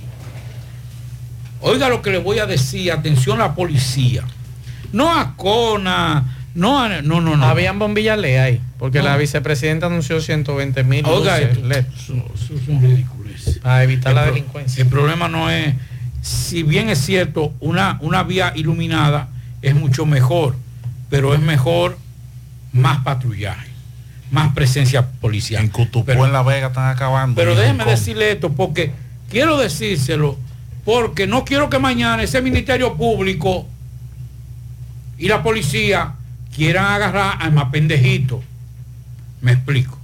[1.63, 4.25] Oiga lo que le voy a decir, atención la policía.
[4.93, 7.01] No a Cona, no a...
[7.01, 7.47] No, no, no.
[7.47, 9.05] Habían bombillas LED ahí, porque No.
[9.05, 11.67] la vicepresidenta anunció 120 mil Oiga, esto-.
[11.67, 13.23] Eso es un ridículo.
[13.63, 14.83] Para evitar la pro- delincuencia.
[14.83, 15.75] El problema no es,
[16.21, 19.29] si bien es cierto, una, una vía iluminada
[19.63, 20.57] es mucho mejor,
[21.09, 21.97] pero es mejor
[22.73, 23.71] más patrullaje,
[24.31, 25.63] más presencia policial.
[25.63, 27.37] En Cutupó, en La Vega, están acabando.
[27.37, 28.93] Pero déjeme decirle esto porque
[29.31, 30.39] quiero decírselo,
[30.85, 33.67] porque no quiero que mañana ese Ministerio Público
[35.19, 36.15] y la policía
[36.55, 38.43] quieran agarrar al más pendejito.
[39.41, 39.99] Me explico.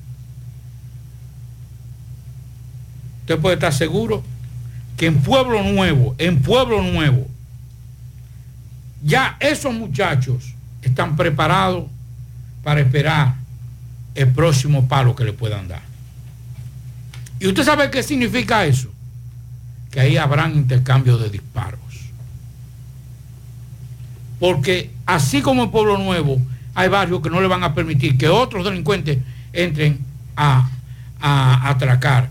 [3.20, 4.22] Usted puede estar seguro
[4.96, 7.26] que en Pueblo Nuevo, en Pueblo Nuevo,
[9.02, 11.84] ya esos muchachos están preparados
[12.62, 13.34] para esperar
[14.14, 15.82] el próximo palo que le puedan dar.
[17.40, 18.88] ¿Y usted sabe qué significa eso?
[19.90, 21.80] Que ahí habrán intercambio de disparos.
[24.40, 26.40] Porque así como en Pueblo Nuevo
[26.74, 29.18] hay barrios que no le van a permitir que otros delincuentes
[29.52, 29.98] entren
[30.36, 30.68] a,
[31.20, 32.30] a atracar.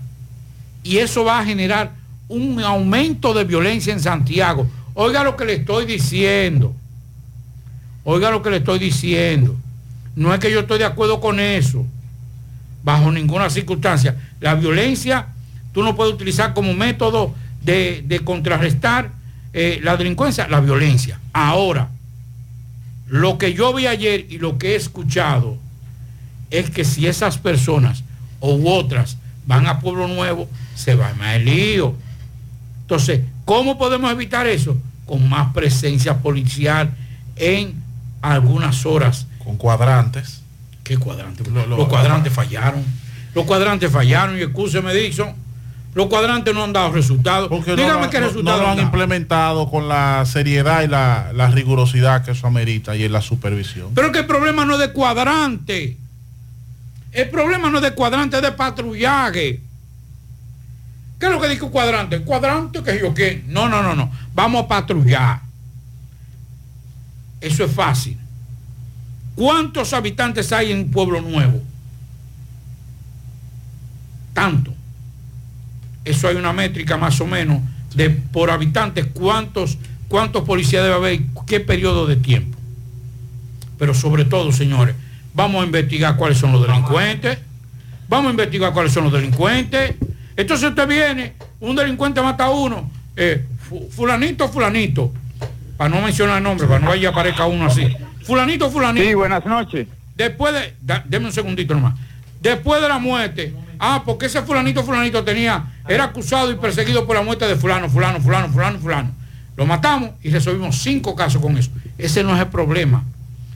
[0.83, 1.91] Y eso va a generar
[2.29, 4.67] un aumento de violencia en Santiago.
[4.93, 6.73] Oiga lo que le estoy diciendo.
[8.03, 9.55] Oiga lo que le estoy diciendo.
[10.17, 11.85] No es que yo estoy de acuerdo con eso.
[12.83, 14.15] Bajo ninguna circunstancia.
[14.41, 15.27] La violencia
[15.73, 19.11] tú no puedes utilizar como método de, contrarrestar
[19.53, 21.19] eh, la delincuencia, la violencia.
[21.33, 21.89] Ahora,
[23.05, 25.59] lo que yo vi ayer y lo que he escuchado
[26.49, 28.03] es que si esas personas
[28.41, 31.93] u otras van a Pueblo Nuevo, se va a el lío.
[32.81, 34.77] Entonces, ¿cómo podemos evitar eso?
[35.05, 36.91] Con más presencia policial
[37.35, 37.75] en
[38.23, 39.27] algunas horas.
[39.47, 40.41] Con cuadrantes.
[40.83, 41.47] ¿Qué cuadrantes?
[41.47, 42.83] los cuadrantes fallaron.
[43.33, 45.33] Los cuadrantes fallaron y excúseme, Dixon.
[45.95, 47.47] Los cuadrantes no han dado resultados.
[47.47, 50.87] Porque no Dígame lo- qué no- resultados no lo han implementado con la seriedad y
[50.87, 53.91] la, la rigurosidad que eso amerita y en la supervisión.
[53.95, 55.97] Pero que el problema no es de cuadrante.
[57.13, 59.61] El problema no es de cuadrante, es de patrullaje.
[61.19, 62.19] ¿Qué es lo que dice cuadrante?
[62.21, 63.45] Cuadrante que yo qué.
[63.47, 64.11] No, no, no, no.
[64.35, 65.39] Vamos a patrullar.
[67.39, 68.17] Eso es fácil.
[69.37, 71.61] ¿Cuántos habitantes hay en Pueblo Nuevo?
[74.33, 74.73] Tanto.
[76.03, 77.61] Eso hay una métrica más o menos
[77.93, 79.77] de por habitantes cuántos
[80.07, 82.57] cuántos policías debe haber y qué periodo de tiempo.
[83.77, 84.95] Pero sobre todo, señores,
[85.35, 87.37] vamos a investigar cuáles son los delincuentes.
[88.09, 89.93] Vamos a investigar cuáles son los delincuentes.
[90.35, 95.13] Entonces usted viene, un delincuente mata a uno, eh, fu- fulanito, fulanito,
[95.77, 97.85] para no mencionar el nombre, para no vaya aparezca uno así.
[98.27, 99.05] Fulanito, fulanito.
[99.07, 99.87] Sí, buenas noches.
[100.15, 101.95] Después de, da- deme un segundito nomás.
[102.41, 107.15] Después de la muerte, ah, porque ese fulanito, fulanito tenía, era acusado y perseguido por
[107.15, 109.11] la muerte de fulano, fulano, fulano, fulano, fulano.
[109.55, 111.71] Lo matamos y resolvimos cinco casos con eso.
[111.97, 113.03] Ese no es el problema.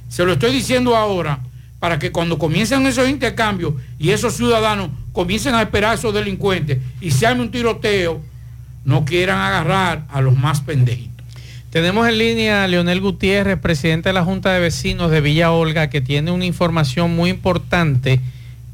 [0.10, 1.40] Se lo estoy diciendo ahora
[1.80, 6.80] para que cuando comiencen esos intercambios y esos ciudadanos comiencen a esperar a esos delincuentes
[7.02, 8.22] y se arme un tiroteo,
[8.86, 11.11] no quieran agarrar a los más pendejitos.
[11.72, 15.90] Tenemos en línea a Leonel Gutiérrez, presidente de la Junta de Vecinos de Villa Olga,
[15.90, 18.20] que tiene una información muy importante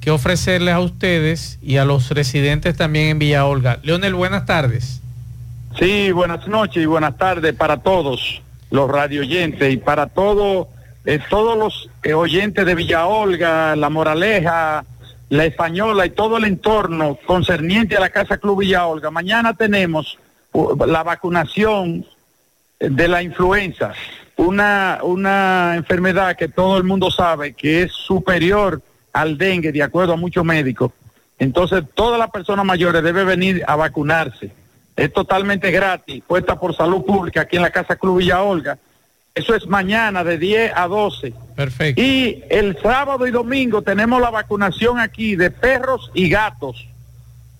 [0.01, 3.77] que ofrecerles a ustedes y a los residentes también en Villa Olga.
[3.83, 5.03] Leonel, buenas tardes.
[5.77, 8.41] Sí, buenas noches y buenas tardes para todos
[8.71, 10.67] los radio oyentes y para todo,
[11.05, 14.83] eh, todos los eh, oyentes de Villa Olga, La Moraleja,
[15.29, 19.11] La Española y todo el entorno concerniente a la Casa Club Villa Olga.
[19.11, 20.17] Mañana tenemos
[20.53, 22.03] uh, la vacunación
[22.79, 23.93] de la influenza
[24.37, 28.81] una, una enfermedad que todo el mundo sabe que es superior
[29.11, 30.91] al dengue, de acuerdo a muchos médicos.
[31.39, 34.51] Entonces, todas las personas mayores deben venir a vacunarse.
[34.95, 38.77] Es totalmente gratis, puesta por salud pública aquí en la Casa Club Villa Olga.
[39.35, 41.33] Eso es mañana de 10 a 12.
[41.55, 42.01] Perfecto.
[42.01, 46.87] Y el sábado y domingo tenemos la vacunación aquí de perros y gatos.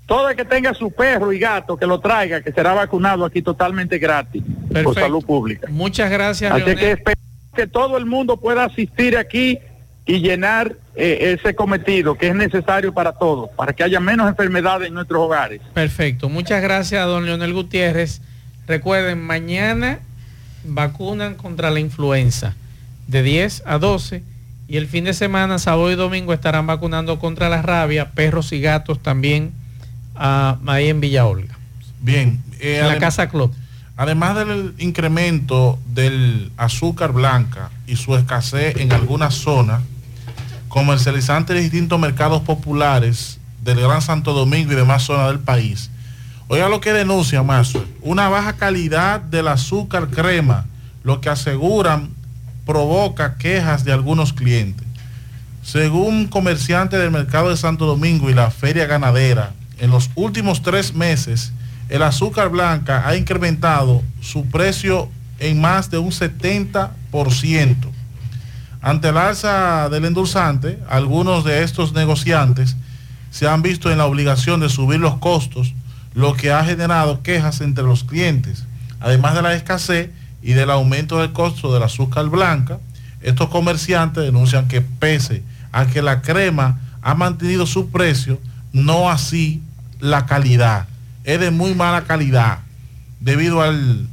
[0.07, 3.41] Todo el que tenga su perro y gato que lo traiga, que será vacunado aquí
[3.41, 5.01] totalmente gratis por Perfecto.
[5.01, 5.67] salud pública.
[5.69, 6.79] Muchas gracias, Así Leonel.
[6.79, 7.19] que espero
[7.53, 9.59] que todo el mundo pueda asistir aquí
[10.05, 14.87] y llenar eh, ese cometido que es necesario para todos, para que haya menos enfermedades
[14.87, 15.59] en nuestros hogares.
[15.73, 16.29] Perfecto.
[16.29, 18.21] Muchas gracias, don Leonel Gutiérrez.
[18.65, 19.99] Recuerden, mañana
[20.63, 22.55] vacunan contra la influenza
[23.07, 24.23] de 10 a 12
[24.69, 28.61] y el fin de semana, sábado y domingo, estarán vacunando contra la rabia, perros y
[28.61, 29.51] gatos también
[30.19, 31.57] ah, ahí en Villa Olga.
[31.99, 32.41] Bien.
[32.59, 33.53] eh, en la Casa Club.
[33.95, 39.81] Además del incremento del azúcar blanca y su escasez en algunas zonas,
[40.67, 45.89] comercializantes de distintos mercados populares del Gran Santo Domingo y demás zonas del país.
[46.47, 50.65] Oiga lo que denuncia Mazo, una baja calidad del azúcar crema,
[51.03, 52.11] lo que aseguran
[52.65, 54.85] provoca quejas de algunos clientes.
[55.63, 60.93] Según comerciantes del mercado de Santo Domingo y la feria ganadera, en los últimos tres
[60.93, 61.51] meses,
[61.89, 65.09] el azúcar blanca ha incrementado su precio
[65.39, 67.75] en más de un 70%.
[68.81, 72.75] Ante el alza del endulzante, algunos de estos negociantes
[73.31, 75.73] se han visto en la obligación de subir los costos,
[76.13, 78.65] lo que ha generado quejas entre los clientes.
[78.99, 80.09] Además de la escasez
[80.41, 82.79] y del aumento del costo del azúcar blanca,
[83.21, 88.39] estos comerciantes denuncian que pese a que la crema ha mantenido su precio,
[88.73, 89.61] no así
[89.99, 90.87] la calidad.
[91.23, 92.59] Es de muy mala calidad
[93.19, 94.07] debido al,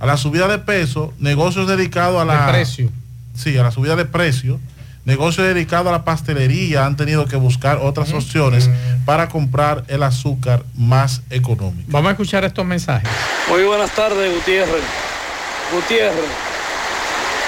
[0.00, 2.46] a la subida de peso, negocios dedicados a la...
[2.46, 2.90] De precio.
[3.34, 4.60] Sí, a la subida de precio.
[5.04, 8.70] Negocios dedicados a la pastelería han tenido que buscar otras opciones
[9.04, 11.88] para comprar el azúcar más económico.
[11.88, 13.10] Vamos a escuchar estos mensajes.
[13.48, 14.84] Muy buenas tardes, Gutiérrez.
[15.72, 16.30] Gutiérrez,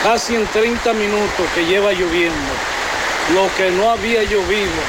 [0.02, 2.52] casi en 30 minutos que lleva lloviendo,
[3.34, 4.82] lo que no había llovido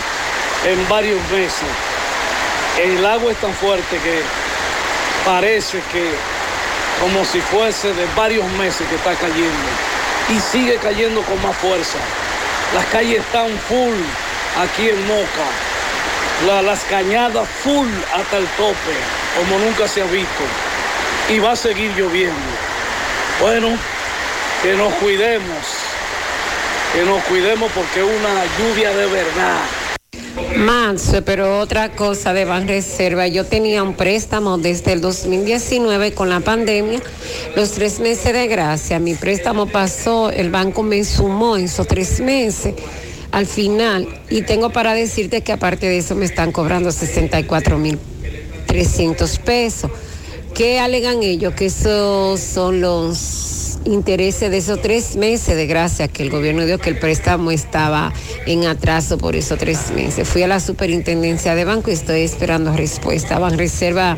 [0.66, 1.70] en varios meses.
[2.81, 4.22] El agua es tan fuerte que
[5.26, 6.11] parece que
[7.02, 9.68] como si fuese de varios meses que está cayendo
[10.30, 11.97] y sigue cayendo con más fuerza.
[12.73, 13.95] Las calles están full
[14.61, 15.47] aquí en Moca,
[16.47, 18.95] La- las cañadas full hasta el tope,
[19.38, 20.43] como nunca se ha visto
[21.30, 22.35] y va a seguir lloviendo.
[23.39, 23.69] Bueno,
[24.61, 25.65] que nos cuidemos,
[26.93, 29.60] que nos cuidemos porque es una lluvia de verdad.
[30.57, 36.40] Max, pero otra cosa de Banreserva, yo tenía un préstamo desde el 2019 con la
[36.40, 37.02] pandemia,
[37.56, 42.74] los tres meses de gracia, mi préstamo pasó, el banco me sumó esos tres meses
[43.32, 47.99] al final y tengo para decirte que aparte de eso me están cobrando 64 mil
[48.66, 49.91] 300 pesos.
[50.53, 51.53] ¿Qué alegan ellos?
[51.53, 53.55] Que esos son los
[53.86, 58.12] intereses de esos tres meses de gracia que el gobierno dio, que el préstamo estaba
[58.45, 60.28] en atraso por esos tres meses.
[60.28, 63.40] Fui a la superintendencia de banco y estoy esperando respuesta.
[63.40, 64.18] Banreserva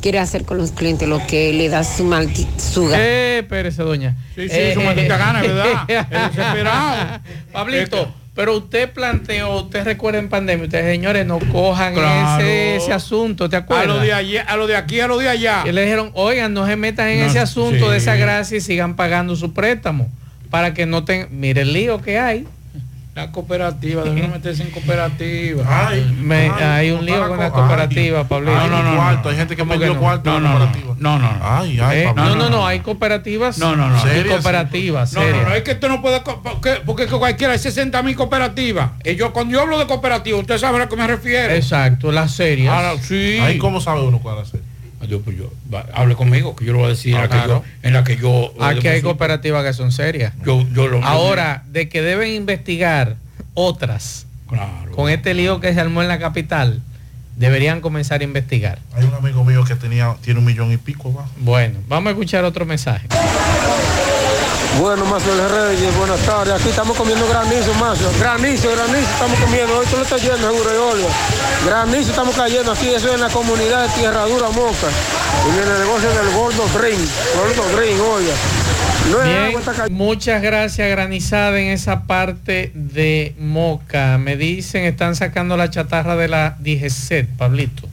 [0.00, 3.02] quiere hacer con los clientes lo que le da su maldita su gana.
[3.02, 4.16] Eh, espérese, doña.
[4.34, 5.84] Sí, sí, su maldita gana, ¿verdad?
[5.88, 7.20] El desesperado.
[7.52, 12.40] Pablito, pero usted planteó, usted recuerda en pandemia, ustedes señores no cojan Claro.
[12.40, 13.88] ese, ese asunto, ¿te A acuerdas?
[13.88, 15.64] lo de allí, a lo de aquí, a lo de allá.
[15.66, 17.90] Y le dijeron, oigan, no se metan en No, ese asunto sí.
[17.90, 20.08] de esa gracia y sigan pagando su préstamo
[20.50, 22.46] para que no tengan, mire el lío que hay.
[23.18, 25.90] La cooperativa, deben meterse en cooperativa.
[26.20, 28.56] Me- hay un lío con la cooperativa, Pablito.
[28.56, 29.28] Ay, no, no, no.
[29.28, 30.00] Hay gente que ¿Cómo perdió no?
[30.00, 30.94] cuarto en la cooperativa.
[31.00, 31.30] No, no.
[31.42, 32.36] Ay, ay, Eh, Pablito.
[32.36, 33.58] no, no, no, hay cooperativas.
[33.58, 33.96] No, no, no.
[33.96, 35.48] Hay Serias, cooperativas, No, no, serias.
[35.48, 38.90] no, es que esto no puede, porque, porque cualquiera hay 60 mil cooperativas.
[39.04, 41.52] Y yo, cuando yo hablo de cooperativa, usted sabe a que me refiero.
[41.52, 42.30] Exacto, las
[43.02, 43.38] sí.
[43.42, 44.60] Ahí cómo sabe uno cuál hacer.
[45.08, 47.34] Yo, pues yo, va, hable conmigo, que yo lo voy a decir en, la que
[47.34, 47.64] Claro.
[47.64, 48.52] yo, en la que yo...
[48.60, 50.34] Aquí hay eh, cooperativas que son serias.
[50.44, 53.16] Yo, yo lo, Ahora, de que deben investigar
[53.54, 54.26] otras
[54.94, 56.80] con este lío que se armó en la capital,
[57.36, 58.78] deberían comenzar a investigar.
[58.94, 61.30] Hay un amigo mío que tenía, tiene un millón y pico abajo.
[61.38, 63.06] Bueno, vamos a escuchar otro mensaje.
[64.76, 66.54] Bueno, Mazuel Reyes, buenas tardes.
[66.54, 68.12] Aquí estamos comiendo granizo, Mazo.
[68.20, 69.76] Granizo, granizo estamos comiendo.
[69.76, 71.08] Hoy tú lo estás yendo, seguro de Olga.
[71.66, 74.86] Granizo estamos cayendo aquí, eso es en la comunidad de Tierra Dura, Moca.
[75.46, 77.00] Y en el negocio del Gordo Green.
[77.34, 78.34] Gordo Green, oiga.
[79.10, 84.16] No Bien, está muchas gracias, granizada en esa parte de Moca.
[84.18, 87.88] Me dicen, están sacando la chatarra de la DGCET, Pablito.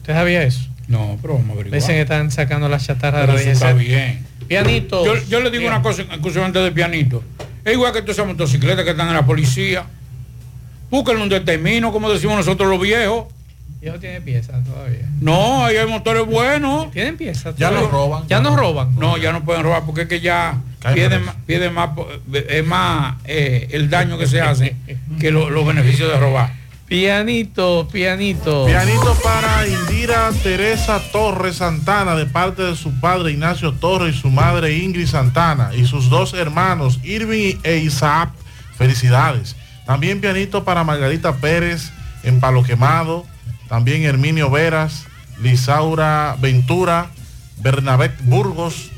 [0.00, 0.60] ¿Usted sabía eso?
[0.88, 1.80] No, pero vamos a Me averiguar.
[1.80, 3.86] dicen que están sacando la chatarra Pero de la eso está DGCET.
[3.88, 4.29] bien.
[4.50, 5.04] Pianito.
[5.06, 7.22] Yo, yo le digo una cosa exclusivamente de pianito.
[7.64, 9.84] Es igual que todas esas motocicletas que están en la policía.
[10.90, 13.26] Búsquenle un determino, como decimos nosotros los viejos.
[13.80, 15.08] Viejo tiene piezas todavía.
[15.20, 16.90] No, ahí hay motores buenos.
[16.90, 17.54] Tienen piezas.
[17.56, 18.26] Ya no roban.
[18.26, 18.96] Ya no roban.
[18.98, 20.58] No, ya no pueden robar porque es que ya
[20.94, 22.08] pierden, más- pierden más, po-
[22.48, 24.74] es más eh, el daño que se hace
[25.20, 26.52] que lo- los beneficios de robar.
[26.90, 28.66] Pianito, pianito.
[28.66, 34.28] Pianito para Indira Teresa Torres Santana de parte de su padre Ignacio Torres y su
[34.28, 38.30] madre Ingrid Santana y sus dos hermanos Irving e Isaac.
[38.76, 39.54] Felicidades.
[39.86, 41.92] También pianito para Margarita Pérez
[42.24, 43.24] en Palo Quemado.
[43.68, 45.04] También Herminio Veras,
[45.40, 47.06] Lisaura Ventura,
[47.58, 48.90] Bernabé Burgos,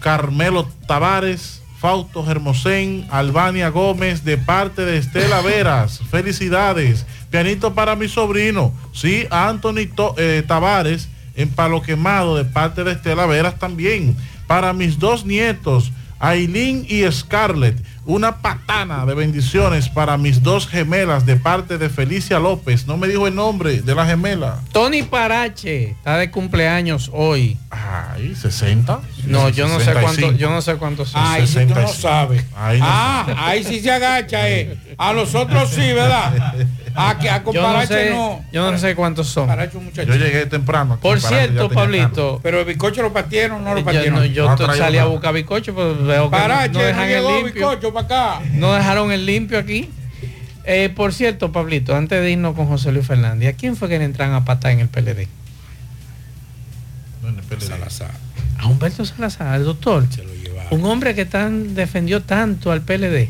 [0.00, 6.00] Carmelo Tavares, Fausto Germosén, Albania Gómez, de parte de Estela Veras.
[6.10, 7.04] Felicidades.
[7.30, 12.92] Pianito para mi sobrino, sí, Anthony To- eh, Tavares, en Palo Quemado, de parte de
[12.92, 14.16] Estela Veras también.
[14.46, 17.76] Para mis dos nietos, Aileen y Scarlett,
[18.06, 22.86] una patana de bendiciones para mis dos gemelas, de parte de Felicia López.
[22.86, 24.60] No me dijo el nombre de la gemela.
[24.72, 27.58] Tony Parache está de cumpleaños hoy.
[27.70, 29.00] Ay, 60.
[29.26, 30.02] No, yo no sé 65.
[30.02, 31.20] cuánto, yo no sé cuántos son.
[31.24, 32.00] Ay, si tú no 65.
[32.00, 32.44] sabes.
[32.56, 34.78] Ahí no ah, ahí sí se agacha, eh.
[34.96, 36.54] A los otros sí, ¿verdad?
[36.96, 38.44] A que a Yo no sé, no.
[38.52, 39.48] yo no sé cuántos son.
[39.94, 40.94] Yo llegué temprano.
[40.94, 42.40] aquí, Por cierto, Pablito.
[42.42, 44.14] Pero el bizcocho lo partieron, no lo Yo, partieron.
[44.20, 46.84] no, yo No to- traído salí a buscar bizcocho, pues veo que Parache, no no,
[46.86, 47.42] dejan el limpio.
[47.70, 48.40] bizcocho para acá.
[48.52, 49.90] No dejaron el limpio aquí.
[50.64, 53.98] Eh, por cierto, Pablito, antes de irnos con José Luis Fernández, ¿a quién fue que
[53.98, 55.28] le entran a patar en el PLD?
[57.22, 57.66] No, en el PLD.
[57.66, 58.10] Salazar.
[58.58, 60.04] A Humberto Salazar, el doctor.
[60.10, 60.80] Se lo llevaron.
[60.80, 63.28] Un hombre que tan defendió tanto al PLD.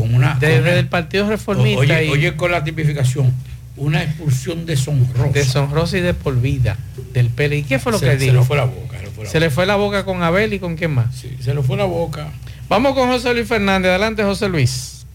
[0.00, 0.30] Con una.
[0.32, 3.32] con Desde una- el Partido Reformista Oye, y oye, con la tipificación.
[3.76, 5.28] Una expulsión deshonrosa.
[5.32, 6.76] deshonrosa y de por vida
[7.14, 7.58] del PLD.
[7.58, 8.36] ¿Y qué fue lo se, que se dijo?
[8.38, 8.96] le fue la boca.
[8.98, 11.14] Se le fue la Se le fue la boca con Abel y con quién más.
[11.14, 12.28] Sí, se le fue la boca.
[12.68, 13.90] Vamos con José Luis Fernández.
[13.90, 15.06] Adelante, José Luis.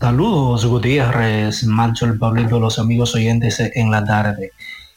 [0.00, 4.50] Saludos Gutiérrez, Macho, el Pablito, los amigos oyentes en la tarde.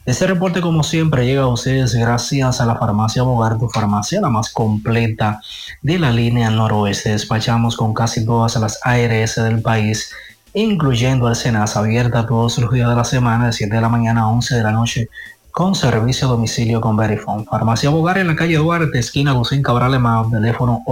[0.08, 4.30] Este reporte como siempre llega a ustedes gracias a la farmacia Bogar, tu farmacia la
[4.30, 5.42] más completa
[5.82, 7.10] de la línea noroeste.
[7.10, 10.14] Despachamos con casi todas las ARS del país,
[10.54, 14.22] incluyendo el Senasa, abierta todos los días de la semana de 7 de la mañana
[14.22, 15.10] a 11 de la noche
[15.52, 17.44] con servicio a domicilio con Verifone.
[17.44, 19.92] Farmacia Bogar en la calle Duarte, esquina Lucín Cabral
[20.32, 20.84] teléfono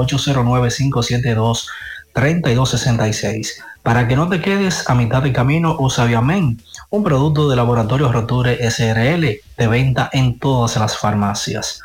[2.16, 3.54] 809-572-3266.
[3.84, 6.60] Para que no te quedes a mitad de camino, usa Viamen,
[6.90, 11.82] un producto de Laboratorio Roture SRL de venta en todas las farmacias.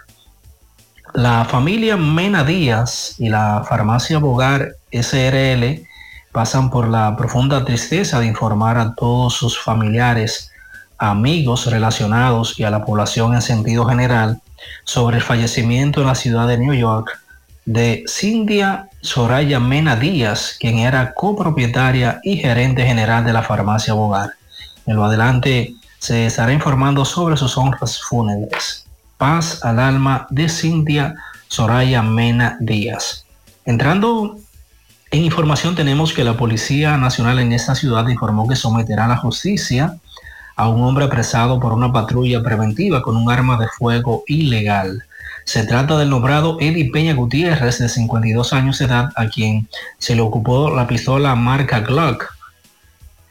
[1.13, 5.85] La familia Mena Díaz y la farmacia Bogar SRL
[6.33, 10.53] pasan por la profunda tristeza de informar a todos sus familiares,
[10.99, 14.41] amigos relacionados y a la población en sentido general
[14.85, 17.21] sobre el fallecimiento en la ciudad de New York
[17.65, 24.35] de Cindia Soraya Mena Díaz, quien era copropietaria y gerente general de la farmacia Bogar.
[24.87, 28.87] En lo adelante se estará informando sobre sus honras fúnebres.
[29.17, 31.15] Paz al alma de Cintia
[31.49, 33.25] Soraya Mena Díaz.
[33.65, 34.37] Entrando
[35.11, 39.17] en información tenemos que la Policía Nacional en esta ciudad informó que someterá a la
[39.17, 39.97] justicia
[40.57, 45.03] a un hombre apresado por una patrulla preventiva con un arma de fuego ilegal.
[45.51, 49.69] Se trata del nombrado Eddie Peña Gutiérrez, de 52 años de edad, a quien
[49.99, 52.33] se le ocupó la pistola marca Glock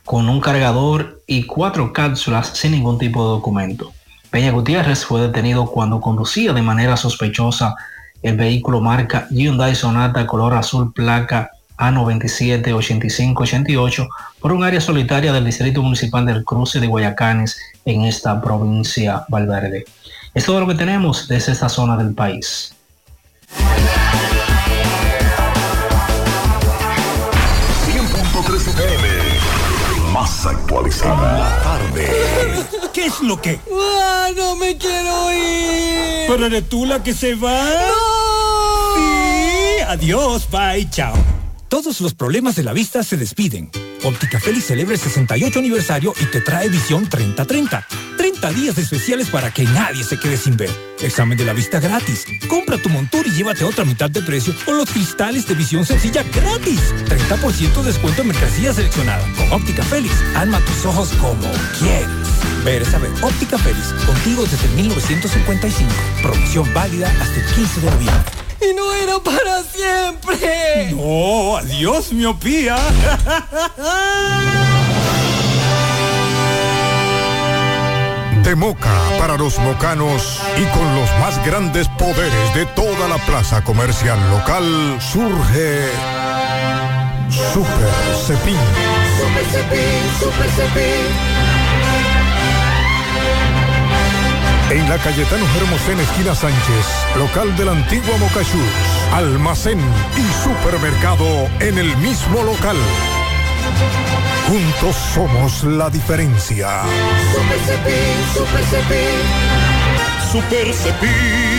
[0.04, 3.94] con un cargador y cuatro cápsulas sin ningún tipo de documento.
[4.32, 7.76] Peña Gutiérrez fue detenido cuando conducía de manera sospechosa
[8.22, 14.10] el vehículo marca Hyundai Sonata color azul placa A978588
[14.42, 19.86] por un área solitaria del Distrito Municipal del Cruce de Guayacanes en esta provincia Valverde.
[20.34, 22.74] Es todo lo que tenemos desde esta zona del país.
[27.86, 29.08] 100.3 FM.
[30.14, 31.40] Más actualizada.
[31.40, 32.10] La tarde.
[32.94, 33.60] ¿Qué es lo que?
[33.72, 36.28] ¡Ah, no me quiero ir!
[36.28, 37.68] ¿Pero eres tú la que se va?
[38.96, 41.14] Sí, adiós, bye, chao.
[41.70, 43.70] Todos los problemas de la vista se despiden.
[44.04, 47.86] Óptica Félix celebra el 68 aniversario y te trae visión 30-30.
[48.18, 50.72] 30 días especiales para que nadie se quede sin ver.
[51.00, 52.26] Examen de la vista gratis.
[52.48, 56.24] Compra tu montura y llévate otra mitad de precio con los cristales de visión sencilla
[56.34, 56.82] gratis.
[57.06, 59.24] 30% descuento en mercancía seleccionada.
[59.38, 62.10] Con Óptica Félix, alma tus ojos como quieres.
[62.66, 63.12] Ver es saber.
[63.22, 65.92] Óptica Félix, contigo desde 1955.
[66.24, 68.39] Promoción válida hasta el 15 de noviembre.
[68.62, 70.92] ¡Y no era para siempre!
[70.92, 72.78] No, adiós, miopía.
[78.44, 83.64] de Moca para los mocanos y con los más grandes poderes de toda la plaza
[83.64, 85.90] comercial local surge
[87.54, 88.58] Super Cepín.
[89.18, 91.39] Super Cepín, Super Cepín.
[94.72, 96.86] En la Cayetano Hermosén, esquina Sánchez,
[97.18, 98.62] local de la antigua Mocachús,
[99.12, 99.80] almacén
[100.16, 101.26] y supermercado
[101.60, 102.78] en el mismo local.
[104.48, 106.84] Juntos somos la diferencia.
[107.34, 110.32] Super Cepín, Super Cepín.
[110.32, 111.59] Super Cepín.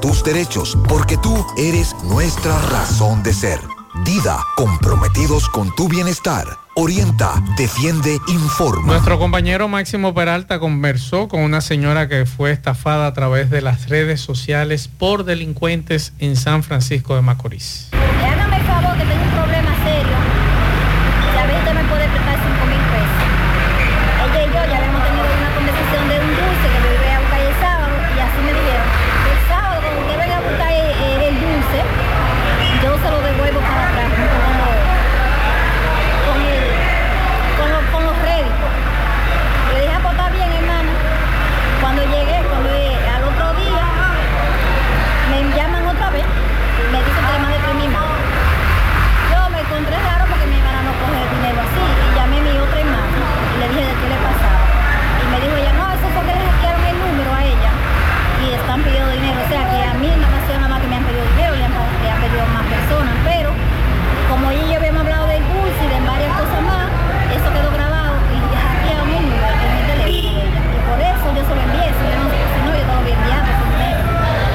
[0.00, 3.60] tus derechos, porque tú eres nuestra razón de ser.
[4.04, 6.46] Dida, comprometidos con tu bienestar.
[6.74, 8.86] Orienta, defiende, informa.
[8.92, 13.88] Nuestro compañero Máximo Peralta conversó con una señora que fue estafada a través de las
[13.88, 17.88] redes sociales por delincuentes en San Francisco de Macorís.
[17.92, 20.16] Hágame el favor que tengo un problema serio.
[21.32, 23.22] Si a ver usted me puede prestar 5 mil pesos.
[24.34, 27.20] Ella y yo ya habíamos tenido una conversación de un dulce que me iba a
[27.22, 28.86] buscar el sábado y así me dijeron.
[29.30, 31.78] El sábado cuando usted venga a buscar el, el- el dulce,
[32.82, 34.74] yo se lo devuelvo para atrás junto con los,
[36.26, 36.72] con el-
[37.58, 38.70] con los- con los réditos.
[39.72, 40.90] Le dije, ah, pues está bien, hermano.
[41.80, 43.84] Cuando llegué, cuando llegué, al otro día,
[45.30, 46.26] me llaman otra vez,
[46.92, 48.08] me dicen que le mandé tres mil más.
[49.32, 52.52] Yo me encontré raro porque mi hermana no coge dinero así y llamé a mi
[52.58, 54.60] otra hermana y le dije de qué le pasaba.
[55.20, 57.70] Y me dijo ella, no, eso fue que le hackearon el número a ella
[58.44, 59.38] y están pidiendo dinero.
[59.44, 61.52] O sea que a mí nada más sea nada más que me han pedido dinero,
[61.56, 63.50] le han, le han pedido más personas, pero
[64.30, 66.86] como ella y yo habíamos hablado del dulce y de varias cosas más,
[67.34, 70.60] eso quedó grabado y hackearon el número en el teléfono de ella.
[70.76, 73.00] Y por eso yo se lo envié, si, yo no, si no yo te lo
[73.04, 74.00] voy a enviar ese dinero.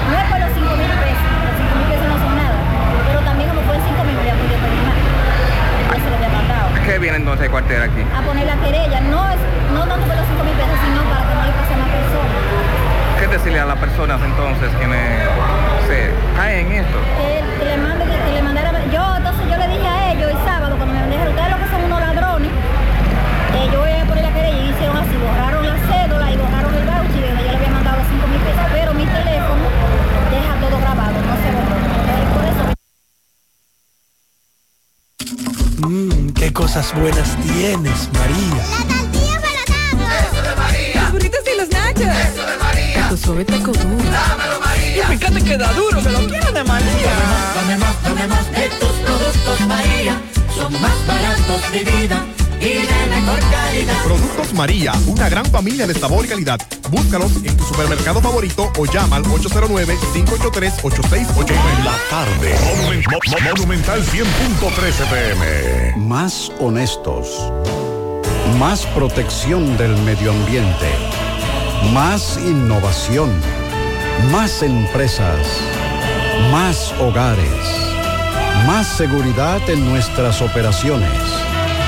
[0.09, 2.57] No es por los 5 mil pesos, los 5 mil pesos no son nada,
[3.09, 4.97] pero también como fue 5 mil voy a poder pedir más.
[5.89, 6.65] Yo se lo había mandado.
[6.85, 6.93] ¿Qué
[7.49, 8.01] cuartel aquí?
[8.15, 9.39] A poner la querella, no es,
[9.73, 11.89] no tanto por los 5 mil pesos, sino para que no le pase a más
[11.89, 12.37] personas.
[13.19, 15.01] ¿Qué decirle a las personas entonces que me
[15.87, 16.97] se caen en esto?
[17.17, 18.71] que, que le mande, que, que le mandara.
[18.93, 21.67] Yo entonces yo le dije a ellos el sábado cuando me dijeron, ustedes lo que
[21.69, 25.77] son unos ladrones, eh, yo voy a poner la querella y hicieron así, borraron la
[25.89, 28.93] cédula y borraron el voucher donde yo le había mandado los 5 mil pesos, pero
[28.93, 29.65] mi teléfono
[30.31, 31.75] deja todo grabado, no se borró.
[32.33, 32.63] Por eso
[35.87, 38.63] Mmm, qué cosas buenas tienes, María.
[40.23, 41.01] Eso de María.
[41.01, 42.01] Los burritos y los nachos.
[42.01, 43.09] Eso de María.
[43.09, 44.09] Tu suave taco duro.
[44.09, 45.03] Dámelo, María.
[45.03, 47.13] Y fíjate que da duro, que lo quiero de María.
[47.55, 50.21] Dame más, dame más de tus productos, María.
[50.55, 54.03] Son más baratos de vida y de mejor calidad.
[54.03, 56.59] Productos María, una gran familia de sabor y calidad.
[56.89, 61.83] Búscalos en tu supermercado favorito o llama al 809-583-8689.
[61.83, 62.55] La tarde.
[62.59, 65.93] Monumen- Mo- Mo- Monumental 100.13 pm.
[65.97, 67.27] Más honestos.
[68.57, 70.89] Más protección del medio ambiente.
[71.93, 73.31] Más innovación.
[74.31, 75.39] Más empresas.
[76.51, 77.45] Más hogares.
[78.67, 81.09] Más seguridad en nuestras operaciones.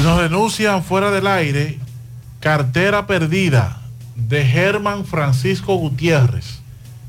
[0.00, 1.78] Nos denuncian fuera del aire
[2.40, 3.82] cartera perdida
[4.16, 6.60] de Germán Francisco Gutiérrez.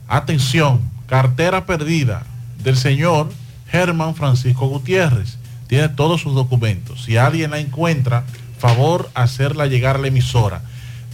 [0.08, 2.24] Atención, cartera perdida
[2.60, 3.30] del señor
[3.68, 5.38] Germán Francisco Gutiérrez.
[5.68, 7.06] Tiene todos sus documentos.
[7.06, 8.26] Si alguien la encuentra,
[8.60, 10.62] favor hacerla llegar a la emisora.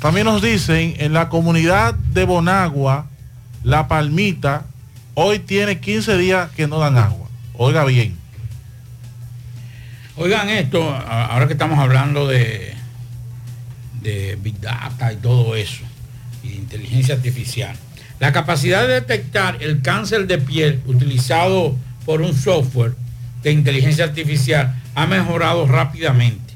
[0.01, 3.05] También nos dicen en la comunidad de Bonagua,
[3.63, 4.65] La Palmita,
[5.13, 7.27] hoy tiene 15 días que no dan agua.
[7.53, 8.17] Oiga bien.
[10.21, 12.75] Oigan esto, ahora que estamos hablando de,
[14.41, 15.85] Big Data y todo eso,
[16.43, 17.73] y de inteligencia artificial.
[18.19, 21.73] La capacidad de detectar el cáncer de piel utilizado
[22.05, 22.95] por un software
[23.43, 26.53] de inteligencia artificial ha mejorado rápidamente.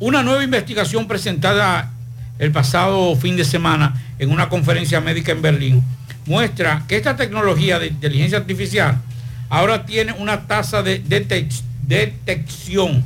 [0.00, 1.92] Una nueva investigación presentada
[2.40, 5.82] el pasado fin de semana en una conferencia médica en Berlín
[6.26, 9.00] muestra que esta tecnología de inteligencia artificial
[9.48, 13.04] ahora tiene una tasa de detec- detección.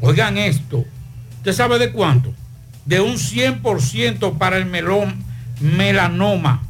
[0.00, 0.84] Oigan esto,
[1.38, 2.32] ¿usted sabe de cuánto?
[2.86, 5.24] De un 100% para el melón,
[5.60, 6.62] melanoma,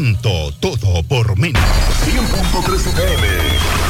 [0.00, 1.62] Encanto todo por menos.
[2.06, 3.89] 100.3 FM.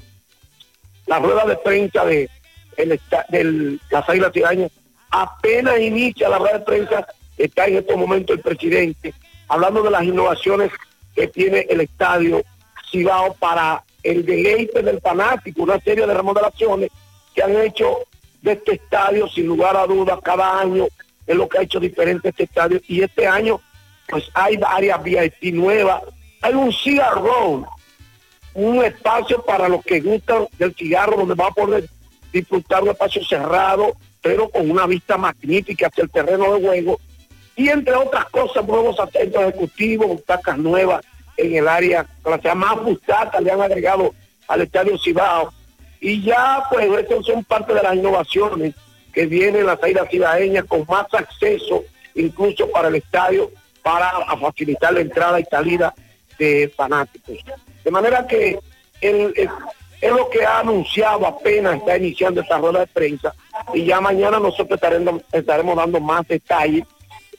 [1.06, 2.28] la rueda de prensa de
[2.76, 4.70] el, del, las Águilas Cibaeñas
[5.10, 7.06] apenas inicia la rueda de prensa,
[7.38, 9.14] está en estos momentos el presidente
[9.48, 10.70] hablando de las innovaciones
[11.14, 12.42] que tiene el estadio
[12.90, 16.90] Cibao para el deleite del fanático, una serie de remodelaciones
[17.34, 17.98] que han hecho
[18.42, 20.86] de este estadio sin lugar a dudas cada año
[21.26, 22.80] es lo que ha hecho diferente este estadio.
[22.86, 23.60] Y este año
[24.08, 26.02] pues hay varias VIP nuevas,
[26.42, 27.14] hay un cigar
[28.54, 31.88] un espacio para los que gustan del cigarro donde va a poder
[32.32, 37.00] disfrutar un espacio cerrado, pero con una vista magnífica hacia el terreno de juego.
[37.56, 41.04] Y entre otras cosas, nuevos asientos ejecutivos, butacas nuevas
[41.36, 44.14] en el área, para sea más butacas le han agregado
[44.48, 45.52] al Estadio Cibao.
[46.00, 48.74] Y ya, pues, estas son parte de las innovaciones
[49.12, 53.50] que vienen las islas cibaeñas con más acceso, incluso para el estadio,
[53.82, 54.10] para
[54.40, 55.94] facilitar la entrada y salida
[56.38, 57.38] de fanáticos.
[57.84, 58.58] De manera que
[59.00, 63.34] es lo que ha anunciado apenas está iniciando esta rueda de prensa
[63.72, 66.84] y ya mañana nosotros estaremos, estaremos dando más detalles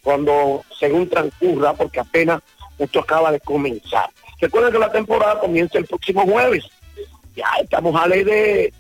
[0.04, 2.42] cuando según transcurra porque apenas
[2.78, 4.10] esto acaba de comenzar.
[4.40, 6.66] Recuerden que la temporada comienza el próximo jueves.
[7.36, 8.74] Ya estamos a ley de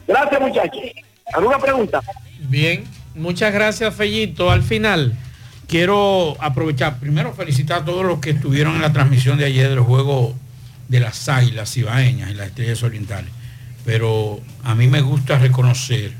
[0.07, 0.81] Gracias, muchachos.
[1.33, 2.01] ¿Alguna pregunta?
[2.39, 2.83] Bien,
[3.15, 4.51] muchas gracias, Fellito.
[4.51, 5.13] Al final,
[5.67, 9.79] quiero aprovechar, primero felicitar a todos los que estuvieron en la transmisión de ayer del
[9.79, 10.35] juego
[10.87, 13.31] de las Águilas Cibaeñas y las Estrellas Orientales.
[13.85, 16.11] Pero a mí me gusta reconocer,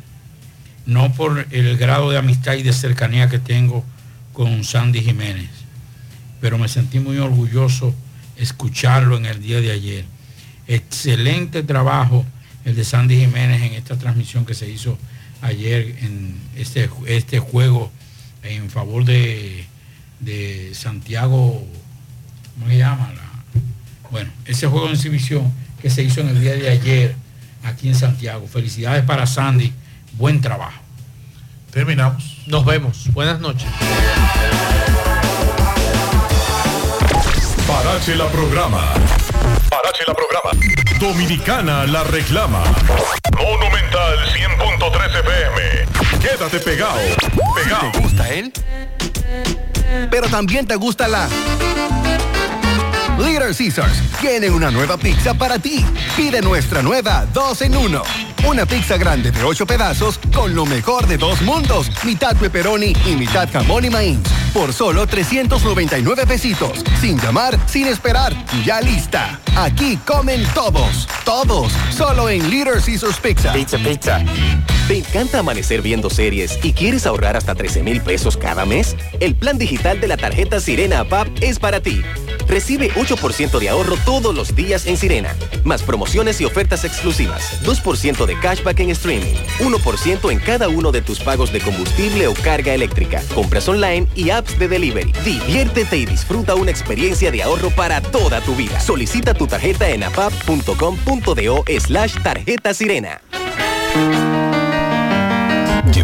[0.85, 3.83] no por el grado de amistad y de cercanía que tengo
[4.33, 5.49] con Sandy Jiménez,
[6.39, 7.93] pero me sentí muy orgulloso
[8.37, 10.05] escucharlo en el día de ayer.
[10.67, 12.25] Excelente trabajo
[12.65, 14.97] el de Sandy Jiménez en esta transmisión que se hizo
[15.41, 17.91] ayer en este, este juego
[18.43, 19.65] en favor de,
[20.19, 21.65] de Santiago,
[22.55, 23.11] ¿cómo se llama?
[23.15, 23.61] La-
[24.11, 25.51] bueno, ese juego de exhibición
[25.81, 27.15] que se hizo en el día de ayer
[27.65, 28.47] aquí en Santiago.
[28.47, 29.73] Felicidades para Sandy,
[30.13, 30.79] buen trabajo.
[31.71, 32.41] Terminamos.
[32.47, 33.11] Nos vemos.
[33.11, 33.67] Buenas noches.
[37.67, 38.93] Parache la programa.
[39.69, 40.51] Parache la programa.
[40.99, 42.63] Dominicana la reclama.
[43.37, 46.19] Monumental 100.13 FM.
[46.21, 46.99] Quédate pegado.
[47.55, 47.91] Pegado.
[47.91, 48.53] ¿Te gusta él?
[50.09, 51.27] Pero también te gusta la...
[53.17, 55.85] Little Caesars tiene una nueva pizza para ti.
[56.15, 58.34] Pide nuestra nueva 2 en 1.
[58.47, 61.89] Una pizza grande de 8 pedazos con lo mejor de dos mundos.
[62.03, 64.19] Mitad pepperoni y mitad jamón y maíz.
[64.53, 66.83] Por solo 399 pesitos.
[67.01, 68.33] Sin llamar, sin esperar.
[68.63, 69.39] Ya lista.
[69.55, 71.07] Aquí comen todos.
[71.25, 71.71] Todos.
[71.89, 73.51] Solo en Little Caesars Pizza.
[73.51, 74.23] Pizza, pizza.
[74.87, 78.95] ¿Te encanta amanecer viendo series y quieres ahorrar hasta 13 mil pesos cada mes?
[79.19, 82.03] El plan digital de la tarjeta Sirena APAP es para ti.
[82.47, 88.27] Recibe 8% de ahorro todos los días en Sirena, más promociones y ofertas exclusivas, 2%
[88.27, 92.73] de cashback en streaming, 1% en cada uno de tus pagos de combustible o carga
[92.73, 95.11] eléctrica, compras online y apps de delivery.
[95.23, 98.79] Diviértete y disfruta una experiencia de ahorro para toda tu vida.
[98.79, 103.21] Solicita tu tarjeta en apap.com.do slash tarjeta sirena.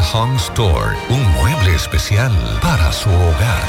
[0.00, 0.96] Home Store.
[1.08, 3.68] Un mueble especial para su hogar.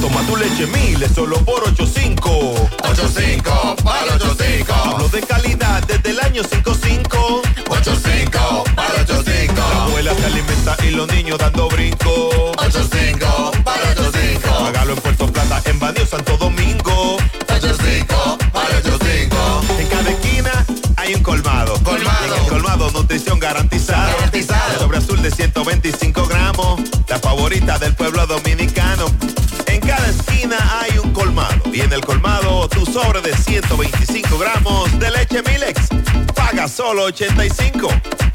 [0.00, 2.18] Toma tu leche Miles solo por 8.5.
[2.18, 4.92] 8.5, para 8.5.
[4.92, 7.42] Hablo de calidad desde el año 55.
[7.68, 9.54] 8.5, para 8.5.
[9.54, 12.52] La abuela se alimenta y los niños dando brinco.
[12.56, 14.40] 8.5, para 8.5.
[14.64, 17.18] Págalo en Puerto Plata, en Banío, Santo Domingo.
[17.46, 19.80] 8.5, para 8.5.
[19.80, 20.66] En cada esquina
[21.08, 21.72] hay un colmado.
[21.82, 22.26] Colmado.
[22.26, 24.12] Y en el colmado nutrición garantizada.
[24.12, 24.78] Garantizada.
[24.78, 26.80] Sobre azul de 125 gramos.
[27.08, 29.06] La favorita del pueblo dominicano.
[29.66, 31.62] En cada esquina hay un colmado.
[31.72, 35.88] Y en el colmado tu sobre de 125 gramos de leche Milex.
[36.34, 37.88] Paga solo 85.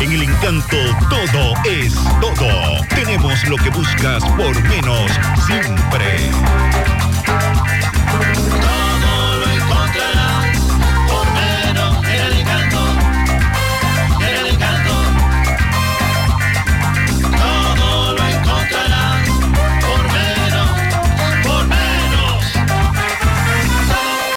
[0.01, 0.78] En el encanto
[1.09, 2.84] todo es todo.
[2.89, 5.12] Tenemos lo que buscas por menos
[5.47, 6.32] siempre.